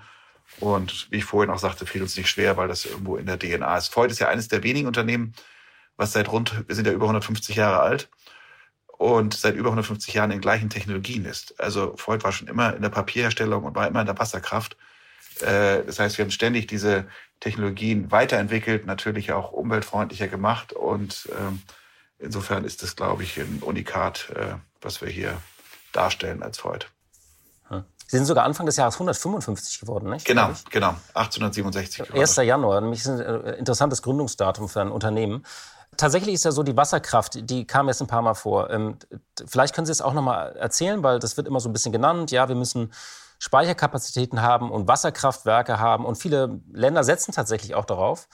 und 0.60 1.10
wie 1.10 1.18
ich 1.18 1.24
vorhin 1.24 1.50
auch 1.50 1.58
sagte, 1.58 1.86
fiel 1.86 2.02
uns 2.02 2.16
nicht 2.16 2.28
schwer, 2.28 2.56
weil 2.56 2.68
das 2.68 2.84
irgendwo 2.84 3.16
in 3.16 3.26
der 3.26 3.38
DNA 3.38 3.76
ist. 3.76 3.88
Freud 3.88 4.10
ist 4.10 4.18
ja 4.18 4.28
eines 4.28 4.48
der 4.48 4.62
wenigen 4.62 4.86
Unternehmen, 4.86 5.34
was 5.96 6.12
seit 6.12 6.30
rund, 6.30 6.64
wir 6.68 6.74
sind 6.74 6.86
ja 6.86 6.92
über 6.92 7.06
150 7.06 7.56
Jahre 7.56 7.80
alt 7.80 8.08
und 8.86 9.34
seit 9.34 9.54
über 9.54 9.68
150 9.68 10.14
Jahren 10.14 10.30
in 10.30 10.40
gleichen 10.40 10.70
Technologien 10.70 11.24
ist. 11.24 11.58
Also 11.60 11.96
Freud 11.96 12.24
war 12.24 12.32
schon 12.32 12.48
immer 12.48 12.74
in 12.74 12.82
der 12.82 12.88
Papierherstellung 12.90 13.64
und 13.64 13.74
war 13.74 13.88
immer 13.88 14.00
in 14.00 14.06
der 14.06 14.18
Wasserkraft. 14.18 14.76
Äh, 15.40 15.84
das 15.84 15.98
heißt, 15.98 16.18
wir 16.18 16.24
haben 16.24 16.30
ständig 16.30 16.66
diese 16.66 17.06
Technologien 17.40 18.10
weiterentwickelt, 18.10 18.86
natürlich 18.86 19.32
auch 19.32 19.52
umweltfreundlicher 19.52 20.28
gemacht 20.28 20.72
und 20.72 21.28
ähm, 21.38 21.62
Insofern 22.22 22.64
ist 22.64 22.82
das, 22.82 22.94
glaube 22.94 23.24
ich, 23.24 23.38
ein 23.38 23.58
Unikat, 23.62 24.30
äh, 24.36 24.54
was 24.80 25.00
wir 25.00 25.08
hier 25.08 25.42
darstellen 25.92 26.42
als 26.42 26.62
heute. 26.62 26.86
Sie 28.12 28.18
sind 28.18 28.26
sogar 28.26 28.44
Anfang 28.44 28.66
des 28.66 28.76
Jahres 28.76 28.96
155 28.96 29.80
geworden, 29.80 30.10
nicht? 30.10 30.26
Genau, 30.26 30.50
genau. 30.68 30.94
1867. 31.14 32.12
1. 32.12 32.36
Januar, 32.36 32.82
nämlich 32.82 33.06
ein 33.06 33.18
äh, 33.18 33.52
interessantes 33.52 34.02
Gründungsdatum 34.02 34.68
für 34.68 34.82
ein 34.82 34.90
Unternehmen. 34.90 35.46
Tatsächlich 35.96 36.34
ist 36.34 36.44
ja 36.44 36.52
so, 36.52 36.62
die 36.62 36.76
Wasserkraft, 36.76 37.48
die 37.48 37.66
kam 37.66 37.88
jetzt 37.88 38.02
ein 38.02 38.08
paar 38.08 38.20
Mal 38.20 38.34
vor. 38.34 38.68
Ähm, 38.68 38.98
vielleicht 39.46 39.74
können 39.74 39.86
Sie 39.86 39.92
es 39.92 40.02
auch 40.02 40.12
noch 40.12 40.20
mal 40.20 40.54
erzählen, 40.56 41.02
weil 41.02 41.20
das 41.20 41.38
wird 41.38 41.46
immer 41.46 41.58
so 41.58 41.70
ein 41.70 41.72
bisschen 41.72 41.90
genannt. 41.90 42.30
Ja, 42.32 42.50
wir 42.50 42.54
müssen 42.54 42.92
Speicherkapazitäten 43.38 44.42
haben 44.42 44.70
und 44.70 44.86
Wasserkraftwerke 44.88 45.80
haben. 45.80 46.04
Und 46.04 46.16
viele 46.16 46.60
Länder 46.70 47.04
setzen 47.04 47.32
tatsächlich 47.32 47.74
auch 47.74 47.86
darauf. 47.86 48.28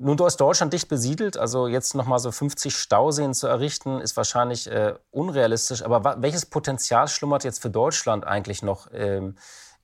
Nun 0.00 0.16
ist 0.18 0.36
Deutschland 0.36 0.72
dicht 0.72 0.88
besiedelt, 0.88 1.36
also 1.36 1.66
jetzt 1.66 1.96
nochmal 1.96 2.20
so 2.20 2.30
50 2.30 2.76
Stauseen 2.76 3.34
zu 3.34 3.48
errichten, 3.48 4.00
ist 4.00 4.16
wahrscheinlich 4.16 4.70
äh, 4.70 4.94
unrealistisch. 5.10 5.82
Aber 5.82 6.22
welches 6.22 6.46
Potenzial 6.46 7.08
schlummert 7.08 7.42
jetzt 7.42 7.60
für 7.60 7.68
Deutschland 7.68 8.24
eigentlich 8.24 8.62
noch 8.62 8.86
ähm, 8.92 9.36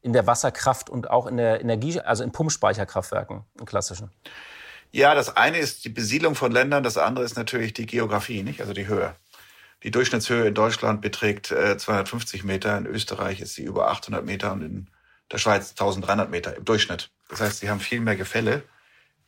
in 0.03 0.12
der 0.12 0.29
Wasserkraft 0.29 0.88
und 0.88 1.11
auch 1.11 1.27
in 1.27 1.37
der 1.37 1.61
Energie, 1.61 2.00
also 2.00 2.22
in 2.22 2.31
Pumpspeicherkraftwerken, 2.31 3.44
in 3.59 3.66
klassischen? 3.66 4.12
Ja, 4.92 5.16
das 5.16 5.37
eine 5.37 5.59
ist 5.59 5.85
die 5.85 5.88
Besiedlung 5.88 6.37
von 6.37 6.53
Ländern, 6.53 6.85
das 6.85 6.96
andere 6.96 7.24
ist 7.24 7.37
natürlich 7.37 7.72
die 7.72 7.87
Geografie, 7.87 8.44
nicht? 8.44 8.61
also 8.61 8.72
die 8.72 8.87
Höhe. 8.87 9.16
Die 9.83 9.90
Durchschnittshöhe 9.90 10.46
in 10.46 10.55
Deutschland 10.55 11.00
beträgt 11.00 11.50
äh, 11.50 11.77
250 11.77 12.44
Meter, 12.44 12.79
in 12.79 12.87
Österreich 12.87 13.40
ist 13.40 13.55
sie 13.55 13.64
über 13.64 13.90
800 13.90 14.24
Meter 14.24 14.53
und 14.53 14.62
in 14.62 14.90
der 15.33 15.38
Schweiz 15.38 15.70
1300 15.70 16.31
Meter 16.31 16.55
im 16.55 16.64
Durchschnitt. 16.64 17.11
Das 17.29 17.40
heißt, 17.40 17.59
sie 17.59 17.68
haben 17.68 17.81
viel 17.81 17.98
mehr 17.98 18.14
Gefälle 18.14 18.62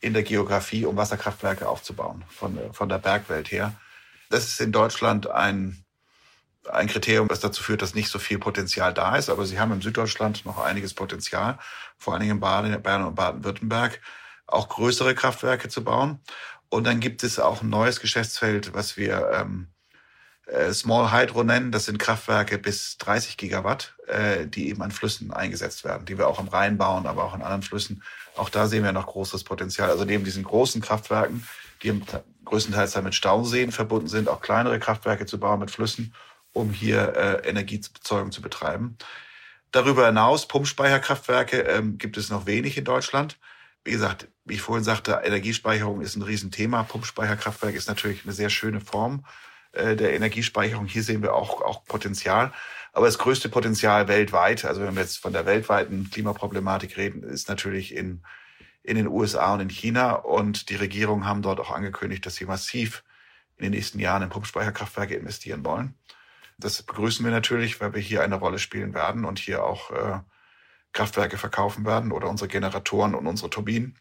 in 0.00 0.12
der 0.12 0.22
Geografie, 0.22 0.84
um 0.84 0.96
Wasserkraftwerke 0.96 1.68
aufzubauen, 1.68 2.24
von, 2.28 2.58
von 2.72 2.88
der 2.88 2.98
Bergwelt 2.98 3.50
her. 3.50 3.74
Das 4.30 4.44
ist 4.44 4.60
in 4.60 4.72
Deutschland 4.72 5.28
ein, 5.28 5.84
ein 6.70 6.88
Kriterium, 6.88 7.28
das 7.28 7.40
dazu 7.40 7.62
führt, 7.62 7.82
dass 7.82 7.94
nicht 7.94 8.10
so 8.10 8.18
viel 8.18 8.38
Potenzial 8.38 8.92
da 8.92 9.16
ist. 9.16 9.30
Aber 9.30 9.46
sie 9.46 9.58
haben 9.58 9.72
in 9.72 9.80
Süddeutschland 9.80 10.44
noch 10.44 10.58
einiges 10.58 10.94
Potenzial, 10.94 11.58
vor 11.96 12.12
allen 12.12 12.20
Dingen 12.20 12.36
in 12.36 12.40
Baden, 12.40 12.82
Bayern 12.82 13.04
und 13.04 13.14
Baden-Württemberg, 13.14 14.00
auch 14.46 14.68
größere 14.68 15.14
Kraftwerke 15.14 15.68
zu 15.68 15.82
bauen. 15.82 16.20
Und 16.68 16.84
dann 16.84 17.00
gibt 17.00 17.22
es 17.22 17.38
auch 17.38 17.62
ein 17.62 17.70
neues 17.70 18.00
Geschäftsfeld, 18.00 18.74
was 18.74 18.96
wir 18.96 19.30
ähm, 19.32 19.68
äh, 20.46 20.72
Small 20.72 21.12
Hydro 21.12 21.44
nennen. 21.44 21.72
Das 21.72 21.84
sind 21.84 21.98
Kraftwerke 21.98 22.58
bis 22.58 22.98
30 22.98 23.36
Gigawatt, 23.36 23.94
äh, 24.06 24.46
die 24.46 24.68
eben 24.68 24.82
an 24.82 24.90
Flüssen 24.90 25.32
eingesetzt 25.32 25.84
werden, 25.84 26.06
die 26.06 26.18
wir 26.18 26.28
auch 26.28 26.38
am 26.38 26.48
Rhein 26.48 26.78
bauen, 26.78 27.06
aber 27.06 27.24
auch 27.24 27.34
an 27.34 27.42
anderen 27.42 27.62
Flüssen. 27.62 28.02
Auch 28.36 28.48
da 28.48 28.68
sehen 28.68 28.84
wir 28.84 28.92
noch 28.92 29.06
großes 29.06 29.44
Potenzial. 29.44 29.90
Also 29.90 30.04
neben 30.04 30.24
diesen 30.24 30.44
großen 30.44 30.80
Kraftwerken, 30.80 31.46
die 31.82 32.00
größtenteils 32.44 32.92
dann 32.92 33.04
mit 33.04 33.14
Stauseen 33.14 33.72
verbunden 33.72 34.08
sind, 34.08 34.28
auch 34.28 34.40
kleinere 34.40 34.78
Kraftwerke 34.78 35.26
zu 35.26 35.38
bauen 35.40 35.60
mit 35.60 35.70
Flüssen, 35.70 36.14
um 36.52 36.70
hier 36.70 37.14
äh, 37.16 37.48
Energieerzeugung 37.48 38.30
zu 38.30 38.40
betreiben. 38.40 38.96
Darüber 39.72 40.06
hinaus, 40.06 40.46
Pumpspeicherkraftwerke 40.48 41.58
ähm, 41.62 41.98
gibt 41.98 42.16
es 42.16 42.30
noch 42.30 42.46
wenig 42.46 42.78
in 42.78 42.84
Deutschland. 42.84 43.36
Wie 43.84 43.90
gesagt, 43.90 44.28
wie 44.44 44.54
ich 44.54 44.62
vorhin 44.62 44.84
sagte, 44.84 45.20
Energiespeicherung 45.24 46.00
ist 46.00 46.16
ein 46.16 46.22
Riesenthema. 46.22 46.84
Pumpspeicherkraftwerk 46.84 47.74
ist 47.74 47.88
natürlich 47.88 48.24
eine 48.24 48.32
sehr 48.32 48.48
schöne 48.48 48.80
Form 48.80 49.24
äh, 49.76 49.96
der 49.96 50.14
Energiespeicherung. 50.14 50.86
Hier 50.86 51.02
sehen 51.02 51.22
wir 51.22 51.34
auch, 51.34 51.62
auch 51.62 51.84
Potenzial. 51.84 52.52
Aber 52.92 53.06
das 53.06 53.18
größte 53.18 53.48
Potenzial 53.48 54.08
weltweit, 54.08 54.64
also 54.64 54.80
wenn 54.80 54.94
wir 54.94 55.02
jetzt 55.02 55.18
von 55.18 55.32
der 55.32 55.44
weltweiten 55.44 56.10
Klimaproblematik 56.10 56.96
reden, 56.96 57.22
ist 57.22 57.48
natürlich 57.48 57.94
in, 57.94 58.22
in 58.82 58.96
den 58.96 59.06
USA 59.06 59.52
und 59.54 59.60
in 59.60 59.68
China. 59.68 60.12
Und 60.12 60.70
die 60.70 60.76
Regierungen 60.76 61.26
haben 61.26 61.42
dort 61.42 61.60
auch 61.60 61.70
angekündigt, 61.70 62.24
dass 62.24 62.36
sie 62.36 62.46
massiv 62.46 63.04
in 63.58 63.64
den 63.64 63.72
nächsten 63.72 63.98
Jahren 63.98 64.22
in 64.22 64.30
Pumpspeicherkraftwerke 64.30 65.14
investieren 65.14 65.64
wollen. 65.64 65.94
Das 66.58 66.82
begrüßen 66.82 67.24
wir 67.24 67.32
natürlich, 67.32 67.80
weil 67.80 67.92
wir 67.92 68.00
hier 68.00 68.22
eine 68.22 68.36
Rolle 68.36 68.58
spielen 68.58 68.94
werden 68.94 69.26
und 69.26 69.38
hier 69.38 69.64
auch 69.64 69.90
äh, 69.90 70.20
Kraftwerke 70.92 71.36
verkaufen 71.36 71.84
werden 71.84 72.12
oder 72.12 72.28
unsere 72.28 72.48
Generatoren 72.48 73.14
und 73.14 73.26
unsere 73.26 73.50
Turbinen. 73.50 73.98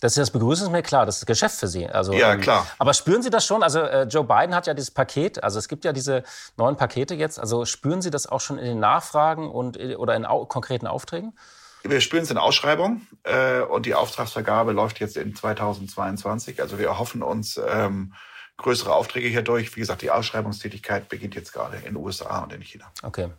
Dass 0.00 0.14
Sie 0.14 0.20
das 0.20 0.30
begrüßen, 0.30 0.66
ist 0.66 0.72
mir 0.72 0.82
klar. 0.82 1.06
Das 1.06 1.18
ist 1.18 1.26
Geschäft 1.26 1.58
für 1.58 1.68
Sie. 1.68 1.88
Also, 1.88 2.12
ja, 2.12 2.34
ähm, 2.34 2.40
klar. 2.40 2.66
aber 2.78 2.92
spüren 2.92 3.22
Sie 3.22 3.30
das 3.30 3.46
schon? 3.46 3.62
Also 3.62 3.80
äh, 3.80 4.02
Joe 4.04 4.24
Biden 4.24 4.54
hat 4.54 4.66
ja 4.66 4.74
dieses 4.74 4.90
Paket, 4.90 5.42
also 5.42 5.58
es 5.58 5.68
gibt 5.68 5.86
ja 5.86 5.92
diese 5.92 6.22
neuen 6.58 6.76
Pakete 6.76 7.14
jetzt. 7.14 7.40
Also 7.40 7.64
spüren 7.64 8.02
Sie 8.02 8.10
das 8.10 8.26
auch 8.26 8.40
schon 8.40 8.58
in 8.58 8.66
den 8.66 8.80
Nachfragen 8.80 9.50
und, 9.50 9.78
äh, 9.78 9.96
oder 9.96 10.14
in 10.14 10.26
au 10.26 10.44
konkreten 10.44 10.86
Aufträgen? 10.86 11.32
Wir 11.82 12.00
spüren 12.00 12.24
es 12.24 12.30
in 12.30 12.36
Ausschreibungen 12.36 13.06
äh, 13.22 13.60
und 13.60 13.86
die 13.86 13.94
Auftragsvergabe 13.94 14.72
läuft 14.72 15.00
jetzt 15.00 15.16
in 15.16 15.34
2022. 15.34 16.60
Also 16.60 16.78
wir 16.78 16.88
erhoffen 16.88 17.22
uns 17.22 17.58
ähm, 17.66 18.12
größere 18.58 18.92
Aufträge 18.94 19.28
hier 19.28 19.42
durch. 19.42 19.74
Wie 19.76 19.80
gesagt, 19.80 20.02
die 20.02 20.10
Ausschreibungstätigkeit 20.10 21.08
beginnt 21.08 21.34
jetzt 21.34 21.52
gerade 21.52 21.76
in 21.78 21.84
den 21.84 21.96
USA 21.96 22.40
und 22.42 22.52
in 22.52 22.60
China. 22.60 22.90
Okay. 23.02 23.30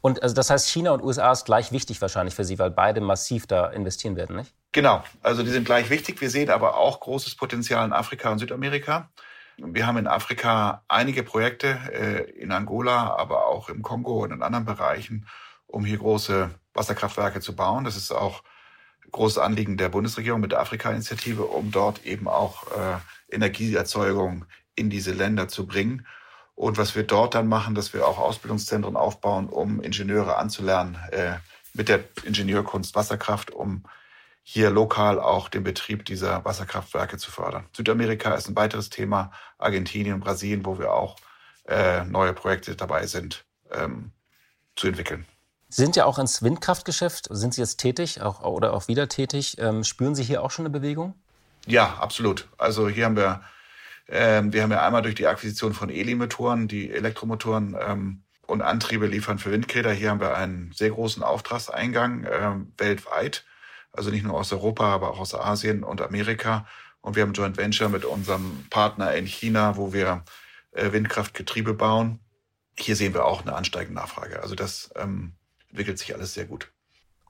Und 0.00 0.22
also 0.22 0.34
das 0.34 0.48
heißt, 0.48 0.68
China 0.68 0.92
und 0.92 1.02
USA 1.02 1.32
ist 1.32 1.44
gleich 1.44 1.70
wichtig 1.70 2.00
wahrscheinlich 2.00 2.34
für 2.34 2.44
Sie, 2.44 2.58
weil 2.58 2.70
beide 2.70 3.00
massiv 3.00 3.46
da 3.46 3.66
investieren 3.68 4.16
werden, 4.16 4.36
nicht? 4.36 4.54
Genau, 4.72 5.04
also 5.22 5.42
die 5.42 5.50
sind 5.50 5.66
gleich 5.66 5.90
wichtig. 5.90 6.20
Wir 6.22 6.30
sehen 6.30 6.48
aber 6.48 6.78
auch 6.78 7.00
großes 7.00 7.34
Potenzial 7.34 7.84
in 7.84 7.92
Afrika 7.92 8.30
und 8.30 8.38
Südamerika. 8.38 9.10
Wir 9.58 9.86
haben 9.86 9.98
in 9.98 10.06
Afrika 10.06 10.82
einige 10.88 11.22
Projekte, 11.22 11.78
äh, 11.92 12.30
in 12.40 12.52
Angola, 12.52 13.14
aber 13.16 13.46
auch 13.46 13.68
im 13.68 13.82
Kongo 13.82 14.22
und 14.24 14.32
in 14.32 14.42
anderen 14.42 14.64
Bereichen, 14.64 15.26
um 15.66 15.84
hier 15.84 15.98
große 15.98 16.50
Wasserkraftwerke 16.72 17.40
zu 17.40 17.54
bauen. 17.54 17.84
Das 17.84 17.96
ist 17.96 18.12
auch 18.12 18.42
großes 19.10 19.38
Anliegen 19.38 19.76
der 19.76 19.90
Bundesregierung 19.90 20.40
mit 20.40 20.52
der 20.52 20.60
Afrika-Initiative, 20.60 21.44
um 21.44 21.70
dort 21.70 22.06
eben 22.06 22.26
auch 22.26 22.66
äh, 22.72 23.34
Energieerzeugung 23.34 24.46
in 24.74 24.88
diese 24.88 25.12
Länder 25.12 25.48
zu 25.48 25.66
bringen. 25.66 26.06
Und 26.54 26.78
was 26.78 26.94
wir 26.94 27.02
dort 27.02 27.34
dann 27.34 27.46
machen, 27.46 27.74
dass 27.74 27.92
wir 27.92 28.06
auch 28.06 28.18
Ausbildungszentren 28.18 28.96
aufbauen, 28.96 29.48
um 29.48 29.82
Ingenieure 29.82 30.38
anzulernen 30.38 30.96
äh, 31.10 31.34
mit 31.74 31.90
der 31.90 32.04
Ingenieurkunst 32.24 32.94
Wasserkraft, 32.94 33.50
um 33.50 33.84
hier 34.42 34.70
lokal 34.70 35.20
auch 35.20 35.48
den 35.48 35.62
Betrieb 35.62 36.04
dieser 36.04 36.44
Wasserkraftwerke 36.44 37.16
zu 37.16 37.30
fördern. 37.30 37.66
Südamerika 37.76 38.34
ist 38.34 38.48
ein 38.48 38.56
weiteres 38.56 38.90
Thema, 38.90 39.30
Argentinien, 39.58 40.20
Brasilien, 40.20 40.66
wo 40.66 40.78
wir 40.78 40.92
auch 40.92 41.16
äh, 41.68 42.04
neue 42.04 42.32
Projekte 42.32 42.74
dabei 42.74 43.06
sind 43.06 43.44
ähm, 43.70 44.10
zu 44.74 44.88
entwickeln. 44.88 45.26
Sie 45.68 45.82
sind 45.82 45.96
ja 45.96 46.04
auch 46.04 46.18
ins 46.18 46.42
Windkraftgeschäft. 46.42 47.28
Sind 47.30 47.54
Sie 47.54 47.60
jetzt 47.60 47.78
tätig 47.78 48.20
auch, 48.20 48.42
oder 48.42 48.74
auch 48.74 48.88
wieder 48.88 49.08
tätig? 49.08 49.56
Ähm, 49.58 49.84
spüren 49.84 50.14
Sie 50.14 50.22
hier 50.22 50.42
auch 50.42 50.50
schon 50.50 50.66
eine 50.66 50.72
Bewegung? 50.72 51.14
Ja, 51.66 51.94
absolut. 51.94 52.48
Also 52.58 52.88
hier 52.88 53.06
haben 53.06 53.16
wir, 53.16 53.42
ähm, 54.08 54.52
wir 54.52 54.62
haben 54.62 54.72
ja 54.72 54.84
einmal 54.84 55.02
durch 55.02 55.14
die 55.14 55.26
Akquisition 55.26 55.72
von 55.72 55.88
Eli-Motoren, 55.88 56.68
die 56.68 56.90
Elektromotoren 56.90 57.76
ähm, 57.80 58.22
und 58.46 58.60
Antriebe 58.60 59.06
liefern 59.06 59.38
für 59.38 59.52
Windräder. 59.52 59.92
Hier 59.92 60.10
haben 60.10 60.20
wir 60.20 60.36
einen 60.36 60.72
sehr 60.74 60.90
großen 60.90 61.22
Auftragseingang 61.22 62.26
ähm, 62.30 62.72
weltweit 62.76 63.44
also 63.92 64.10
nicht 64.10 64.24
nur 64.24 64.34
aus 64.34 64.52
Europa, 64.52 64.84
aber 64.84 65.10
auch 65.10 65.18
aus 65.18 65.34
Asien 65.34 65.84
und 65.84 66.00
Amerika. 66.00 66.66
Und 67.00 67.16
wir 67.16 67.22
haben 67.22 67.30
ein 67.30 67.34
Joint 67.34 67.56
Venture 67.56 67.88
mit 67.88 68.04
unserem 68.04 68.64
Partner 68.70 69.14
in 69.14 69.26
China, 69.26 69.76
wo 69.76 69.92
wir 69.92 70.24
äh, 70.72 70.92
Windkraftgetriebe 70.92 71.74
bauen. 71.74 72.20
Hier 72.78 72.96
sehen 72.96 73.12
wir 73.12 73.26
auch 73.26 73.42
eine 73.42 73.54
ansteigende 73.54 74.00
Nachfrage. 74.00 74.40
Also 74.40 74.54
das 74.54 74.90
ähm, 74.96 75.34
entwickelt 75.68 75.98
sich 75.98 76.14
alles 76.14 76.34
sehr 76.34 76.46
gut. 76.46 76.70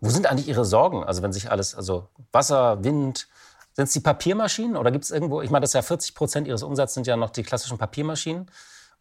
Wo 0.00 0.10
sind 0.10 0.26
eigentlich 0.26 0.48
Ihre 0.48 0.64
Sorgen? 0.64 1.04
Also 1.04 1.22
wenn 1.22 1.32
sich 1.32 1.50
alles, 1.50 1.74
also 1.74 2.08
Wasser, 2.32 2.82
Wind, 2.84 3.28
sind 3.74 3.84
es 3.84 3.92
die 3.92 4.00
Papiermaschinen 4.00 4.76
oder 4.76 4.90
gibt 4.90 5.04
es 5.04 5.10
irgendwo, 5.10 5.40
ich 5.40 5.50
meine, 5.50 5.62
das 5.62 5.70
ist 5.70 5.74
ja 5.74 5.82
40 5.82 6.14
Prozent 6.14 6.48
Ihres 6.48 6.62
Umsatzes 6.62 6.94
sind 6.94 7.06
ja 7.06 7.16
noch 7.16 7.30
die 7.30 7.42
klassischen 7.42 7.78
Papiermaschinen. 7.78 8.50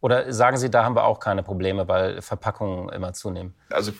Oder 0.00 0.32
sagen 0.32 0.56
Sie, 0.56 0.68
da 0.68 0.84
haben 0.84 0.96
wir 0.96 1.04
auch 1.04 1.20
keine 1.20 1.42
Probleme, 1.44 1.86
weil 1.86 2.22
Verpackungen 2.22 2.88
immer 2.88 3.12
zunehmen? 3.12 3.54
Also 3.70 3.92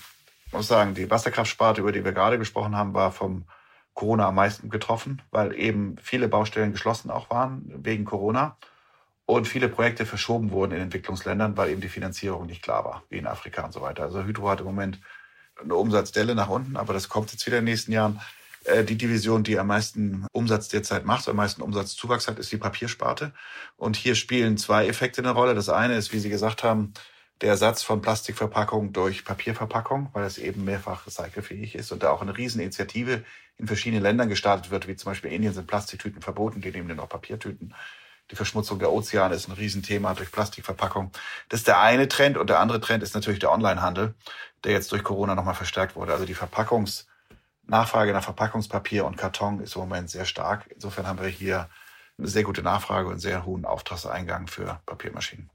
muss 0.53 0.69
sagen, 0.69 0.95
die 0.95 1.11
Wasserkraftsparte, 1.11 1.81
über 1.81 1.93
die 1.93 2.05
wir 2.05 2.13
gerade 2.13 2.39
gesprochen 2.39 2.77
haben, 2.77 2.95
war 2.95 3.13
vom 3.13 3.45
Corona 3.95 4.29
am 4.29 4.35
meisten 4.35 4.71
getroffen, 4.71 5.23
weil 5.31 5.55
eben 5.55 5.97
viele 6.03 6.29
Baustellen 6.29 6.73
geschlossen 6.73 7.11
auch 7.11 7.31
waren 7.31 7.63
wegen 7.85 8.05
Corona 8.05 8.57
und 9.27 9.47
viele 9.47 9.69
Projekte 9.69 10.07
verschoben 10.07 10.51
wurden 10.51 10.73
in 10.73 10.83
Entwicklungsländern, 10.83 11.57
weil 11.57 11.71
eben 11.71 11.81
die 11.81 11.89
Finanzierung 11.89 12.47
nicht 12.47 12.63
klar 12.63 12.85
war, 12.85 13.03
wie 13.11 13.19
in 13.19 13.27
Afrika 13.27 13.65
und 13.65 13.73
so 13.73 13.81
weiter. 13.83 14.05
Also 14.05 14.25
Hydro 14.25 14.49
hat 14.49 14.61
im 14.61 14.67
Moment 14.67 14.99
eine 15.63 15.75
Umsatzdelle 15.75 16.35
nach 16.35 16.49
unten, 16.49 16.77
aber 16.77 16.93
das 16.93 17.09
kommt 17.09 17.33
jetzt 17.33 17.47
wieder 17.47 17.59
in 17.59 17.67
den 17.67 17.73
nächsten 17.73 17.93
Jahren. 17.93 18.21
Äh, 18.65 18.85
die 18.85 18.97
Division, 18.97 19.43
die 19.43 19.59
am 19.59 19.67
meisten 19.67 20.27
Umsatz 20.33 20.69
derzeit 20.69 21.05
macht, 21.05 21.29
am 21.29 21.37
meisten 21.37 21.63
Umsatzzuwachs 21.63 22.29
hat, 22.29 22.39
ist 22.39 22.53
die 22.53 22.57
Papiersparte. 22.57 23.33
Und 23.77 23.97
hier 23.97 24.15
spielen 24.15 24.57
zwei 24.57 24.87
Effekte 24.87 25.21
eine 25.21 25.33
Rolle. 25.33 25.55
Das 25.55 25.69
eine 25.69 25.97
ist, 25.97 26.13
wie 26.13 26.19
Sie 26.19 26.31
gesagt 26.31 26.63
haben, 26.63 26.93
der 27.41 27.51
Ersatz 27.51 27.83
von 27.83 28.03
Plastikverpackung 28.03 28.93
durch 28.93 29.25
Papierverpackung, 29.25 30.11
weil 30.13 30.25
es 30.25 30.39
eben 30.39 30.65
mehrfach 30.65 31.07
recycelfähig 31.07 31.75
ist 31.75 31.91
und 31.91 32.03
da 32.03 32.11
auch 32.11 32.23
eine 32.23 32.37
Rieseninitiative 32.37 33.25
in 33.59 33.67
verschiedenen 33.67 34.03
Ländern 34.03 34.29
gestartet 34.29 34.71
wird, 34.71 34.87
wie 34.87 34.97
zum 34.97 35.11
Beispiel 35.11 35.31
in 35.31 35.37
Indien 35.37 35.55
sind 35.55 35.67
Plastiktüten 35.67 36.23
verboten, 36.23 36.61
die 36.61 36.71
nehmen 36.71 36.89
dann 36.89 37.01
auch 37.01 37.09
Papiertüten. 37.09 37.75
Die 38.31 38.37
Verschmutzung 38.37 38.79
der 38.79 38.93
Ozeane 38.93 39.35
ist 39.35 39.49
ein 39.49 39.53
Riesenthema 39.53 40.15
durch 40.15 40.31
Plastikverpackung. 40.31 41.11
Das 41.49 41.61
ist 41.61 41.67
der 41.67 41.81
eine 41.81 42.09
Trend 42.09 42.39
und 42.39 42.49
der 42.49 42.61
andere 42.61 42.81
Trend 42.81 43.03
ist 43.03 43.15
natürlich 43.15 43.41
der 43.41 43.53
Onlinehandel, 43.53 44.15
der 44.65 44.73
jetzt 44.73 44.93
durch 44.93 45.03
Corona 45.03 45.35
nochmal 45.35 45.55
verstärkt 45.55 45.97
wurde. 45.97 46.13
Also 46.13 46.25
die 46.25 46.35
Verpackungs 46.35 47.07
Nachfrage 47.65 48.13
nach 48.13 48.25
Verpackungspapier 48.25 49.05
und 49.05 49.17
Karton 49.17 49.61
ist 49.61 49.77
im 49.77 49.83
Moment 49.83 50.11
sehr 50.11 50.25
stark. 50.25 50.67
Insofern 50.75 51.07
haben 51.07 51.21
wir 51.21 51.29
hier 51.29 51.69
eine 52.19 52.29
sehr 52.29 52.43
gute 52.43 52.63
Nachfrage 52.63 53.09
und 53.09 53.19
sehr 53.19 53.45
hohen 53.45 53.65
Auftragseingang 53.65 54.47
für 54.47 54.81
Papiermaschinen. 54.87 55.51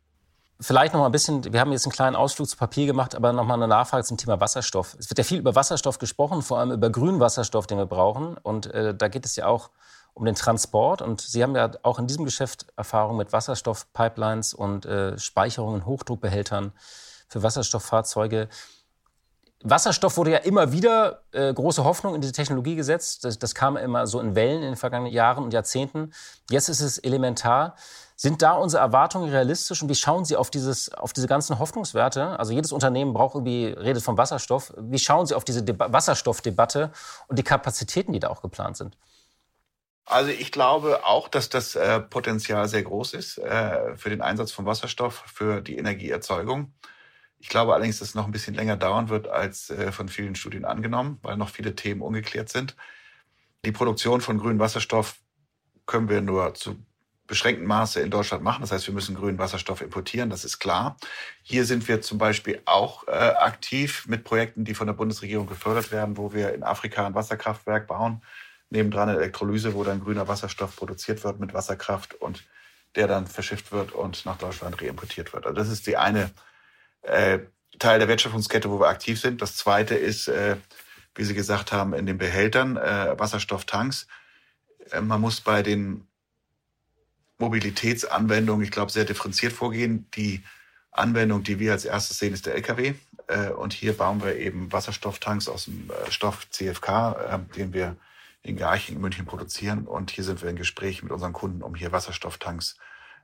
Vielleicht 0.59 0.93
noch 0.93 1.01
mal 1.01 1.05
ein 1.05 1.11
bisschen, 1.11 1.53
wir 1.53 1.59
haben 1.59 1.71
jetzt 1.71 1.85
einen 1.85 1.91
kleinen 1.91 2.15
Ausflug 2.15 2.49
zu 2.49 2.57
Papier 2.57 2.87
gemacht, 2.87 3.13
aber 3.13 3.31
noch 3.31 3.45
mal 3.45 3.53
eine 3.53 3.67
Nachfrage 3.67 4.03
zum 4.03 4.17
Thema 4.17 4.39
Wasserstoff. 4.39 4.95
Es 4.97 5.09
wird 5.09 5.19
ja 5.19 5.23
viel 5.23 5.37
über 5.37 5.53
Wasserstoff 5.53 5.99
gesprochen, 5.99 6.41
vor 6.41 6.57
allem 6.57 6.71
über 6.71 6.89
grünen 6.89 7.19
Wasserstoff, 7.19 7.67
den 7.67 7.77
wir 7.77 7.85
brauchen. 7.85 8.37
Und 8.37 8.65
äh, 8.73 8.95
da 8.95 9.07
geht 9.07 9.25
es 9.25 9.35
ja 9.35 9.45
auch 9.45 9.69
um 10.15 10.25
den 10.25 10.33
Transport. 10.33 11.03
Und 11.03 11.21
Sie 11.21 11.43
haben 11.43 11.55
ja 11.55 11.71
auch 11.83 11.99
in 11.99 12.07
diesem 12.07 12.25
Geschäft 12.25 12.65
Erfahrung 12.75 13.17
mit 13.17 13.33
Wasserstoffpipelines 13.33 14.55
und 14.55 14.87
äh, 14.87 15.17
Speicherungen, 15.19 15.85
Hochdruckbehältern 15.85 16.71
für 17.27 17.43
Wasserstofffahrzeuge. 17.43 18.49
Wasserstoff 19.63 20.17
wurde 20.17 20.31
ja 20.31 20.37
immer 20.37 20.71
wieder 20.71 21.23
äh, 21.31 21.53
große 21.53 21.83
Hoffnung 21.83 22.15
in 22.15 22.21
diese 22.21 22.33
Technologie 22.33 22.75
gesetzt. 22.75 23.25
Das, 23.25 23.37
das, 23.37 23.53
kam 23.53 23.77
immer 23.77 24.07
so 24.07 24.19
in 24.19 24.35
Wellen 24.35 24.63
in 24.63 24.69
den 24.69 24.75
vergangenen 24.75 25.13
Jahren 25.13 25.43
und 25.43 25.53
Jahrzehnten. 25.53 26.13
Jetzt 26.49 26.69
ist 26.69 26.81
es 26.81 26.97
elementar. 26.97 27.75
Sind 28.19 28.41
da 28.41 28.53
unsere 28.53 28.81
Erwartungen 28.81 29.29
realistisch 29.29 29.83
und 29.83 29.89
wie 29.89 29.95
schauen 29.95 30.25
Sie 30.25 30.35
auf, 30.35 30.49
dieses, 30.49 30.91
auf 30.91 31.13
diese 31.13 31.27
ganzen 31.27 31.59
Hoffnungswerte? 31.59 32.39
Also 32.39 32.51
jedes 32.51 32.71
Unternehmen 32.71 33.13
braucht 33.13 33.35
irgendwie, 33.35 33.67
redet 33.67 34.01
vom 34.01 34.17
Wasserstoff. 34.17 34.73
Wie 34.75 34.97
schauen 34.97 35.27
Sie 35.27 35.35
auf 35.35 35.45
diese 35.45 35.61
Deba 35.61 35.93
Wasserstoffdebatte 35.93 36.91
und 37.27 37.37
die 37.37 37.43
Kapazitäten, 37.43 38.13
die 38.13 38.19
da 38.19 38.29
auch 38.29 38.41
geplant 38.41 38.75
sind? 38.75 38.97
Also 40.05 40.31
ich 40.31 40.51
glaube 40.51 41.05
auch, 41.05 41.27
dass 41.27 41.49
das 41.49 41.75
äh, 41.75 41.99
Potenzial 41.99 42.67
sehr 42.67 42.81
groß 42.81 43.13
ist 43.13 43.37
äh, 43.37 43.95
für 43.97 44.09
den 44.09 44.21
Einsatz 44.21 44.51
von 44.51 44.65
Wasserstoff 44.65 45.23
für 45.27 45.61
die 45.61 45.77
Energieerzeugung. 45.77 46.73
Ich 47.37 47.49
glaube 47.49 47.75
allerdings, 47.75 47.99
dass 47.99 48.07
es 48.07 48.15
noch 48.15 48.25
ein 48.25 48.31
bisschen 48.31 48.55
länger 48.55 48.77
dauern 48.77 49.09
wird 49.09 49.27
als 49.27 49.69
äh, 49.69 49.91
von 49.91 50.09
vielen 50.09 50.33
Studien 50.33 50.65
angenommen, 50.65 51.19
weil 51.21 51.37
noch 51.37 51.49
viele 51.49 51.75
Themen 51.75 52.01
ungeklärt 52.01 52.49
sind. 52.49 52.75
Die 53.63 53.71
Produktion 53.71 54.21
von 54.21 54.39
grünem 54.39 54.57
Wasserstoff 54.57 55.17
können 55.85 56.09
wir 56.09 56.21
nur 56.21 56.55
zu 56.55 56.77
beschränktem 57.27 57.67
Maße 57.67 57.99
in 57.99 58.09
Deutschland 58.09 58.43
machen. 58.43 58.61
Das 58.61 58.71
heißt, 58.71 58.87
wir 58.87 58.93
müssen 58.93 59.15
grünen 59.15 59.37
Wasserstoff 59.37 59.81
importieren, 59.81 60.29
das 60.29 60.45
ist 60.45 60.59
klar. 60.59 60.97
Hier 61.43 61.65
sind 61.65 61.87
wir 61.87 62.01
zum 62.01 62.17
Beispiel 62.17 62.61
auch 62.65 63.07
äh, 63.07 63.11
aktiv 63.11 64.05
mit 64.07 64.23
Projekten, 64.23 64.63
die 64.63 64.73
von 64.73 64.87
der 64.87 64.93
Bundesregierung 64.93 65.47
gefördert 65.47 65.91
werden, 65.91 66.17
wo 66.17 66.33
wir 66.33 66.53
in 66.53 66.63
Afrika 66.63 67.05
ein 67.05 67.15
Wasserkraftwerk 67.15 67.87
bauen, 67.87 68.21
nebendran 68.69 69.09
eine 69.09 69.19
Elektrolyse, 69.19 69.73
wo 69.73 69.83
dann 69.83 70.03
grüner 70.03 70.27
Wasserstoff 70.27 70.75
produziert 70.75 71.23
wird 71.23 71.39
mit 71.39 71.53
Wasserkraft 71.53 72.15
und 72.15 72.43
der 72.95 73.07
dann 73.07 73.27
verschifft 73.27 73.71
wird 73.71 73.91
und 73.91 74.25
nach 74.25 74.37
Deutschland 74.37 74.81
reimportiert 74.81 75.33
wird. 75.33 75.45
Also 75.45 75.55
das 75.55 75.69
ist 75.69 75.85
die 75.85 75.97
eine 75.97 76.31
äh, 77.03 77.39
Teil 77.79 77.99
der 77.99 78.07
Wertschöpfungskette, 78.07 78.69
wo 78.69 78.79
wir 78.79 78.87
aktiv 78.87 79.19
sind. 79.19 79.41
Das 79.41 79.55
zweite 79.55 79.95
ist, 79.95 80.27
äh, 80.27 80.57
wie 81.13 81.23
Sie 81.23 81.33
gesagt 81.33 81.71
haben, 81.71 81.93
in 81.93 82.05
den 82.05 82.17
Behältern, 82.17 82.77
äh, 82.77 83.17
Wasserstofftanks. 83.17 84.07
Äh, 84.91 85.01
man 85.01 85.21
muss 85.21 85.41
bei 85.41 85.61
den 85.61 86.06
Mobilitätsanwendungen, 87.39 88.63
ich 88.63 88.71
glaube, 88.71 88.91
sehr 88.91 89.05
differenziert 89.05 89.53
vorgehen. 89.53 90.07
Die 90.15 90.43
Anwendung, 90.91 91.43
die 91.43 91.59
wir 91.59 91.71
als 91.71 91.85
erstes 91.85 92.17
sehen, 92.19 92.33
ist 92.33 92.45
der 92.45 92.55
LKW. 92.55 92.93
Äh, 93.27 93.49
und 93.49 93.73
hier 93.73 93.93
bauen 93.93 94.23
wir 94.23 94.35
eben 94.35 94.71
Wasserstofftanks 94.71 95.47
aus 95.47 95.65
dem 95.65 95.89
äh, 95.89 96.11
Stoff 96.11 96.49
CFK, 96.49 97.11
äh, 97.13 97.55
den 97.55 97.73
wir 97.73 97.95
in 98.41 98.55
Garching 98.55 98.95
in 98.95 99.01
München 99.01 99.25
produzieren. 99.25 99.85
Und 99.85 100.11
hier 100.11 100.23
sind 100.23 100.41
wir 100.41 100.49
in 100.49 100.55
Gespräch 100.55 101.03
mit 101.03 101.11
unseren 101.11 101.33
Kunden, 101.33 101.61
um 101.61 101.75
hier 101.75 101.91
Wasserstofftanks 101.91 102.77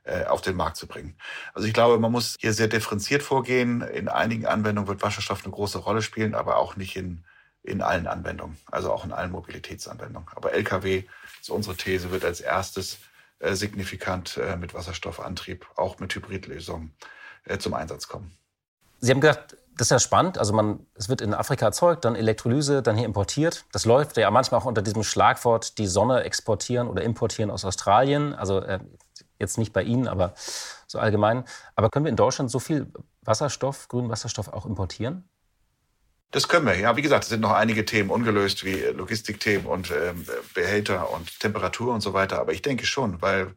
äh, 0.04 0.24
auf 0.24 0.42
den 0.42 0.56
Markt 0.56 0.76
zu 0.76 0.86
bringen. 0.86 1.16
Also 1.54 1.66
ich 1.66 1.74
glaube, 1.74 1.98
man 1.98 2.12
muss 2.12 2.36
hier 2.38 2.52
sehr 2.52 2.68
differenziert 2.68 3.22
vorgehen. 3.22 3.80
In 3.80 4.08
einigen 4.08 4.46
Anwendungen 4.46 4.86
wird 4.86 5.02
Wasserstoff 5.02 5.44
eine 5.44 5.52
große 5.52 5.78
Rolle 5.78 6.02
spielen, 6.02 6.34
aber 6.34 6.58
auch 6.58 6.76
nicht 6.76 6.94
in, 6.96 7.24
in 7.62 7.80
allen 7.80 8.06
Anwendungen, 8.06 8.58
also 8.70 8.92
auch 8.92 9.04
in 9.04 9.12
allen 9.12 9.32
Mobilitätsanwendungen. 9.32 10.28
Aber 10.34 10.52
Lkw, 10.52 11.04
so 11.40 11.54
unsere 11.54 11.76
These, 11.76 12.10
wird 12.10 12.24
als 12.24 12.40
erstes 12.40 12.98
signifikant 13.40 14.36
äh, 14.36 14.56
mit 14.56 14.74
Wasserstoffantrieb, 14.74 15.66
auch 15.76 15.98
mit 15.98 16.14
Hybridlösungen 16.14 16.94
äh, 17.44 17.58
zum 17.58 17.74
Einsatz 17.74 18.08
kommen. 18.08 18.36
Sie 19.00 19.10
haben 19.10 19.20
gesagt, 19.20 19.56
das 19.76 19.88
ist 19.88 19.90
ja 19.90 19.98
spannend. 19.98 20.38
Also 20.38 20.52
man, 20.52 20.86
es 20.94 21.08
wird 21.08 21.20
in 21.20 21.34
Afrika 21.34 21.66
erzeugt, 21.66 22.04
dann 22.04 22.14
Elektrolyse, 22.14 22.80
dann 22.80 22.96
hier 22.96 23.06
importiert. 23.06 23.64
Das 23.72 23.84
läuft 23.84 24.16
ja 24.16 24.30
manchmal 24.30 24.60
auch 24.60 24.66
unter 24.66 24.82
diesem 24.82 25.02
Schlagwort 25.02 25.78
die 25.78 25.88
Sonne 25.88 26.22
exportieren 26.22 26.88
oder 26.88 27.02
importieren 27.02 27.50
aus 27.50 27.64
Australien. 27.64 28.34
Also 28.34 28.60
äh, 28.60 28.78
Jetzt 29.38 29.58
nicht 29.58 29.72
bei 29.72 29.82
Ihnen, 29.82 30.08
aber 30.08 30.34
so 30.86 30.98
allgemein. 30.98 31.44
Aber 31.74 31.90
können 31.90 32.04
wir 32.04 32.10
in 32.10 32.16
Deutschland 32.16 32.50
so 32.50 32.58
viel 32.58 32.90
Wasserstoff, 33.22 33.88
grünen 33.88 34.08
Wasserstoff 34.08 34.48
auch 34.48 34.64
importieren? 34.64 35.28
Das 36.34 36.48
können 36.48 36.66
wir, 36.66 36.76
ja. 36.76 36.96
Wie 36.96 37.02
gesagt, 37.02 37.22
es 37.22 37.30
sind 37.30 37.42
noch 37.42 37.52
einige 37.52 37.84
Themen 37.84 38.10
ungelöst, 38.10 38.64
wie 38.64 38.74
Logistikthemen 38.74 39.66
und 39.66 39.92
ähm, 39.92 40.26
Behälter 40.52 41.12
und 41.12 41.38
Temperatur 41.38 41.94
und 41.94 42.00
so 42.00 42.12
weiter. 42.12 42.40
Aber 42.40 42.52
ich 42.52 42.60
denke 42.60 42.86
schon, 42.86 43.22
weil 43.22 43.54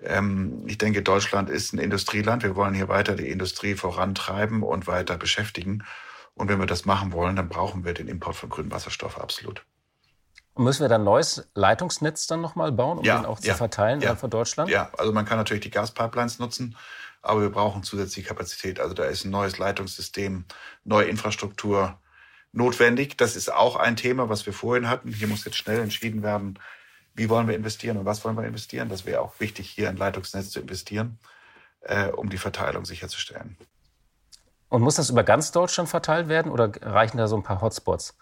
ähm, 0.00 0.62
ich 0.68 0.78
denke, 0.78 1.02
Deutschland 1.02 1.50
ist 1.50 1.72
ein 1.72 1.80
Industrieland. 1.80 2.44
Wir 2.44 2.54
wollen 2.54 2.72
hier 2.72 2.86
weiter 2.86 3.16
die 3.16 3.28
Industrie 3.28 3.74
vorantreiben 3.74 4.62
und 4.62 4.86
weiter 4.86 5.18
beschäftigen. 5.18 5.82
Und 6.34 6.48
wenn 6.48 6.60
wir 6.60 6.66
das 6.66 6.84
machen 6.84 7.10
wollen, 7.10 7.34
dann 7.34 7.48
brauchen 7.48 7.84
wir 7.84 7.94
den 7.94 8.06
Import 8.06 8.36
von 8.36 8.48
grünem 8.48 8.70
Wasserstoff 8.70 9.20
absolut. 9.20 9.66
Und 10.52 10.62
müssen 10.62 10.82
wir 10.82 10.88
dann 10.88 11.00
ein 11.00 11.06
neues 11.06 11.48
Leitungsnetz 11.54 12.28
dann 12.28 12.40
nochmal 12.40 12.70
bauen, 12.70 12.98
um 12.98 13.04
ja, 13.04 13.18
den 13.18 13.26
auch 13.26 13.40
ja, 13.40 13.54
zu 13.54 13.58
verteilen 13.58 14.00
ja, 14.00 14.14
für 14.14 14.28
Deutschland? 14.28 14.70
Ja, 14.70 14.88
also 14.98 15.10
man 15.10 15.24
kann 15.24 15.38
natürlich 15.38 15.64
die 15.64 15.70
Gaspipelines 15.70 16.38
nutzen, 16.38 16.76
aber 17.22 17.40
wir 17.40 17.50
brauchen 17.50 17.82
zusätzliche 17.82 18.28
Kapazität. 18.28 18.78
Also 18.78 18.94
da 18.94 19.02
ist 19.02 19.24
ein 19.24 19.32
neues 19.32 19.58
Leitungssystem, 19.58 20.44
neue 20.84 21.06
Infrastruktur 21.06 21.98
notwendig. 22.54 23.16
Das 23.16 23.36
ist 23.36 23.52
auch 23.52 23.76
ein 23.76 23.96
Thema, 23.96 24.28
was 24.28 24.46
wir 24.46 24.52
vorhin 24.52 24.88
hatten. 24.88 25.12
Hier 25.12 25.28
muss 25.28 25.44
jetzt 25.44 25.56
schnell 25.56 25.80
entschieden 25.80 26.22
werden, 26.22 26.58
wie 27.14 27.28
wollen 27.28 27.48
wir 27.48 27.54
investieren 27.54 27.96
und 27.96 28.04
was 28.04 28.24
wollen 28.24 28.36
wir 28.36 28.44
investieren. 28.44 28.88
Das 28.88 29.04
wäre 29.04 29.20
auch 29.20 29.38
wichtig, 29.40 29.70
hier 29.70 29.88
ein 29.88 29.96
Leitungsnetz 29.96 30.50
zu 30.50 30.60
investieren, 30.60 31.18
äh, 31.80 32.08
um 32.08 32.30
die 32.30 32.38
Verteilung 32.38 32.84
sicherzustellen. 32.84 33.56
Und 34.68 34.82
muss 34.82 34.96
das 34.96 35.10
über 35.10 35.22
ganz 35.22 35.52
Deutschland 35.52 35.88
verteilt 35.88 36.28
werden 36.28 36.50
oder 36.50 36.72
reichen 36.82 37.18
da 37.18 37.28
so 37.28 37.36
ein 37.36 37.42
paar 37.42 37.60
Hotspots? 37.60 38.16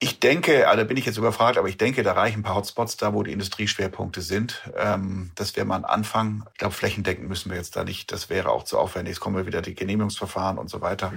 Ich 0.00 0.18
denke, 0.18 0.68
also 0.68 0.84
bin 0.84 0.96
ich 0.96 1.06
jetzt 1.06 1.18
überfragt, 1.18 1.56
aber 1.56 1.68
ich 1.68 1.78
denke, 1.78 2.02
da 2.02 2.12
reichen 2.12 2.40
ein 2.40 2.42
paar 2.42 2.56
Hotspots 2.56 2.96
da, 2.96 3.14
wo 3.14 3.22
die 3.22 3.32
Industrieschwerpunkte 3.32 4.22
sind. 4.22 4.68
Ähm, 4.76 5.30
das 5.36 5.54
wäre 5.54 5.66
mal 5.66 5.76
ein 5.76 5.84
Anfang. 5.84 6.44
Ich 6.52 6.58
glaube, 6.58 6.74
flächendeckend 6.74 7.28
müssen 7.28 7.50
wir 7.50 7.56
jetzt 7.56 7.76
da 7.76 7.84
nicht. 7.84 8.10
Das 8.10 8.28
wäre 8.28 8.50
auch 8.50 8.64
zu 8.64 8.78
aufwendig. 8.78 9.12
Jetzt 9.12 9.20
kommen 9.20 9.36
wir 9.36 9.46
wieder 9.46 9.62
die 9.62 9.74
Genehmigungsverfahren 9.74 10.58
und 10.58 10.68
so 10.68 10.80
weiter. 10.80 11.12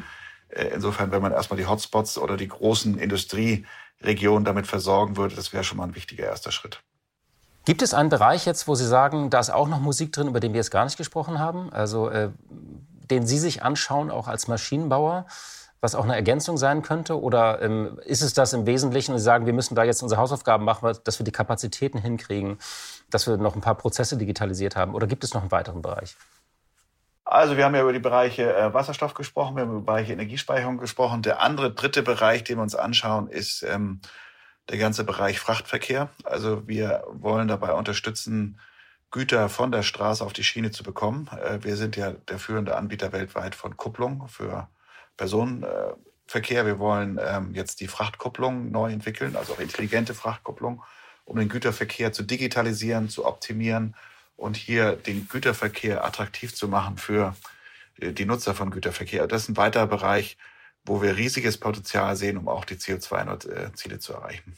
Äh, 0.49 0.67
insofern, 0.73 1.11
wenn 1.11 1.21
man 1.21 1.31
erstmal 1.31 1.57
die 1.57 1.65
Hotspots 1.65 2.17
oder 2.17 2.37
die 2.37 2.47
großen 2.47 2.97
Industrieregionen 2.97 4.45
damit 4.45 4.67
versorgen 4.67 5.17
würde, 5.17 5.35
das 5.35 5.53
wäre 5.53 5.63
schon 5.63 5.77
mal 5.77 5.85
ein 5.85 5.95
wichtiger 5.95 6.25
erster 6.25 6.51
Schritt. 6.51 6.81
Gibt 7.65 7.81
es 7.81 7.93
einen 7.93 8.09
Bereich 8.09 8.45
jetzt, 8.45 8.67
wo 8.67 8.75
Sie 8.75 8.87
sagen, 8.87 9.29
da 9.29 9.39
ist 9.39 9.49
auch 9.49 9.67
noch 9.67 9.81
Musik 9.81 10.13
drin, 10.13 10.27
über 10.27 10.39
den 10.39 10.53
wir 10.53 10.59
jetzt 10.59 10.71
gar 10.71 10.85
nicht 10.85 10.97
gesprochen 10.97 11.39
haben? 11.39 11.71
Also, 11.73 12.09
äh, 12.09 12.29
den 12.49 13.27
Sie 13.27 13.37
sich 13.37 13.63
anschauen, 13.63 14.09
auch 14.09 14.27
als 14.27 14.47
Maschinenbauer? 14.47 15.25
was 15.79 15.95
auch 15.95 16.03
eine 16.03 16.15
Ergänzung 16.15 16.57
sein 16.57 16.81
könnte? 16.81 17.21
Oder 17.21 17.61
ähm, 17.61 17.99
ist 18.03 18.21
es 18.21 18.33
das 18.33 18.53
im 18.53 18.65
Wesentlichen, 18.65 19.11
und 19.11 19.19
Sie 19.19 19.23
sagen, 19.23 19.45
wir 19.45 19.53
müssen 19.53 19.75
da 19.75 19.83
jetzt 19.83 20.01
unsere 20.01 20.19
Hausaufgaben 20.19 20.65
machen, 20.65 20.97
dass 21.03 21.19
wir 21.19 21.23
die 21.23 21.31
Kapazitäten 21.31 21.99
hinkriegen, 21.99 22.57
dass 23.09 23.27
wir 23.27 23.37
noch 23.37 23.55
ein 23.55 23.61
paar 23.61 23.75
Prozesse 23.75 24.17
digitalisiert 24.17 24.75
haben? 24.75 24.95
Oder 24.95 25.07
gibt 25.07 25.23
es 25.23 25.33
noch 25.33 25.41
einen 25.41 25.51
weiteren 25.51 25.81
Bereich? 25.81 26.17
Also 27.29 27.57
wir 27.57 27.65
haben 27.65 27.75
ja 27.75 27.81
über 27.81 27.91
die 27.91 27.99
Bereiche 27.99 28.55
äh, 28.55 28.73
Wasserstoff 28.73 29.13
gesprochen, 29.13 29.57
wir 29.57 29.63
haben 29.63 29.71
über 29.71 29.79
die 29.81 29.85
Bereiche 29.85 30.13
Energiespeicherung 30.13 30.77
gesprochen. 30.77 31.21
Der 31.23 31.41
andere, 31.41 31.73
dritte 31.73 32.01
Bereich, 32.01 32.45
den 32.45 32.57
wir 32.57 32.61
uns 32.61 32.73
anschauen, 32.73 33.27
ist 33.27 33.63
ähm, 33.63 33.99
der 34.69 34.77
ganze 34.77 35.03
Bereich 35.03 35.37
Frachtverkehr. 35.37 36.09
Also 36.23 36.65
wir 36.69 37.03
wollen 37.09 37.49
dabei 37.49 37.73
unterstützen, 37.73 38.61
Güter 39.11 39.49
von 39.49 39.73
der 39.73 39.83
Straße 39.83 40.23
auf 40.23 40.31
die 40.31 40.45
Schiene 40.45 40.71
zu 40.71 40.83
bekommen. 40.83 41.29
Äh, 41.43 41.61
wir 41.65 41.75
sind 41.75 41.97
ja 41.97 42.13
der 42.13 42.39
führende 42.39 42.77
Anbieter 42.77 43.11
weltweit 43.11 43.55
von 43.55 43.75
Kupplung 43.75 44.29
für 44.29 44.69
Personenverkehr. 45.17 46.65
Wir 46.65 46.79
wollen 46.79 47.19
ähm, 47.21 47.53
jetzt 47.53 47.81
die 47.81 47.89
Frachtkupplung 47.89 48.71
neu 48.71 48.89
entwickeln, 48.89 49.35
also 49.35 49.51
auch 49.53 49.59
intelligente 49.59 50.13
Frachtkupplung, 50.13 50.81
um 51.25 51.37
den 51.37 51.49
Güterverkehr 51.49 52.13
zu 52.13 52.23
digitalisieren, 52.23 53.09
zu 53.09 53.25
optimieren 53.25 53.95
und 54.37 54.55
hier 54.55 54.95
den 54.95 55.27
Güterverkehr 55.27 56.05
attraktiv 56.05 56.55
zu 56.55 56.69
machen 56.69 56.97
für 56.97 57.35
äh, 57.99 58.13
die 58.13 58.25
Nutzer 58.25 58.53
von 58.53 58.71
Güterverkehr. 58.71 59.27
Das 59.27 59.43
ist 59.43 59.49
ein 59.49 59.57
weiterer 59.57 59.87
Bereich, 59.87 60.37
wo 60.85 61.01
wir 61.01 61.17
riesiges 61.17 61.57
Potenzial 61.57 62.15
sehen, 62.15 62.37
um 62.37 62.47
auch 62.47 62.63
die 62.63 62.75
CO2-Ziele 62.75 63.99
zu 63.99 64.13
erreichen. 64.13 64.55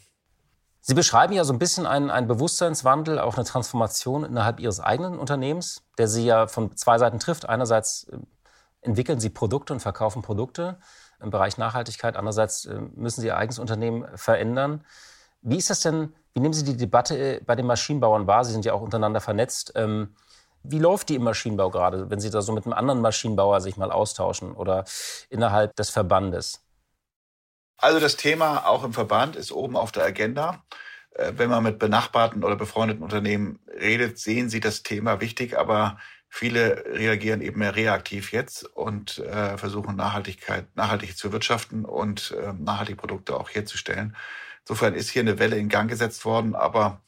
Sie 0.81 0.93
beschreiben 0.93 1.33
ja 1.33 1.43
so 1.43 1.53
ein 1.53 1.59
bisschen 1.59 1.85
einen, 1.85 2.09
einen, 2.09 2.27
Bewusstseinswandel, 2.27 3.19
auch 3.19 3.35
eine 3.35 3.45
Transformation 3.45 4.23
innerhalb 4.23 4.59
Ihres 4.59 4.79
eigenen 4.79 5.17
Unternehmens, 5.17 5.83
der 5.97 6.07
Sie 6.07 6.25
ja 6.25 6.47
von 6.47 6.75
zwei 6.77 6.97
Seiten 6.97 7.19
trifft. 7.19 7.47
Einerseits 7.47 8.05
äh, 8.05 8.17
entwickeln 8.81 9.19
Sie 9.19 9.29
Produkte 9.29 9.73
und 9.73 9.79
verkaufen 9.81 10.21
Produkte 10.21 10.77
im 11.21 11.31
Bereich 11.31 11.57
Nachhaltigkeit. 11.57 12.15
Andererseits 12.15 12.65
äh, 12.65 12.79
müssen 12.95 13.21
Sie 13.21 13.27
Ihr 13.27 13.37
eigenes 13.37 13.59
Unternehmen 13.59 14.05
verändern. 14.15 14.83
Wie 15.41 15.57
ist 15.57 15.69
das 15.69 15.81
denn, 15.81 16.13
wie 16.33 16.41
nehmen 16.41 16.53
Sie 16.53 16.63
die 16.63 16.77
Debatte 16.77 17.17
äh, 17.17 17.41
bei 17.45 17.55
den 17.55 17.65
Maschinenbauern 17.65 18.27
wahr? 18.27 18.45
Sie 18.45 18.51
sind 18.51 18.65
ja 18.65 18.73
auch 18.73 18.81
untereinander 18.81 19.21
vernetzt. 19.21 19.73
Ähm, 19.75 20.15
wie 20.63 20.79
läuft 20.79 21.09
die 21.09 21.15
im 21.15 21.23
Maschinenbau 21.23 21.69
gerade, 21.69 22.09
wenn 22.09 22.19
Sie 22.19 22.29
da 22.29 22.41
so 22.41 22.51
mit 22.51 22.65
einem 22.65 22.73
anderen 22.73 23.01
Maschinenbauer 23.01 23.61
sich 23.61 23.77
mal 23.77 23.91
austauschen 23.91 24.51
oder 24.51 24.83
innerhalb 25.29 25.75
des 25.75 25.89
Verbandes? 25.89 26.61
Also 27.77 27.99
das 27.99 28.17
Thema 28.17 28.67
auch 28.67 28.83
im 28.83 28.91
Verband 28.91 29.37
ist 29.37 29.53
oben 29.53 29.77
auf 29.77 29.93
der 29.93 30.03
Agenda. 30.03 30.63
Äh, 31.11 31.33
wenn 31.37 31.49
man 31.49 31.63
mit 31.63 31.79
benachbarten 31.79 32.43
oder 32.43 32.55
befreundeten 32.55 33.03
Unternehmen 33.03 33.59
redet, 33.67 34.19
sehen 34.19 34.49
sie 34.49 34.59
das 34.59 34.83
Thema 34.83 35.21
wichtig, 35.21 35.57
aber 35.57 35.97
viele 36.27 36.83
reagieren 36.87 37.41
eben 37.41 37.59
mehr 37.59 37.75
reaktiv 37.75 38.31
jetzt 38.33 38.63
und 38.63 39.19
äh, 39.19 39.57
versuchen 39.57 39.95
Nachhaltigkeit, 39.95 40.75
nachhaltig 40.75 41.17
zu 41.17 41.31
wirtschaften 41.31 41.85
und 41.85 42.31
äh, 42.31 42.53
nachhaltige 42.53 42.97
Produkte 42.97 43.35
auch 43.35 43.49
herzustellen. 43.49 44.15
Insofern 44.69 44.93
ist 44.93 45.09
hier 45.09 45.23
eine 45.23 45.39
Welle 45.39 45.57
in 45.57 45.67
Gang 45.67 45.89
gesetzt 45.89 46.25
worden, 46.25 46.53
aber 46.53 47.01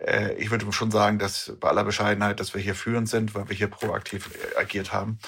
äh, 0.00 0.32
ich 0.36 0.50
würde 0.50 0.72
schon 0.72 0.90
sagen, 0.90 1.18
dass 1.18 1.52
bei 1.60 1.68
aller 1.68 1.84
Bescheidenheit, 1.84 2.40
dass 2.40 2.54
wir 2.54 2.62
hier 2.62 2.74
führend 2.74 3.10
sind, 3.10 3.34
weil 3.34 3.46
wir 3.46 3.54
hier 3.54 3.66
proaktiv 3.68 4.30
äh, 4.34 4.58
agiert 4.58 4.94
haben. 4.94 5.18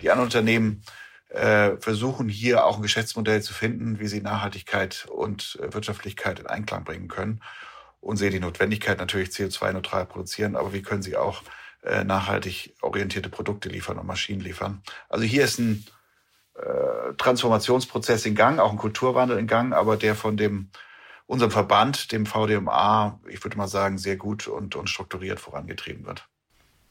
Die 0.00 0.10
anderen 0.10 0.28
Unternehmen 0.28 0.82
äh, 1.28 1.76
versuchen 1.76 2.30
hier 2.30 2.64
auch 2.64 2.76
ein 2.76 2.82
Geschäftsmodell 2.82 3.42
zu 3.42 3.52
finden, 3.52 4.00
wie 4.00 4.06
sie 4.06 4.22
Nachhaltigkeit 4.22 5.06
und 5.10 5.58
äh, 5.60 5.74
Wirtschaftlichkeit 5.74 6.40
in 6.40 6.46
Einklang 6.46 6.84
bringen 6.84 7.08
können 7.08 7.42
und 8.00 8.16
sehen 8.16 8.32
die 8.32 8.40
Notwendigkeit 8.40 8.96
natürlich 8.96 9.28
CO2-neutral 9.28 10.06
produzieren, 10.06 10.56
aber 10.56 10.72
wie 10.72 10.80
können 10.80 11.02
sie 11.02 11.18
auch 11.18 11.42
äh, 11.82 12.02
nachhaltig 12.02 12.74
orientierte 12.80 13.28
Produkte 13.28 13.68
liefern 13.68 13.98
und 13.98 14.06
Maschinen 14.06 14.40
liefern. 14.40 14.82
Also 15.10 15.26
hier 15.26 15.44
ist 15.44 15.58
ein 15.58 15.84
äh, 16.54 17.12
Transformationsprozess 17.18 18.24
in 18.24 18.34
Gang, 18.34 18.58
auch 18.58 18.72
ein 18.72 18.78
Kulturwandel 18.78 19.38
in 19.38 19.46
Gang, 19.46 19.74
aber 19.74 19.98
der 19.98 20.14
von 20.14 20.38
dem 20.38 20.70
unserem 21.26 21.50
Verband, 21.50 22.12
dem 22.12 22.26
VDMA, 22.26 23.18
ich 23.28 23.42
würde 23.44 23.56
mal 23.56 23.68
sagen, 23.68 23.98
sehr 23.98 24.16
gut 24.16 24.46
und, 24.48 24.76
und 24.76 24.88
strukturiert 24.88 25.40
vorangetrieben 25.40 26.06
wird. 26.06 26.28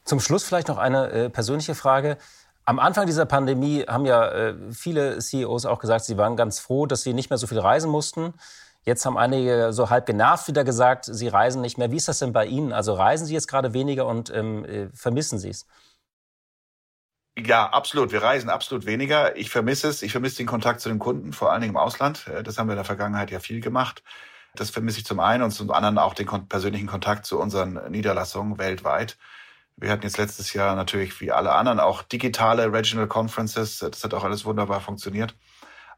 Zum 0.04 0.20
Schluss 0.20 0.44
vielleicht 0.44 0.68
noch 0.68 0.78
eine 0.78 1.10
äh, 1.10 1.30
persönliche 1.30 1.74
Frage. 1.74 2.18
Am 2.64 2.78
Anfang 2.78 3.06
dieser 3.06 3.26
Pandemie 3.26 3.84
haben 3.88 4.06
ja 4.06 4.28
äh, 4.28 4.54
viele 4.72 5.18
CEOs 5.18 5.66
auch 5.66 5.78
gesagt, 5.78 6.04
sie 6.04 6.16
waren 6.16 6.36
ganz 6.36 6.58
froh, 6.58 6.86
dass 6.86 7.02
sie 7.02 7.14
nicht 7.14 7.30
mehr 7.30 7.38
so 7.38 7.46
viel 7.46 7.58
reisen 7.58 7.90
mussten. 7.90 8.34
Jetzt 8.84 9.04
haben 9.04 9.18
einige 9.18 9.72
so 9.72 9.90
halb 9.90 10.06
genervt 10.06 10.46
wieder 10.46 10.62
gesagt, 10.62 11.06
sie 11.06 11.26
reisen 11.26 11.60
nicht 11.60 11.76
mehr. 11.76 11.90
Wie 11.90 11.96
ist 11.96 12.06
das 12.06 12.20
denn 12.20 12.32
bei 12.32 12.46
Ihnen? 12.46 12.72
Also 12.72 12.94
reisen 12.94 13.26
Sie 13.26 13.34
jetzt 13.34 13.48
gerade 13.48 13.72
weniger 13.72 14.06
und 14.06 14.30
ähm, 14.30 14.64
äh, 14.64 14.88
vermissen 14.94 15.40
Sie 15.40 15.50
es? 15.50 15.66
Ja, 17.38 17.68
absolut. 17.68 18.12
Wir 18.12 18.22
reisen 18.22 18.48
absolut 18.48 18.86
weniger. 18.86 19.36
Ich 19.36 19.50
vermisse 19.50 19.88
es. 19.88 20.02
Ich 20.02 20.12
vermisse 20.12 20.38
den 20.38 20.46
Kontakt 20.46 20.80
zu 20.80 20.88
den 20.88 20.98
Kunden, 20.98 21.32
vor 21.34 21.52
allen 21.52 21.60
Dingen 21.60 21.74
im 21.74 21.76
Ausland. 21.76 22.26
Äh, 22.28 22.42
das 22.42 22.56
haben 22.58 22.68
wir 22.68 22.72
in 22.72 22.78
der 22.78 22.84
Vergangenheit 22.84 23.30
ja 23.30 23.40
viel 23.40 23.60
gemacht. 23.60 24.02
Das 24.54 24.70
vermisse 24.70 24.98
ich 25.00 25.04
zum 25.06 25.20
einen 25.20 25.42
und 25.42 25.50
zum 25.50 25.70
anderen 25.70 25.98
auch 25.98 26.14
den 26.14 26.26
persönlichen 26.48 26.86
Kontakt 26.86 27.26
zu 27.26 27.38
unseren 27.38 27.90
Niederlassungen 27.90 28.58
weltweit. 28.58 29.18
Wir 29.76 29.90
hatten 29.90 30.04
jetzt 30.04 30.16
letztes 30.18 30.54
Jahr 30.54 30.74
natürlich 30.76 31.20
wie 31.20 31.32
alle 31.32 31.52
anderen 31.52 31.80
auch 31.80 32.02
digitale 32.02 32.72
Regional 32.72 33.08
Conferences. 33.08 33.80
Das 33.80 34.02
hat 34.02 34.14
auch 34.14 34.24
alles 34.24 34.46
wunderbar 34.46 34.80
funktioniert. 34.80 35.36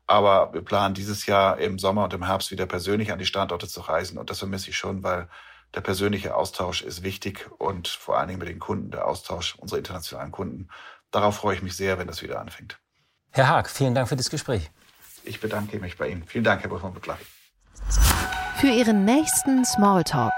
Aber 0.08 0.52
wir 0.54 0.62
planen 0.62 0.94
dieses 0.94 1.26
Jahr 1.26 1.58
im 1.58 1.78
Sommer 1.78 2.04
und 2.04 2.14
im 2.14 2.24
Herbst 2.26 2.50
wieder 2.50 2.66
persönlich 2.66 3.12
an 3.12 3.18
die 3.20 3.26
Standorte 3.26 3.68
zu 3.68 3.80
reisen. 3.82 4.18
Und 4.18 4.30
das 4.30 4.40
vermisse 4.40 4.70
ich 4.70 4.76
schon, 4.78 5.04
weil 5.04 5.28
der 5.74 5.82
persönliche 5.82 6.34
Austausch 6.34 6.82
ist 6.82 7.02
wichtig 7.02 7.48
und 7.58 7.88
vor 7.88 8.18
allen 8.18 8.28
Dingen 8.28 8.40
mit 8.40 8.48
den 8.48 8.58
Kunden, 8.58 8.90
der 8.90 9.06
Austausch 9.06 9.54
unserer 9.56 9.78
internationalen 9.78 10.32
Kunden. 10.32 10.68
Darauf 11.10 11.36
freue 11.36 11.56
ich 11.56 11.62
mich 11.62 11.76
sehr, 11.76 11.98
wenn 11.98 12.06
das 12.06 12.22
wieder 12.22 12.40
anfängt. 12.40 12.78
Herr 13.30 13.48
Haag, 13.48 13.70
vielen 13.70 13.94
Dank 13.94 14.08
für 14.08 14.16
das 14.16 14.30
Gespräch. 14.30 14.70
Ich 15.24 15.40
bedanke 15.40 15.78
mich 15.78 15.96
bei 15.96 16.08
Ihnen. 16.08 16.24
Vielen 16.26 16.44
Dank, 16.44 16.62
Herr 16.62 16.70
Buchmann-Butler. 16.70 17.18
Für 18.56 18.68
Ihren 18.68 19.04
nächsten 19.04 19.64
Smalltalk 19.64 20.32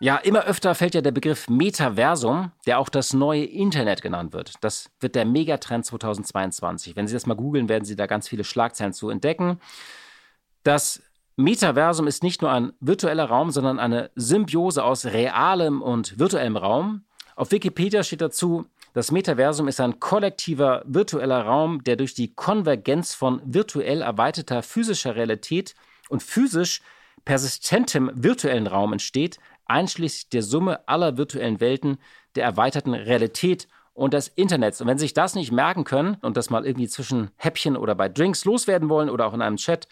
ja, 0.00 0.16
immer 0.16 0.44
öfter 0.44 0.76
fällt 0.76 0.94
ja 0.94 1.00
der 1.00 1.10
Begriff 1.10 1.48
Metaversum, 1.48 2.52
der 2.66 2.78
auch 2.78 2.88
das 2.88 3.14
neue 3.14 3.44
Internet 3.44 4.00
genannt 4.00 4.32
wird. 4.32 4.54
Das 4.60 4.90
wird 5.00 5.16
der 5.16 5.24
Megatrend 5.24 5.86
2022. 5.86 6.94
Wenn 6.94 7.08
Sie 7.08 7.14
das 7.14 7.26
mal 7.26 7.34
googeln, 7.34 7.68
werden 7.68 7.84
Sie 7.84 7.96
da 7.96 8.06
ganz 8.06 8.28
viele 8.28 8.44
Schlagzeilen 8.44 8.92
zu 8.92 9.10
entdecken. 9.10 9.60
Das 10.62 11.02
Metaversum 11.34 12.06
ist 12.06 12.22
nicht 12.22 12.42
nur 12.42 12.52
ein 12.52 12.72
virtueller 12.78 13.24
Raum, 13.24 13.50
sondern 13.50 13.80
eine 13.80 14.10
Symbiose 14.14 14.84
aus 14.84 15.04
realem 15.04 15.82
und 15.82 16.16
virtuellem 16.18 16.56
Raum. 16.56 17.04
Auf 17.34 17.50
Wikipedia 17.50 18.04
steht 18.04 18.20
dazu, 18.20 18.66
das 18.98 19.12
Metaversum 19.12 19.68
ist 19.68 19.78
ein 19.78 20.00
kollektiver 20.00 20.82
virtueller 20.84 21.42
Raum, 21.42 21.84
der 21.84 21.94
durch 21.94 22.14
die 22.14 22.34
Konvergenz 22.34 23.14
von 23.14 23.40
virtuell 23.44 24.02
erweiterter 24.02 24.60
physischer 24.60 25.14
Realität 25.14 25.76
und 26.08 26.20
physisch 26.20 26.82
persistentem 27.24 28.10
virtuellen 28.12 28.66
Raum 28.66 28.92
entsteht, 28.92 29.38
einschließlich 29.66 30.30
der 30.30 30.42
Summe 30.42 30.88
aller 30.88 31.16
virtuellen 31.16 31.60
Welten, 31.60 31.98
der 32.34 32.42
erweiterten 32.42 32.92
Realität 32.92 33.68
und 33.94 34.14
des 34.14 34.26
Internets. 34.26 34.80
Und 34.80 34.88
wenn 34.88 34.98
Sie 34.98 35.04
sich 35.04 35.14
das 35.14 35.36
nicht 35.36 35.52
merken 35.52 35.84
können 35.84 36.16
und 36.22 36.36
das 36.36 36.50
mal 36.50 36.66
irgendwie 36.66 36.88
zwischen 36.88 37.30
Häppchen 37.36 37.76
oder 37.76 37.94
bei 37.94 38.08
Drinks 38.08 38.44
loswerden 38.46 38.88
wollen 38.88 39.10
oder 39.10 39.26
auch 39.28 39.34
in 39.34 39.42
einem 39.42 39.58
Chat, 39.58 39.86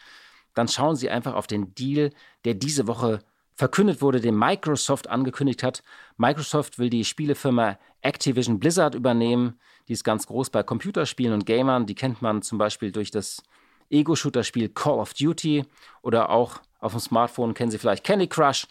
dann 0.55 0.67
schauen 0.67 0.97
Sie 0.97 1.11
einfach 1.11 1.35
auf 1.35 1.47
den 1.47 1.77
Deal, 1.77 2.11
der 2.45 2.55
diese 2.55 2.89
Woche 2.89 3.21
verkündet 3.57 4.03
wurde, 4.03 4.21
den 4.21 4.37
Microsoft 4.37 5.09
angekündigt 5.09 5.63
hat. 5.63 5.83
Microsoft 6.17 6.79
will 6.79 6.91
die 6.91 7.05
Spielefirma 7.05 7.79
Activision 8.03 8.61
Blizzard 8.61 8.95
übernehmen. 8.95 9.59
Die 9.89 9.95
ist 9.95 10.05
ganz 10.05 10.27
groß 10.27 10.51
bei 10.51 10.63
Computerspielen 10.63 11.33
und 11.33 11.47
Gamern. 11.47 11.87
Die 11.87 11.95
kennt 11.95 12.23
man 12.23 12.43
zum 12.43 12.59
Beispiel 12.59 12.93
durch 12.93 13.11
das 13.11 13.43
Ego-Shooter-Spiel 13.91 14.69
Call 14.71 14.99
of 14.99 15.15
Duty 15.15 15.65
oder 16.03 16.31
auch 16.31 16.61
auf 16.81 16.93
dem 16.93 17.01
Smartphone 17.01 17.55
kennen 17.55 17.71
Sie 17.71 17.79
vielleicht 17.79 18.05
Candy 18.05 18.27
Crush. 18.27 18.67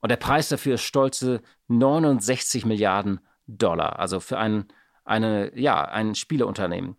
Und 0.00 0.10
der 0.10 0.16
Preis 0.16 0.48
dafür 0.48 0.74
ist 0.74 0.82
stolze 0.82 1.42
69 1.66 2.64
Milliarden 2.64 3.20
Dollar, 3.48 3.98
also 3.98 4.20
für 4.20 4.38
ein, 4.38 4.66
eine, 5.04 5.58
ja, 5.58 5.82
ein 5.82 6.14
Spieleunternehmen. 6.14 6.96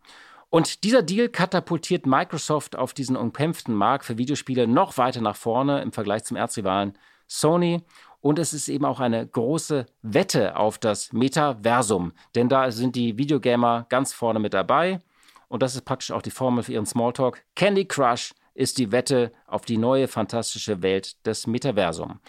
Und 0.49 0.83
dieser 0.83 1.03
Deal 1.03 1.29
katapultiert 1.29 2.05
Microsoft 2.05 2.75
auf 2.75 2.93
diesen 2.93 3.15
umkämpften 3.15 3.73
Markt 3.73 4.03
für 4.05 4.17
Videospiele 4.17 4.67
noch 4.67 4.97
weiter 4.97 5.21
nach 5.21 5.35
vorne 5.35 5.81
im 5.81 5.93
Vergleich 5.93 6.23
zum 6.23 6.35
Erzrivalen 6.35 6.97
Sony. 7.29 7.81
Und 8.19 8.37
es 8.37 8.51
ist 8.51 8.67
eben 8.67 8.83
auch 8.83 8.99
eine 8.99 9.25
große 9.25 9.85
Wette 10.01 10.57
auf 10.57 10.77
das 10.77 11.13
Metaversum, 11.13 12.11
denn 12.35 12.49
da 12.49 12.69
sind 12.69 12.97
die 12.97 13.17
Videogamer 13.17 13.85
ganz 13.87 14.11
vorne 14.11 14.39
mit 14.39 14.53
dabei. 14.53 14.99
Und 15.47 15.63
das 15.63 15.75
ist 15.75 15.85
praktisch 15.85 16.11
auch 16.11 16.21
die 16.21 16.31
Formel 16.31 16.63
für 16.63 16.73
ihren 16.73 16.85
Smalltalk. 16.85 17.41
Candy 17.55 17.85
Crush 17.85 18.33
ist 18.53 18.77
die 18.77 18.91
Wette 18.91 19.31
auf 19.47 19.61
die 19.61 19.77
neue 19.77 20.09
fantastische 20.09 20.81
Welt 20.81 21.25
des 21.25 21.47
Metaversum. 21.47 22.19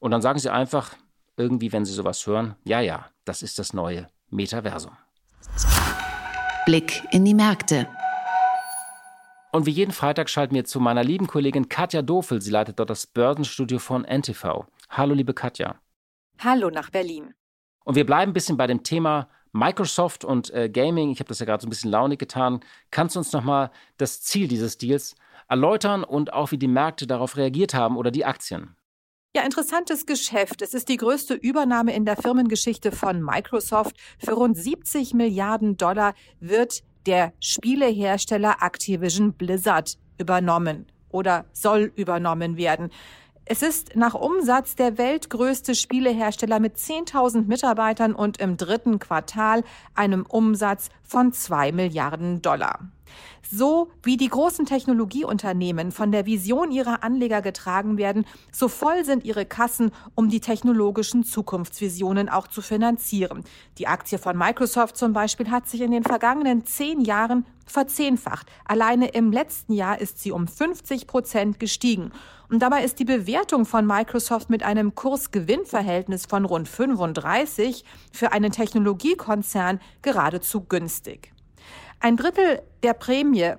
Und 0.00 0.10
dann 0.10 0.22
sagen 0.22 0.40
sie 0.40 0.50
einfach 0.50 0.96
irgendwie, 1.36 1.72
wenn 1.72 1.84
sie 1.84 1.92
sowas 1.92 2.26
hören, 2.26 2.56
ja, 2.64 2.80
ja, 2.80 3.06
das 3.24 3.42
ist 3.42 3.60
das 3.60 3.72
neue 3.72 4.08
Metaversum. 4.30 4.96
Blick 6.66 7.02
in 7.12 7.24
die 7.24 7.34
Märkte. 7.34 7.88
Und 9.50 9.64
wie 9.64 9.70
jeden 9.70 9.92
Freitag 9.92 10.28
schalten 10.28 10.54
wir 10.54 10.64
zu 10.64 10.78
meiner 10.78 11.02
lieben 11.02 11.26
Kollegin 11.26 11.68
Katja 11.68 12.02
Dofel. 12.02 12.42
Sie 12.42 12.50
leitet 12.50 12.78
dort 12.78 12.90
das 12.90 13.06
Börsenstudio 13.06 13.78
von 13.78 14.04
NTV. 14.04 14.66
Hallo, 14.90 15.14
liebe 15.14 15.32
Katja. 15.32 15.76
Hallo 16.38 16.68
nach 16.70 16.90
Berlin. 16.90 17.34
Und 17.84 17.94
wir 17.94 18.04
bleiben 18.04 18.30
ein 18.30 18.34
bisschen 18.34 18.58
bei 18.58 18.66
dem 18.66 18.82
Thema 18.82 19.28
Microsoft 19.52 20.24
und 20.24 20.50
äh, 20.50 20.68
Gaming. 20.68 21.10
Ich 21.10 21.20
habe 21.20 21.28
das 21.28 21.38
ja 21.38 21.46
gerade 21.46 21.62
so 21.62 21.66
ein 21.66 21.70
bisschen 21.70 21.90
launig 21.90 22.18
getan. 22.18 22.60
Kannst 22.90 23.16
du 23.16 23.20
uns 23.20 23.32
nochmal 23.32 23.70
das 23.96 24.20
Ziel 24.20 24.48
dieses 24.48 24.76
Deals 24.76 25.16
erläutern 25.48 26.04
und 26.04 26.34
auch 26.34 26.50
wie 26.50 26.58
die 26.58 26.68
Märkte 26.68 27.06
darauf 27.06 27.38
reagiert 27.38 27.72
haben 27.72 27.96
oder 27.96 28.10
die 28.10 28.26
Aktien? 28.26 28.76
Ja, 29.34 29.42
interessantes 29.44 30.04
Geschäft. 30.04 30.62
Es 30.62 30.74
ist 30.74 30.88
die 30.88 30.96
größte 30.96 31.34
Übernahme 31.34 31.94
in 31.94 32.04
der 32.04 32.16
Firmengeschichte 32.16 32.92
von 32.92 33.22
Microsoft. 33.22 33.96
Für 34.18 34.32
rund 34.32 34.56
70 34.56 35.14
Milliarden 35.14 35.76
Dollar 35.76 36.14
wird 36.40 36.82
der 37.08 37.32
Spielehersteller 37.40 38.56
Activision 38.60 39.32
Blizzard 39.32 39.96
übernommen 40.18 40.84
oder 41.08 41.46
soll 41.54 41.90
übernommen 41.96 42.58
werden. 42.58 42.90
Es 43.46 43.62
ist 43.62 43.96
nach 43.96 44.12
Umsatz 44.12 44.76
der 44.76 44.98
weltgrößte 44.98 45.74
Spielehersteller 45.74 46.60
mit 46.60 46.76
10.000 46.76 47.46
Mitarbeitern 47.46 48.14
und 48.14 48.36
im 48.42 48.58
dritten 48.58 48.98
Quartal 48.98 49.64
einem 49.94 50.26
Umsatz 50.26 50.90
von 51.02 51.32
2 51.32 51.72
Milliarden 51.72 52.42
Dollar. 52.42 52.80
So 53.50 53.90
wie 54.02 54.16
die 54.16 54.28
großen 54.28 54.66
Technologieunternehmen 54.66 55.92
von 55.92 56.12
der 56.12 56.26
Vision 56.26 56.70
ihrer 56.70 57.02
Anleger 57.02 57.42
getragen 57.42 57.98
werden, 57.98 58.26
so 58.52 58.68
voll 58.68 59.04
sind 59.04 59.24
ihre 59.24 59.46
Kassen, 59.46 59.90
um 60.14 60.28
die 60.28 60.40
technologischen 60.40 61.24
Zukunftsvisionen 61.24 62.28
auch 62.28 62.48
zu 62.48 62.62
finanzieren. 62.62 63.44
Die 63.78 63.86
Aktie 63.86 64.18
von 64.18 64.36
Microsoft 64.36 64.96
zum 64.96 65.12
Beispiel 65.12 65.50
hat 65.50 65.68
sich 65.68 65.80
in 65.80 65.92
den 65.92 66.04
vergangenen 66.04 66.66
zehn 66.66 67.00
Jahren 67.00 67.46
verzehnfacht. 67.70 68.46
Alleine 68.64 69.08
im 69.08 69.32
letzten 69.32 69.72
Jahr 69.72 70.00
ist 70.00 70.20
sie 70.20 70.32
um 70.32 70.48
50 70.48 71.06
Prozent 71.06 71.60
gestiegen. 71.60 72.12
Und 72.50 72.60
dabei 72.60 72.82
ist 72.82 72.98
die 72.98 73.04
Bewertung 73.04 73.66
von 73.66 73.86
Microsoft 73.86 74.48
mit 74.48 74.62
einem 74.62 74.94
Kurs-Gewinn-Verhältnis 74.94 76.26
von 76.26 76.44
rund 76.44 76.68
35 76.68 77.84
für 78.10 78.32
einen 78.32 78.52
Technologiekonzern 78.52 79.80
geradezu 80.02 80.62
günstig. 80.62 81.32
Ein 82.00 82.16
Drittel 82.16 82.62
der 82.82 82.94
Prämie 82.94 83.54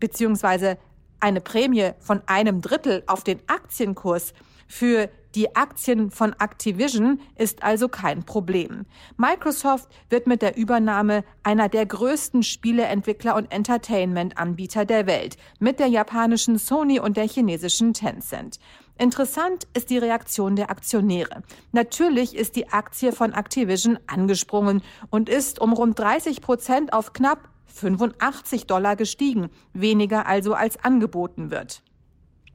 beziehungsweise 0.00 0.78
eine 1.20 1.40
Prämie 1.40 1.92
von 2.00 2.20
einem 2.26 2.60
Drittel 2.60 3.02
auf 3.06 3.24
den 3.24 3.40
Aktienkurs 3.46 4.34
für 4.66 5.08
die 5.36 5.54
Aktien 5.54 6.10
von 6.10 6.34
Activision 6.38 7.20
ist 7.36 7.62
also 7.62 7.88
kein 7.88 8.24
Problem. 8.24 8.86
Microsoft 9.18 9.88
wird 10.08 10.26
mit 10.26 10.40
der 10.40 10.56
Übernahme 10.56 11.24
einer 11.42 11.68
der 11.68 11.84
größten 11.84 12.42
Spieleentwickler 12.42 13.36
und 13.36 13.52
Entertainment-Anbieter 13.52 14.86
der 14.86 15.06
Welt, 15.06 15.36
mit 15.60 15.78
der 15.78 15.88
japanischen 15.88 16.58
Sony 16.58 16.98
und 16.98 17.18
der 17.18 17.28
chinesischen 17.28 17.92
Tencent. 17.92 18.58
Interessant 18.98 19.68
ist 19.74 19.90
die 19.90 19.98
Reaktion 19.98 20.56
der 20.56 20.70
Aktionäre. 20.70 21.42
Natürlich 21.70 22.34
ist 22.34 22.56
die 22.56 22.70
Aktie 22.70 23.12
von 23.12 23.34
Activision 23.34 23.98
angesprungen 24.06 24.82
und 25.10 25.28
ist 25.28 25.60
um 25.60 25.74
rund 25.74 25.98
30 25.98 26.40
Prozent 26.40 26.94
auf 26.94 27.12
knapp 27.12 27.50
85 27.76 28.66
Dollar 28.66 28.96
gestiegen, 28.96 29.50
weniger 29.72 30.26
also 30.26 30.54
als 30.54 30.82
angeboten 30.82 31.50
wird. 31.50 31.82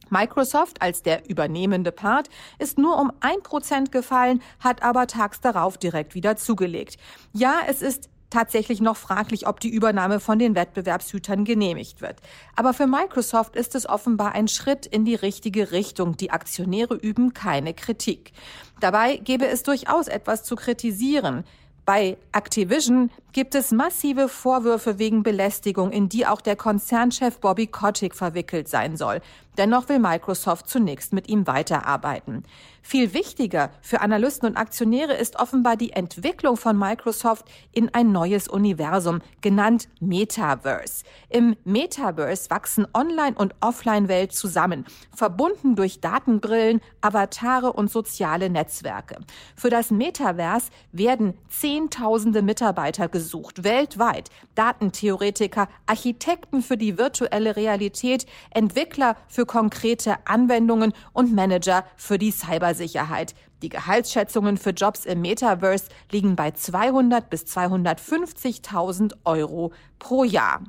Microsoft 0.09 0.81
als 0.81 1.03
der 1.03 1.29
übernehmende 1.29 1.91
Part 1.91 2.29
ist 2.59 2.77
nur 2.77 2.99
um 2.99 3.11
ein 3.21 3.41
Prozent 3.43 3.91
gefallen, 3.91 4.41
hat 4.59 4.83
aber 4.83 5.07
tags 5.07 5.39
darauf 5.39 5.77
direkt 5.77 6.15
wieder 6.15 6.35
zugelegt. 6.35 6.97
Ja, 7.31 7.59
es 7.67 7.81
ist 7.81 8.09
tatsächlich 8.29 8.81
noch 8.81 8.97
fraglich, 8.97 9.47
ob 9.47 9.59
die 9.59 9.69
Übernahme 9.69 10.19
von 10.19 10.39
den 10.39 10.55
Wettbewerbshütern 10.55 11.45
genehmigt 11.45 12.01
wird. 12.01 12.17
Aber 12.55 12.73
für 12.73 12.87
Microsoft 12.87 13.55
ist 13.55 13.75
es 13.75 13.87
offenbar 13.87 14.33
ein 14.33 14.47
Schritt 14.47 14.85
in 14.85 15.05
die 15.05 15.15
richtige 15.15 15.71
Richtung. 15.71 16.17
Die 16.17 16.31
Aktionäre 16.31 16.95
üben 16.95 17.33
keine 17.33 17.73
Kritik. 17.73 18.31
Dabei 18.79 19.17
gäbe 19.17 19.47
es 19.47 19.63
durchaus 19.63 20.07
etwas 20.07 20.43
zu 20.43 20.55
kritisieren. 20.55 21.43
Bei 21.85 22.17
Activision 22.31 23.11
gibt 23.33 23.55
es 23.55 23.71
massive 23.71 24.27
Vorwürfe 24.27 24.99
wegen 24.99 25.23
Belästigung, 25.23 25.91
in 25.91 26.09
die 26.09 26.25
auch 26.25 26.41
der 26.41 26.55
Konzernchef 26.55 27.39
Bobby 27.39 27.67
Kotick 27.67 28.15
verwickelt 28.15 28.67
sein 28.67 28.97
soll. 28.97 29.21
Dennoch 29.57 29.89
will 29.89 29.99
Microsoft 29.99 30.69
zunächst 30.69 31.11
mit 31.11 31.27
ihm 31.27 31.45
weiterarbeiten. 31.45 32.43
Viel 32.81 33.13
wichtiger 33.13 33.69
für 33.81 34.01
Analysten 34.01 34.47
und 34.47 34.57
Aktionäre 34.57 35.13
ist 35.13 35.37
offenbar 35.39 35.75
die 35.75 35.91
Entwicklung 35.91 36.57
von 36.57 36.77
Microsoft 36.77 37.45
in 37.73 37.93
ein 37.93 38.11
neues 38.11 38.47
Universum, 38.47 39.19
genannt 39.41 39.87
Metaverse. 39.99 41.03
Im 41.29 41.57
Metaverse 41.65 42.49
wachsen 42.49 42.87
Online- 42.93 43.35
und 43.35 43.53
Offline-Welt 43.59 44.31
zusammen, 44.31 44.85
verbunden 45.13 45.75
durch 45.75 45.99
Datenbrillen, 45.99 46.81
Avatare 47.01 47.73
und 47.73 47.91
soziale 47.91 48.49
Netzwerke. 48.49 49.19
Für 49.55 49.69
das 49.69 49.91
Metaverse 49.91 50.71
werden 50.91 51.33
Zehntausende 51.49 52.41
Mitarbeiter 52.41 53.09
gesucht, 53.09 53.20
weltweit. 53.63 54.29
Datentheoretiker, 54.55 55.67
Architekten 55.85 56.61
für 56.61 56.77
die 56.77 56.97
virtuelle 56.97 57.55
Realität, 57.55 58.25
Entwickler 58.49 59.15
für 59.27 59.45
konkrete 59.45 60.15
Anwendungen 60.25 60.93
und 61.13 61.33
Manager 61.33 61.85
für 61.95 62.17
die 62.17 62.31
Cybersicherheit. 62.31 63.35
Die 63.61 63.69
Gehaltsschätzungen 63.69 64.57
für 64.57 64.71
Jobs 64.71 65.05
im 65.05 65.21
Metaverse 65.21 65.89
liegen 66.11 66.35
bei 66.35 66.51
200 66.51 67.29
bis 67.29 67.43
250.000 67.43 69.13
Euro 69.23 69.71
pro 69.99 70.23
Jahr. 70.23 70.61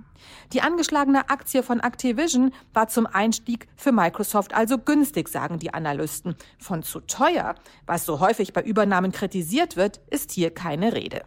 Die 0.52 0.60
angeschlagene 0.60 1.30
Aktie 1.30 1.62
von 1.62 1.80
Activision 1.80 2.52
war 2.74 2.88
zum 2.88 3.06
Einstieg 3.06 3.66
für 3.76 3.92
Microsoft 3.92 4.54
also 4.54 4.78
günstig, 4.78 5.28
sagen 5.28 5.58
die 5.58 5.72
Analysten. 5.72 6.36
Von 6.58 6.82
zu 6.82 7.00
teuer, 7.00 7.54
was 7.86 8.04
so 8.04 8.20
häufig 8.20 8.52
bei 8.52 8.62
Übernahmen 8.62 9.10
kritisiert 9.10 9.76
wird, 9.76 10.00
ist 10.10 10.30
hier 10.30 10.52
keine 10.52 10.92
Rede. 10.92 11.22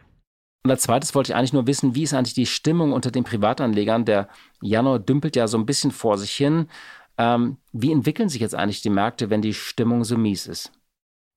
Und 0.65 0.71
als 0.71 0.81
zweites 0.81 1.13
wollte 1.13 1.31
ich 1.31 1.35
eigentlich 1.35 1.53
nur 1.53 1.67
wissen, 1.67 1.93
wie 1.93 2.01
ist 2.01 2.15
eigentlich 2.15 2.33
die 2.33 2.47
Stimmung 2.47 2.91
unter 2.91 3.11
den 3.11 3.23
Privatanlegern? 3.23 4.03
Der 4.03 4.27
Januar 4.63 4.97
dümpelt 4.97 5.35
ja 5.35 5.47
so 5.47 5.59
ein 5.59 5.67
bisschen 5.67 5.91
vor 5.91 6.17
sich 6.17 6.31
hin. 6.31 6.69
Ähm, 7.19 7.57
wie 7.71 7.91
entwickeln 7.91 8.29
sich 8.29 8.41
jetzt 8.41 8.55
eigentlich 8.55 8.81
die 8.81 8.89
Märkte, 8.89 9.29
wenn 9.29 9.43
die 9.43 9.53
Stimmung 9.53 10.03
so 10.03 10.17
mies 10.17 10.47
ist? 10.47 10.71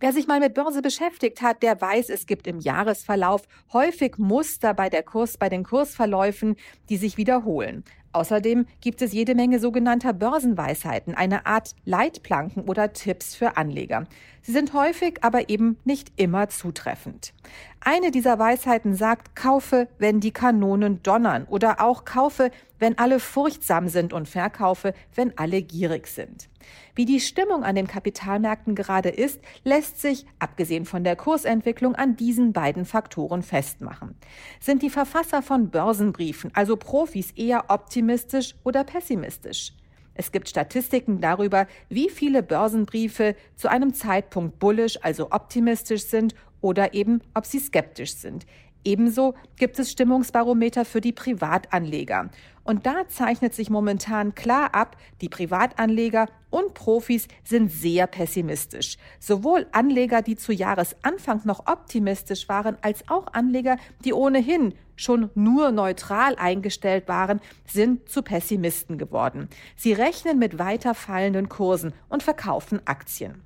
Wer 0.01 0.14
sich 0.14 0.29
mal 0.29 0.41
mit 0.41 0.55
Börse 0.55 0.81
beschäftigt 0.81 1.43
hat, 1.43 1.62
der 1.62 1.79
weiß, 1.79 2.09
es 2.09 2.24
gibt 2.24 2.47
im 2.47 2.59
Jahresverlauf 2.59 3.43
häufig 3.74 4.16
Muster 4.16 4.72
bei 4.72 4.89
der 4.89 5.03
Kurs, 5.03 5.37
bei 5.37 5.51
den 5.51 5.62
Kursverläufen, 5.62 6.57
die 6.89 6.97
sich 6.97 7.18
wiederholen. 7.18 7.85
Außerdem 8.19 8.66
gibt 8.81 9.01
es 9.01 9.12
jede 9.12 9.37
Menge 9.37 9.61
sogenannter 9.61 10.12
Börsenweisheiten, 10.12 11.14
eine 11.14 11.47
Art 11.47 11.77
Leitplanken 11.85 12.64
oder 12.64 12.93
Tipps 12.93 13.37
für 13.37 13.57
Anleger. 13.57 14.09
Sie 14.43 14.51
sind 14.51 14.73
häufig, 14.73 15.19
aber 15.23 15.51
eben 15.51 15.79
nicht 15.85 16.11
immer 16.16 16.49
zutreffend. 16.49 17.33
Eine 17.81 18.11
dieser 18.11 18.41
Weisheiten 18.41 18.95
sagt, 18.95 19.37
kaufe, 19.37 19.87
wenn 19.99 20.19
die 20.19 20.33
Kanonen 20.33 21.01
donnern 21.05 21.45
oder 21.49 21.81
auch 21.81 22.05
kaufe, 22.05 22.51
wenn 22.81 22.99
alle 22.99 23.21
furchtsam 23.21 23.89
sind 23.89 24.12
und 24.12 24.29
verkaufe, 24.29 24.95
wenn 25.14 25.37
alle 25.39 25.62
gierig 25.62 26.09
sind. 26.09 26.49
Wie 26.95 27.05
die 27.05 27.21
Stimmung 27.21 27.62
an 27.62 27.77
den 27.77 27.87
Kapitalmärkten 27.87 28.75
gerade 28.75 29.09
ist, 29.09 29.41
lässt 29.64 30.01
sich, 30.01 30.27
abgesehen 30.39 30.85
von 30.85 31.05
der 31.05 31.16
Kursentwicklung, 31.16 31.95
an 31.95 32.16
diesen 32.16 32.53
beiden 32.53 32.85
Faktoren 32.85 33.43
festmachen. 33.43 34.16
Sind 34.61 34.83
die 34.83 34.91
Verfasser 34.91 35.43
von 35.43 35.71
Börsenbriefen, 35.71 36.51
also 36.55 36.77
Profis, 36.77 37.31
eher 37.33 37.71
optimistisch 38.09 38.55
oder 38.65 38.85
pessimistisch? 38.85 39.73
Es 40.15 40.33
gibt 40.33 40.49
Statistiken 40.49 41.21
darüber, 41.21 41.67
wie 41.91 42.09
viele 42.09 42.43
Börsenbriefe 42.43 43.37
zu 43.55 43.69
einem 43.69 43.93
Zeitpunkt 43.93 44.59
bullisch, 44.59 44.99
also 45.03 45.31
optimistisch 45.31 46.05
sind 46.05 46.35
oder 46.63 46.95
eben, 46.95 47.21
ob 47.35 47.45
sie 47.45 47.59
skeptisch 47.61 48.15
sind. 48.15 48.47
Ebenso 48.83 49.35
gibt 49.57 49.79
es 49.79 49.93
Stimmungsbarometer 49.93 50.87
für 50.87 51.03
die 51.03 51.13
Privatanleger. 51.13 52.31
Und 52.65 52.87
da 52.87 53.07
zeichnet 53.09 53.53
sich 53.53 53.69
momentan 53.69 54.35
klar 54.35 54.75
ab, 54.75 54.97
die 55.21 55.29
Privatanleger 55.29 56.27
und 56.49 56.73
Profis 56.73 57.29
sind 57.45 57.71
sehr 57.71 58.07
pessimistisch. 58.07 58.97
Sowohl 59.21 59.67
Anleger, 59.73 60.23
die 60.23 60.37
zu 60.37 60.53
Jahresanfang 60.53 61.43
noch 61.45 61.67
optimistisch 61.67 62.49
waren, 62.49 62.79
als 62.81 63.07
auch 63.09 63.27
Anleger, 63.35 63.77
die 64.05 64.15
ohnehin 64.15 64.75
schon 64.99 65.30
nur 65.34 65.70
neutral 65.70 66.36
eingestellt 66.36 67.09
waren, 67.09 67.40
sind 67.66 68.09
zu 68.09 68.22
Pessimisten 68.22 68.99
geworden. 68.99 69.49
Sie 69.76 69.92
rechnen 69.92 70.38
mit 70.38 70.59
weiter 70.59 70.94
fallenden 70.94 71.49
Kursen 71.49 71.94
und 72.09 72.22
verkaufen 72.22 72.80
Aktien. 72.84 73.42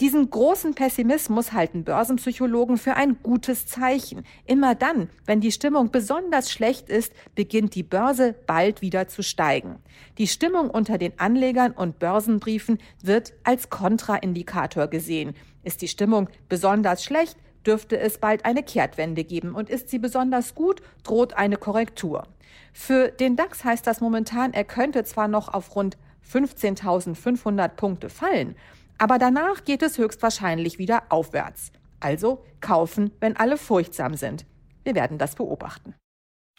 Diesen 0.00 0.28
großen 0.28 0.74
Pessimismus 0.74 1.52
halten 1.52 1.84
Börsenpsychologen 1.84 2.78
für 2.78 2.94
ein 2.94 3.18
gutes 3.22 3.66
Zeichen. 3.66 4.24
Immer 4.44 4.74
dann, 4.74 5.08
wenn 5.24 5.40
die 5.40 5.52
Stimmung 5.52 5.92
besonders 5.92 6.50
schlecht 6.50 6.88
ist, 6.88 7.12
beginnt 7.36 7.76
die 7.76 7.84
Börse 7.84 8.34
bald 8.46 8.82
wieder 8.82 9.06
zu 9.06 9.22
steigen. 9.22 9.76
Die 10.18 10.26
Stimmung 10.26 10.68
unter 10.68 10.98
den 10.98 11.12
Anlegern 11.20 11.70
und 11.70 12.00
Börsenbriefen 12.00 12.78
wird 13.02 13.34
als 13.44 13.70
Kontraindikator 13.70 14.88
gesehen. 14.88 15.34
Ist 15.62 15.80
die 15.80 15.88
Stimmung 15.88 16.28
besonders 16.48 17.04
schlecht, 17.04 17.36
dürfte 17.66 17.98
es 17.98 18.18
bald 18.18 18.44
eine 18.44 18.62
Kehrtwende 18.62 19.24
geben 19.24 19.54
und 19.54 19.70
ist 19.70 19.88
sie 19.88 19.98
besonders 19.98 20.54
gut, 20.54 20.82
droht 21.02 21.34
eine 21.34 21.56
Korrektur. 21.56 22.26
Für 22.72 23.08
den 23.08 23.36
DAX 23.36 23.64
heißt 23.64 23.86
das 23.86 24.00
momentan, 24.00 24.52
er 24.52 24.64
könnte 24.64 25.04
zwar 25.04 25.28
noch 25.28 25.48
auf 25.48 25.74
rund 25.76 25.96
15.500 26.30 27.68
Punkte 27.68 28.08
fallen, 28.08 28.56
aber 28.98 29.18
danach 29.18 29.64
geht 29.64 29.82
es 29.82 29.98
höchstwahrscheinlich 29.98 30.78
wieder 30.78 31.04
aufwärts. 31.08 31.72
Also 32.00 32.44
kaufen, 32.60 33.12
wenn 33.20 33.36
alle 33.36 33.56
furchtsam 33.56 34.14
sind. 34.14 34.46
Wir 34.82 34.94
werden 34.94 35.18
das 35.18 35.34
beobachten. 35.34 35.94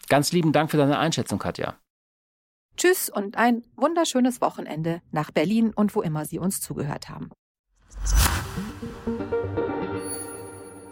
Ganz 0.08 0.32
lieben 0.32 0.52
Dank 0.52 0.70
für 0.70 0.76
deine 0.76 0.98
Einschätzung, 0.98 1.38
Katja. 1.38 1.76
Tschüss 2.76 3.08
und 3.08 3.36
ein 3.36 3.62
wunderschönes 3.76 4.40
Wochenende 4.40 5.00
nach 5.10 5.30
Berlin 5.30 5.72
und 5.74 5.94
wo 5.94 6.02
immer 6.02 6.24
Sie 6.24 6.38
uns 6.38 6.60
zugehört 6.60 7.08
haben. 7.08 7.30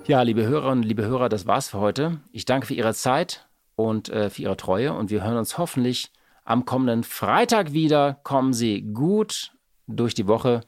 Ja, 0.07 0.21
liebe 0.21 0.45
Hörerinnen, 0.45 0.83
liebe 0.83 1.07
Hörer, 1.07 1.31
das 1.31 1.47
war's 1.47 1.71
für 1.71 1.81
heute. 1.81 2.21
Ich 2.31 2.45
danke 2.45 2.67
für 2.67 2.75
Ihre 2.75 2.93
Zeit 2.93 3.49
und 3.75 4.11
äh, 4.11 4.29
für 4.29 4.43
Ihre 4.43 4.59
Treue 4.59 4.93
und 4.93 5.09
wir 5.09 5.25
hören 5.25 5.39
uns 5.39 5.57
hoffentlich 5.57 6.13
am 6.45 6.67
kommenden 6.67 7.05
Freitag 7.05 7.73
wieder. 7.73 8.21
Kommen 8.23 8.53
Sie 8.53 8.83
gut 8.83 9.53
durch 9.87 10.13
die 10.13 10.27
Woche 10.27 10.61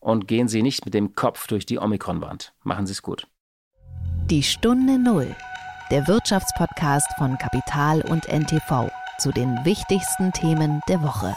und 0.00 0.26
gehen 0.26 0.48
Sie 0.48 0.62
nicht 0.62 0.84
mit 0.86 0.94
dem 0.94 1.14
Kopf 1.14 1.46
durch 1.46 1.66
die 1.66 1.78
Omikronwand. 1.78 2.52
Machen 2.64 2.86
Sie 2.86 2.92
es 2.92 3.02
gut. 3.02 3.28
Die 4.28 4.42
Stunde 4.42 4.98
Null, 4.98 5.36
der 5.92 6.08
Wirtschaftspodcast 6.08 7.12
von 7.16 7.38
Kapital 7.38 8.00
und 8.02 8.26
NTV 8.26 8.90
zu 9.18 9.30
den 9.30 9.64
wichtigsten 9.64 10.32
Themen 10.32 10.80
der 10.88 11.00
Woche. 11.04 11.36